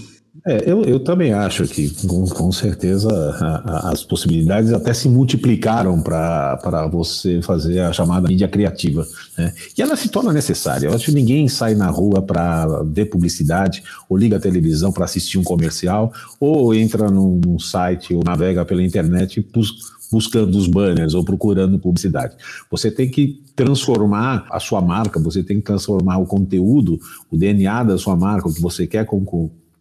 é, 0.47 0.69
eu, 0.69 0.81
eu 0.83 0.99
também 0.99 1.31
acho 1.31 1.67
que, 1.67 1.89
com, 2.07 2.25
com 2.25 2.51
certeza, 2.51 3.07
a, 3.39 3.89
a, 3.89 3.91
as 3.91 4.03
possibilidades 4.03 4.73
até 4.73 4.91
se 4.91 5.07
multiplicaram 5.07 6.01
para 6.01 6.87
você 6.91 7.39
fazer 7.43 7.81
a 7.81 7.93
chamada 7.93 8.27
mídia 8.27 8.47
criativa. 8.47 9.07
Né? 9.37 9.53
E 9.77 9.81
ela 9.81 9.95
se 9.95 10.09
torna 10.09 10.33
necessária. 10.33 10.87
Eu 10.87 10.93
acho 10.93 11.05
que 11.05 11.11
ninguém 11.11 11.47
sai 11.47 11.75
na 11.75 11.87
rua 11.87 12.19
para 12.19 12.81
ver 12.83 13.05
publicidade, 13.05 13.83
ou 14.09 14.17
liga 14.17 14.37
a 14.37 14.39
televisão 14.39 14.91
para 14.91 15.05
assistir 15.05 15.37
um 15.37 15.43
comercial, 15.43 16.11
ou 16.39 16.73
entra 16.73 17.11
num, 17.11 17.39
num 17.45 17.59
site 17.59 18.15
ou 18.15 18.23
navega 18.23 18.65
pela 18.65 18.81
internet 18.81 19.39
bus, 19.53 19.71
buscando 20.11 20.57
os 20.57 20.67
banners 20.67 21.13
ou 21.13 21.23
procurando 21.23 21.77
publicidade. 21.77 22.35
Você 22.71 22.89
tem 22.89 23.09
que 23.09 23.41
transformar 23.55 24.47
a 24.51 24.59
sua 24.59 24.81
marca, 24.81 25.19
você 25.19 25.43
tem 25.43 25.57
que 25.57 25.63
transformar 25.63 26.17
o 26.17 26.25
conteúdo, 26.25 26.99
o 27.31 27.37
DNA 27.37 27.83
da 27.83 27.97
sua 27.99 28.15
marca, 28.15 28.47
o 28.47 28.53
que 28.53 28.61
você 28.61 28.87
quer 28.87 29.05
com, 29.05 29.23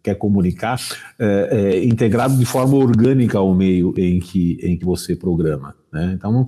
quer 0.03 0.15
comunicar, 0.15 0.79
é, 1.17 1.49
é, 1.51 1.85
integrado 1.85 2.35
de 2.35 2.45
forma 2.45 2.75
orgânica 2.75 3.37
ao 3.37 3.55
meio 3.55 3.93
em 3.97 4.19
que, 4.19 4.59
em 4.61 4.77
que 4.77 4.83
você 4.83 5.15
programa. 5.15 5.73
Né? 5.91 6.11
Então, 6.13 6.45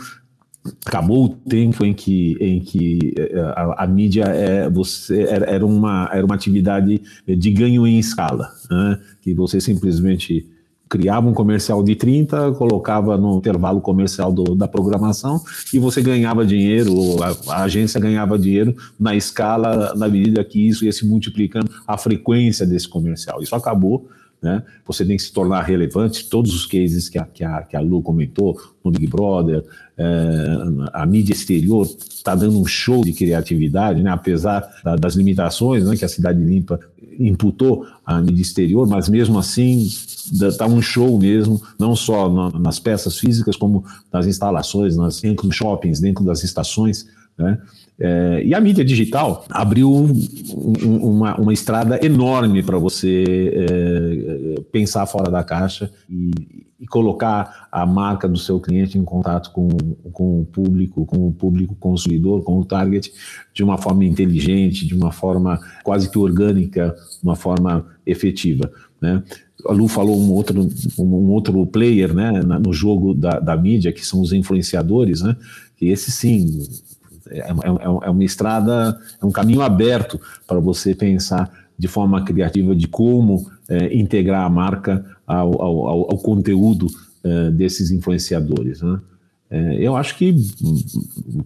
acabou 0.85 1.25
o 1.25 1.29
tempo 1.29 1.85
em 1.85 1.93
que, 1.93 2.37
em 2.41 2.59
que 2.59 3.13
é, 3.17 3.39
a, 3.39 3.83
a 3.83 3.87
mídia 3.87 4.25
é, 4.25 4.69
você, 4.69 5.23
era, 5.23 5.45
era, 5.45 5.65
uma, 5.65 6.09
era 6.11 6.25
uma 6.25 6.35
atividade 6.35 7.01
de 7.25 7.51
ganho 7.51 7.87
em 7.87 7.97
escala, 7.97 8.49
né? 8.69 8.99
que 9.21 9.33
você 9.33 9.61
simplesmente 9.61 10.49
criava 10.89 11.27
um 11.27 11.33
comercial 11.33 11.83
de 11.83 11.95
30, 11.95 12.53
colocava 12.53 13.17
no 13.17 13.37
intervalo 13.37 13.81
comercial 13.81 14.31
do, 14.31 14.55
da 14.55 14.67
programação 14.67 15.41
e 15.73 15.79
você 15.79 16.01
ganhava 16.01 16.45
dinheiro, 16.45 16.93
a, 17.23 17.53
a, 17.53 17.63
agência 17.63 17.99
ganhava 17.99 18.37
dinheiro 18.37 18.75
na 18.99 19.15
escala, 19.15 19.93
na 19.95 20.07
medida 20.07 20.43
que 20.43 20.67
isso 20.67 20.85
ia 20.85 20.91
se 20.91 21.05
multiplicando 21.05 21.69
a 21.87 21.97
frequência 21.97 22.65
desse 22.65 22.87
comercial. 22.87 23.41
Isso 23.41 23.55
acabou. 23.55 24.07
Né? 24.41 24.63
Você 24.85 25.03
tem 25.05 25.17
que 25.17 25.23
se 25.23 25.33
tornar 25.33 25.61
relevante. 25.63 26.29
Todos 26.29 26.53
os 26.53 26.65
cases 26.65 27.09
que 27.09 27.17
a, 27.17 27.25
que 27.25 27.43
a, 27.43 27.61
que 27.63 27.75
a 27.75 27.79
Lu 27.79 28.01
comentou, 28.01 28.59
no 28.83 28.91
Big 28.91 29.07
Brother, 29.07 29.63
é, 29.97 30.45
a 30.93 31.05
mídia 31.05 31.33
exterior 31.33 31.85
está 31.85 32.35
dando 32.35 32.59
um 32.59 32.65
show 32.65 33.03
de 33.03 33.13
criatividade, 33.13 34.03
né? 34.03 34.11
apesar 34.11 34.69
da, 34.83 34.95
das 34.95 35.15
limitações 35.15 35.83
né, 35.83 35.95
que 35.95 36.05
a 36.05 36.09
Cidade 36.09 36.39
Limpa 36.39 36.79
imputou 37.19 37.85
à 38.05 38.21
mídia 38.21 38.41
exterior, 38.41 38.87
mas 38.87 39.09
mesmo 39.09 39.39
assim 39.39 39.87
está 40.31 40.65
um 40.65 40.81
show 40.81 41.17
mesmo, 41.17 41.61
não 41.79 41.95
só 41.95 42.29
na, 42.29 42.59
nas 42.59 42.79
peças 42.79 43.17
físicas, 43.17 43.55
como 43.55 43.83
nas 44.11 44.27
instalações, 44.27 44.95
nas, 44.95 45.21
dentro 45.21 45.47
dos 45.47 45.55
shoppings, 45.55 45.99
dentro 45.99 46.23
das 46.23 46.43
estações. 46.43 47.07
Né? 47.37 47.57
É, 47.97 48.43
e 48.43 48.53
a 48.53 48.59
mídia 48.59 48.83
digital 48.83 49.45
abriu 49.49 49.89
um, 49.89 50.97
uma, 51.01 51.39
uma, 51.39 51.53
estrada 51.53 52.05
enorme 52.05 52.61
para 52.61 52.77
você 52.77 53.53
é, 53.55 54.61
pensar 54.69 55.05
fora 55.05 55.31
da 55.31 55.45
caixa 55.45 55.89
e, 56.09 56.65
e, 56.77 56.85
colocar 56.87 57.69
a 57.71 57.85
marca 57.85 58.27
do 58.27 58.37
seu 58.37 58.59
cliente 58.59 58.97
em 58.97 59.05
contato 59.05 59.49
com, 59.53 59.69
com 60.11 60.41
o 60.41 60.45
público, 60.45 61.05
com 61.05 61.25
o 61.25 61.31
público 61.31 61.73
consumidor, 61.75 62.43
com 62.43 62.59
o 62.59 62.65
target, 62.65 63.13
de 63.53 63.63
uma 63.63 63.77
forma 63.77 64.03
inteligente, 64.03 64.85
de 64.85 64.93
uma 64.93 65.13
forma 65.13 65.57
quase 65.81 66.11
que 66.11 66.19
orgânica, 66.19 66.93
uma 67.23 67.37
forma 67.37 67.85
efetiva. 68.05 68.69
Né? 68.99 69.23
A 69.67 69.71
Lu 69.71 69.87
falou 69.87 70.19
um 70.19 70.33
outro, 70.33 70.69
um 70.99 71.31
outro 71.31 71.65
player 71.65 72.13
né, 72.13 72.41
no 72.61 72.73
jogo 72.73 73.13
da, 73.13 73.39
da 73.39 73.55
mídia, 73.55 73.93
que 73.93 74.05
são 74.05 74.19
os 74.19 74.33
influenciadores, 74.33 75.21
né? 75.21 75.37
que 75.77 75.85
esse 75.85 76.11
sim 76.11 76.61
é, 77.29 77.39
é, 77.39 77.53
é, 78.03 78.09
uma 78.09 78.23
estrada, 78.23 78.99
é 79.21 79.25
um 79.25 79.31
caminho 79.31 79.61
aberto 79.61 80.19
para 80.47 80.59
você 80.59 80.93
pensar 80.93 81.51
de 81.77 81.87
forma 81.87 82.23
criativa 82.23 82.75
de 82.75 82.87
como 82.87 83.49
é, 83.67 83.95
integrar 83.95 84.45
a 84.45 84.49
marca 84.49 85.05
ao, 85.27 85.61
ao, 85.61 86.11
ao 86.11 86.17
conteúdo 86.19 86.87
é, 87.23 87.51
desses 87.51 87.91
influenciadores. 87.91 88.81
Né? 88.81 88.99
É, 89.49 89.75
eu 89.79 89.95
acho 89.95 90.17
que, 90.17 90.35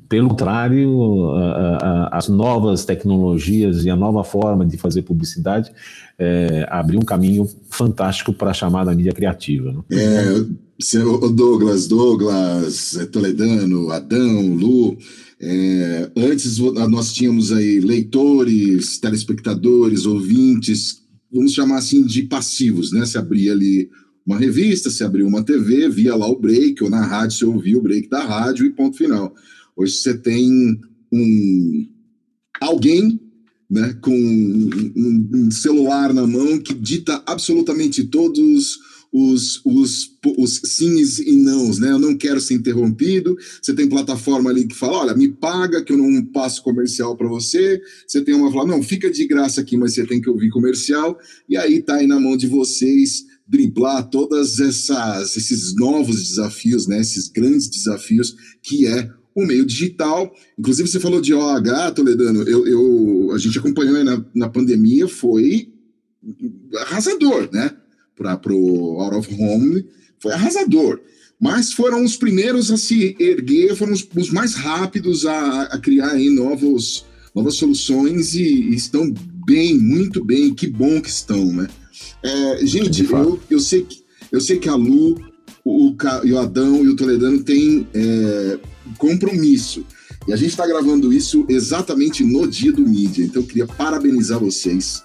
pelo 0.08 0.30
contrário, 0.30 1.32
a, 1.34 1.78
a, 1.78 2.18
as 2.18 2.30
novas 2.30 2.86
tecnologias 2.86 3.84
e 3.86 3.90
a 3.90 3.96
nova 3.96 4.24
forma 4.24 4.66
de 4.66 4.78
fazer 4.78 5.02
publicidade 5.02 5.72
é, 6.18 6.66
abriu 6.70 7.00
um 7.00 7.06
caminho 7.06 7.48
fantástico 7.70 8.34
para 8.34 8.52
a 8.52 8.54
chamada 8.54 8.94
mídia 8.94 9.12
criativa. 9.12 9.72
Né? 9.72 9.84
É, 9.92 10.46
Douglas, 11.34 11.88
Douglas, 11.88 12.98
Toledano, 13.12 13.92
Adão, 13.92 14.56
Lu, 14.56 14.98
é, 15.42 16.12
antes 16.18 16.58
nós 16.58 17.14
tínhamos 17.14 17.52
aí 17.52 17.80
leitores, 17.80 18.98
telespectadores, 18.98 20.06
ouvintes, 20.06 21.04
vamos 21.32 21.54
chamar 21.54 21.78
assim 21.78 22.06
de 22.06 22.24
passivos, 22.24 22.92
né? 22.92 23.06
Se 23.06 23.18
abria 23.18 23.54
ali 23.54 23.90
uma 24.26 24.38
revista, 24.38 24.90
se 24.90 25.04
abriu 25.04 25.26
uma 25.28 25.44
TV, 25.44 25.90
via 25.90 26.16
lá 26.16 26.28
o 26.28 26.40
break, 26.40 26.84
ou 26.84 26.90
na 26.90 27.06
rádio 27.06 27.38
você 27.38 27.46
ouvia 27.46 27.78
o 27.78 27.82
break 27.82 28.10
da 28.10 28.24
rádio 28.24 28.66
e 28.66 28.72
ponto 28.72 28.98
final. 28.98 29.34
Hoje 29.76 29.94
você 29.94 30.18
tem 30.18 30.80
um 31.12 31.88
alguém 32.60 33.20
né, 33.70 33.96
com 34.02 34.12
um, 34.12 35.30
um 35.34 35.52
celular 35.52 36.14
na 36.14 36.26
mão 36.26 36.60
que 36.60 36.74
dita 36.74 37.24
absolutamente 37.26 38.04
todos 38.06 38.78
os, 39.12 39.62
os, 39.66 40.16
os 40.38 40.62
sims 40.66 41.20
e 41.20 41.36
nãos, 41.36 41.80
né? 41.80 41.92
Eu 41.92 42.00
não 42.00 42.16
quero 42.16 42.40
ser 42.40 42.54
interrompido. 42.54 43.36
Você 43.62 43.74
tem 43.74 43.90
plataforma 43.90 44.50
ali 44.50 44.68
que 44.68 44.76
fala: 44.76 45.00
olha, 45.00 45.16
me 45.16 45.28
paga 45.28 45.84
que 45.84 45.92
eu 45.92 45.98
não 45.98 46.24
passo 46.26 46.64
comercial 46.64 47.18
para 47.18 47.28
você. 47.28 47.82
Você 48.08 48.22
tem 48.22 48.36
uma 48.36 48.48
que 48.48 48.54
fala: 48.54 48.68
não, 48.68 48.84
fica 48.84 49.10
de 49.10 49.26
graça 49.26 49.62
aqui, 49.62 49.76
mas 49.76 49.94
você 49.94 50.06
tem 50.06 50.22
que 50.22 50.30
ouvir 50.30 50.50
comercial. 50.50 51.18
E 51.48 51.58
aí 51.58 51.82
tá 51.82 51.96
aí 51.96 52.08
na 52.08 52.20
mão 52.20 52.38
de 52.38 52.48
vocês 52.48 53.26
driblar 53.48 54.08
todas 54.10 54.60
essas 54.60 55.36
esses 55.36 55.76
novos 55.76 56.30
desafios, 56.30 56.88
né? 56.88 57.00
Esses 57.00 57.28
grandes 57.28 57.68
desafios 57.68 58.36
que 58.62 58.86
é 58.86 59.10
o 59.34 59.46
meio 59.46 59.66
digital. 59.66 60.32
Inclusive, 60.58 60.88
você 60.88 61.00
falou 61.00 61.20
de 61.20 61.34
OH, 61.34 61.92
Toledano. 61.96 62.44
Eu, 62.44 62.68
eu, 62.68 63.32
a 63.34 63.38
gente 63.40 63.58
acompanhou 63.58 64.04
na, 64.04 64.24
na 64.36 64.50
pandemia, 64.50 65.08
foi 65.08 65.74
arrasador, 66.82 67.50
né? 67.52 67.76
Para 68.20 68.54
o 68.54 69.02
Out 69.02 69.16
of 69.16 69.34
Home, 69.42 69.86
foi 70.20 70.34
arrasador. 70.34 71.00
Mas 71.40 71.72
foram 71.72 72.04
os 72.04 72.18
primeiros 72.18 72.70
a 72.70 72.78
se 72.78 73.16
erguer, 73.18 73.76
foram 73.76 73.94
os, 73.94 74.06
os 74.16 74.30
mais 74.30 74.56
rápidos 74.56 75.26
a, 75.26 75.64
a, 75.64 75.80
criar 75.80 76.12
aí 76.12 76.30
novos, 76.30 77.06
novas 77.34 77.56
soluções 77.56 78.36
e, 78.36 78.44
e, 78.44 78.76
estão 78.76 79.14
bem, 79.46 79.78
muito 79.78 80.24
bem, 80.24 80.54
que 80.54 80.68
bom 80.68 81.00
que 81.02 81.10
estão, 81.10 81.46
né? 81.46 81.68
É, 82.22 82.66
gente, 82.66 83.10
eu, 83.10 83.40
eu, 83.50 83.60
sei 83.60 83.84
que, 83.84 84.04
eu 84.32 84.42
sei 84.42 84.60
que 84.60 84.68
a 84.68 84.76
Lu, 84.76 85.16
o, 85.64 85.92
o, 85.94 86.38
Adão 86.38 86.84
e 86.84 86.90
o 86.90 86.96
Toledano 86.96 87.42
têm 87.42 87.88
é, 87.94 88.60
compromisso. 88.98 89.86
E 90.28 90.34
a 90.34 90.36
gente 90.36 90.50
está 90.50 90.68
gravando 90.68 91.14
isso 91.14 91.46
exatamente 91.48 92.24
no 92.24 92.46
dia 92.46 92.74
do 92.74 92.82
mídia. 92.82 93.24
Então 93.24 93.42
eu 93.42 93.48
queria 93.48 93.66
parabenizar 93.66 94.40
vocês 94.40 95.04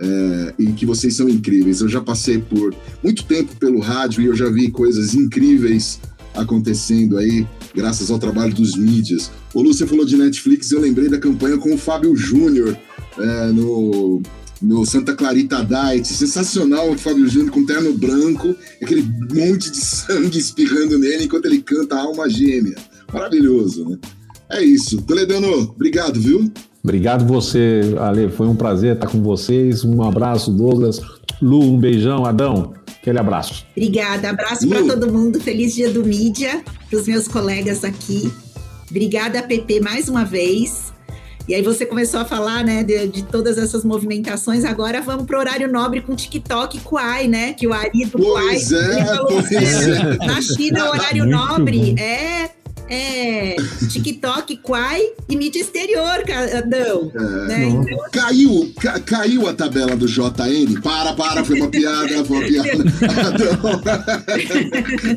é, 0.00 0.54
e 0.58 0.66
que 0.72 0.86
vocês 0.86 1.14
são 1.14 1.28
incríveis. 1.28 1.80
Eu 1.80 1.88
já 1.88 2.00
passei 2.00 2.38
por 2.38 2.74
muito 3.02 3.24
tempo 3.24 3.54
pelo 3.56 3.80
rádio 3.80 4.22
e 4.22 4.26
eu 4.26 4.34
já 4.34 4.48
vi 4.48 4.70
coisas 4.70 5.14
incríveis 5.14 6.00
acontecendo 6.34 7.16
aí, 7.16 7.46
graças 7.74 8.10
ao 8.10 8.18
trabalho 8.18 8.54
dos 8.54 8.76
mídias. 8.76 9.30
O 9.52 9.62
Lúcio 9.62 9.86
falou 9.86 10.04
de 10.04 10.16
Netflix, 10.16 10.70
eu 10.70 10.80
lembrei 10.80 11.08
da 11.08 11.18
campanha 11.18 11.56
com 11.58 11.72
o 11.74 11.78
Fábio 11.78 12.16
Júnior 12.16 12.76
é, 13.18 13.52
no, 13.52 14.20
no 14.60 14.84
Santa 14.84 15.14
Clarita 15.14 15.64
Diet. 15.64 16.06
Sensacional 16.06 16.90
o 16.90 16.98
Fábio 16.98 17.28
Júnior 17.28 17.52
com 17.52 17.64
terno 17.64 17.92
branco, 17.94 18.54
aquele 18.82 19.02
monte 19.32 19.70
de 19.70 19.78
sangue 19.84 20.38
espirrando 20.38 20.98
nele 20.98 21.24
enquanto 21.24 21.46
ele 21.46 21.62
canta 21.62 21.96
Alma 21.96 22.28
Gêmea. 22.28 22.76
Maravilhoso, 23.12 23.88
né? 23.88 23.98
É 24.50 24.62
isso. 24.62 25.00
Toledano, 25.02 25.70
obrigado, 25.74 26.20
viu? 26.20 26.50
Obrigado 26.84 27.26
você, 27.26 27.94
Ale. 27.98 28.28
Foi 28.28 28.46
um 28.46 28.54
prazer 28.54 28.94
estar 28.94 29.06
com 29.06 29.22
vocês. 29.22 29.82
Um 29.84 30.02
abraço, 30.02 30.50
Douglas. 30.52 31.00
Lu, 31.40 31.62
um 31.62 31.78
beijão. 31.78 32.26
Adão, 32.26 32.74
aquele 33.00 33.18
abraço. 33.18 33.64
Obrigada. 33.74 34.28
Abraço 34.28 34.68
para 34.68 34.84
todo 34.84 35.10
mundo. 35.10 35.40
Feliz 35.40 35.74
dia 35.74 35.90
do 35.90 36.04
mídia, 36.04 36.62
para 36.90 36.98
os 36.98 37.08
meus 37.08 37.26
colegas 37.26 37.84
aqui. 37.84 38.30
Obrigada, 38.90 39.42
PP, 39.42 39.80
mais 39.80 40.10
uma 40.10 40.26
vez. 40.26 40.92
E 41.48 41.54
aí 41.54 41.62
você 41.62 41.86
começou 41.86 42.20
a 42.20 42.24
falar, 42.26 42.62
né, 42.62 42.82
de, 42.82 43.06
de 43.08 43.22
todas 43.22 43.56
essas 43.56 43.82
movimentações. 43.82 44.62
Agora 44.64 45.00
vamos 45.00 45.24
para 45.24 45.36
o 45.38 45.40
horário 45.40 45.72
nobre 45.72 46.02
com 46.02 46.14
TikTok 46.14 46.76
e 46.76 46.80
Kuai, 46.80 47.28
né? 47.28 47.54
Que 47.54 47.66
o 47.66 47.72
Ari 47.72 48.04
do 48.06 48.18
pois 48.18 48.68
Kuai 48.68 48.82
é, 48.82 49.04
falou, 49.04 49.26
pois 49.26 49.52
é. 49.52 50.16
na 50.26 50.40
China, 50.42 50.84
o 50.84 50.88
horário 50.88 51.24
Muito 51.24 51.36
nobre 51.36 51.78
bom. 51.92 52.02
é 52.02 52.50
é, 52.88 53.56
TikTok, 53.88 54.56
Quai 54.58 55.00
e 55.28 55.36
mídia 55.36 55.60
exterior, 55.60 56.22
Adão. 56.58 57.10
É. 57.14 57.46
né? 57.48 57.64
Então, 57.68 57.98
Caiu, 58.12 58.72
ca- 58.80 59.00
caiu 59.00 59.48
a 59.48 59.52
tabela 59.54 59.96
do 59.96 60.06
JN? 60.06 60.80
Para, 60.82 61.12
para, 61.14 61.44
foi 61.44 61.60
uma 61.60 61.68
piada, 61.68 62.24
foi 62.24 62.36
uma 62.38 62.46
piada. 62.46 62.84
Adão, 63.24 63.80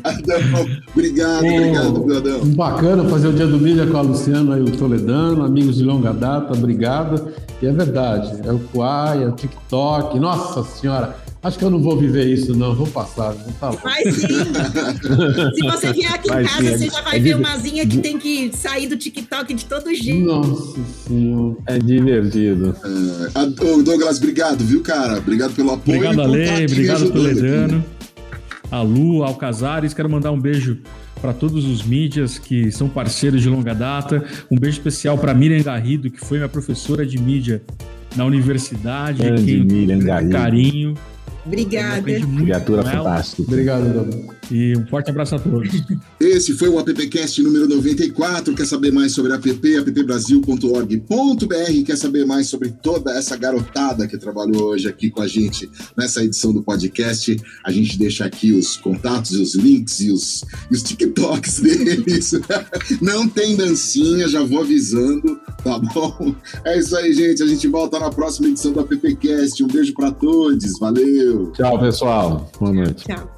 Adão 0.04 0.66
obrigado, 0.92 1.44
obrigado, 1.44 2.06
meu 2.06 2.16
Adão. 2.18 2.40
Bacana 2.54 3.08
fazer 3.08 3.28
o 3.28 3.32
dia 3.32 3.46
do 3.46 3.58
mídia 3.58 3.86
com 3.86 3.96
a 3.96 4.02
Luciana 4.02 4.58
e 4.58 4.62
o 4.62 4.70
Toledano, 4.76 5.44
amigos 5.44 5.76
de 5.76 5.84
longa 5.84 6.12
data, 6.12 6.52
obrigado. 6.54 7.32
E 7.60 7.66
é 7.66 7.72
verdade, 7.72 8.40
é 8.46 8.52
o 8.52 8.58
Quai, 8.72 9.22
é 9.22 9.26
o 9.26 9.32
TikTok, 9.32 10.18
nossa 10.18 10.62
senhora, 10.64 11.16
acho 11.42 11.58
que 11.58 11.64
eu 11.64 11.70
não 11.70 11.80
vou 11.80 11.96
viver 11.98 12.26
isso 12.26 12.54
não, 12.56 12.74
vou 12.74 12.86
passar, 12.86 13.34
não 13.34 13.52
tá. 13.52 13.70
Mas 13.84 14.14
sim. 14.14 14.26
Se 15.54 15.62
você 15.62 15.92
vier 15.92 16.12
aqui 16.12 16.28
Vai 16.28 16.42
em 16.42 16.46
casa, 16.46 16.60
sim, 16.62 16.66
é- 16.68 16.78
você 16.78 16.90
já 16.90 17.02
vai 17.02 17.16
é 17.16 17.20
ver 17.20 17.28
de- 17.28 17.34
umazinha 17.34 17.86
que 17.86 17.98
tem 17.98 18.18
que 18.18 18.50
sair 18.56 18.86
do 18.88 18.96
TikTok 18.96 19.54
de 19.54 19.64
todo 19.64 19.94
jeito. 19.94 20.18
Nossa 20.26 20.78
senhora. 21.06 21.56
É 21.66 21.78
divertido. 21.78 22.74
É, 23.34 23.82
Douglas, 23.82 24.18
obrigado, 24.18 24.64
viu, 24.64 24.82
cara? 24.82 25.18
Obrigado 25.18 25.54
pelo 25.54 25.72
apoio. 25.72 25.96
Obrigado, 25.98 26.20
Ale. 26.22 26.38
me 26.38 26.64
Obrigado. 26.66 27.10
Toledano. 27.10 27.84
A 28.70 28.82
Lu, 28.82 29.22
ao 29.22 29.34
Casares. 29.34 29.94
Quero 29.94 30.10
mandar 30.10 30.30
um 30.30 30.40
beijo 30.40 30.78
para 31.22 31.32
todos 31.32 31.64
os 31.64 31.82
mídias 31.82 32.38
que 32.38 32.70
são 32.70 32.88
parceiros 32.88 33.40
de 33.42 33.48
longa 33.48 33.74
data. 33.74 34.24
Um 34.50 34.56
beijo 34.58 34.76
especial 34.78 35.16
para 35.16 35.32
Miriam 35.34 35.62
Garrido, 35.62 36.10
que 36.10 36.20
foi 36.20 36.38
minha 36.38 36.48
professora 36.48 37.06
de 37.06 37.18
mídia 37.18 37.62
na 38.14 38.24
universidade. 38.24 39.22
Grande 39.22 39.44
que 39.44 39.60
Miriam 39.64 39.98
Garrido. 40.00 40.32
carinho. 40.32 40.94
Obrigada. 41.48 42.02
Criatura 42.02 42.82
fantástica. 42.84 43.50
Obrigado, 43.50 43.92
Dom. 43.92 44.37
E 44.50 44.76
um 44.76 44.86
forte 44.86 45.10
abraço 45.10 45.34
a 45.34 45.38
todos. 45.38 45.70
Esse 46.18 46.54
foi 46.54 46.68
o 46.68 46.78
AppCast 46.78 47.42
número 47.42 47.68
94. 47.68 48.54
Quer 48.54 48.66
saber 48.66 48.92
mais 48.92 49.12
sobre 49.12 49.32
a 49.32 49.36
app? 49.36 49.76
appbrasil.org.br. 49.76 51.84
Quer 51.84 51.96
saber 51.96 52.26
mais 52.26 52.48
sobre 52.48 52.70
toda 52.70 53.12
essa 53.12 53.36
garotada 53.36 54.06
que 54.06 54.16
trabalhou 54.16 54.70
hoje 54.70 54.88
aqui 54.88 55.10
com 55.10 55.22
a 55.22 55.28
gente 55.28 55.70
nessa 55.96 56.24
edição 56.24 56.52
do 56.52 56.62
podcast? 56.62 57.36
A 57.64 57.70
gente 57.70 57.98
deixa 57.98 58.24
aqui 58.24 58.52
os 58.52 58.76
contatos, 58.76 59.32
e 59.32 59.42
os 59.42 59.54
links 59.54 60.00
e 60.00 60.10
os, 60.10 60.44
e 60.70 60.74
os 60.74 60.82
TikToks 60.82 61.60
deles. 61.78 62.32
Não 63.00 63.28
tem 63.28 63.56
dancinha, 63.56 64.28
já 64.28 64.42
vou 64.42 64.60
avisando, 64.60 65.38
tá 65.62 65.78
bom? 65.78 66.34
É 66.64 66.78
isso 66.78 66.96
aí, 66.96 67.12
gente. 67.12 67.42
A 67.42 67.46
gente 67.46 67.66
volta 67.68 67.98
na 67.98 68.10
próxima 68.10 68.48
edição 68.48 68.72
do 68.72 68.80
AppCast. 68.80 69.62
Um 69.62 69.68
beijo 69.68 69.92
para 69.94 70.10
todos. 70.10 70.78
Valeu! 70.78 71.52
Tchau, 71.52 71.78
pessoal. 71.78 72.50
Boa 72.58 72.72
noite. 72.72 73.04
Tchau. 73.04 73.37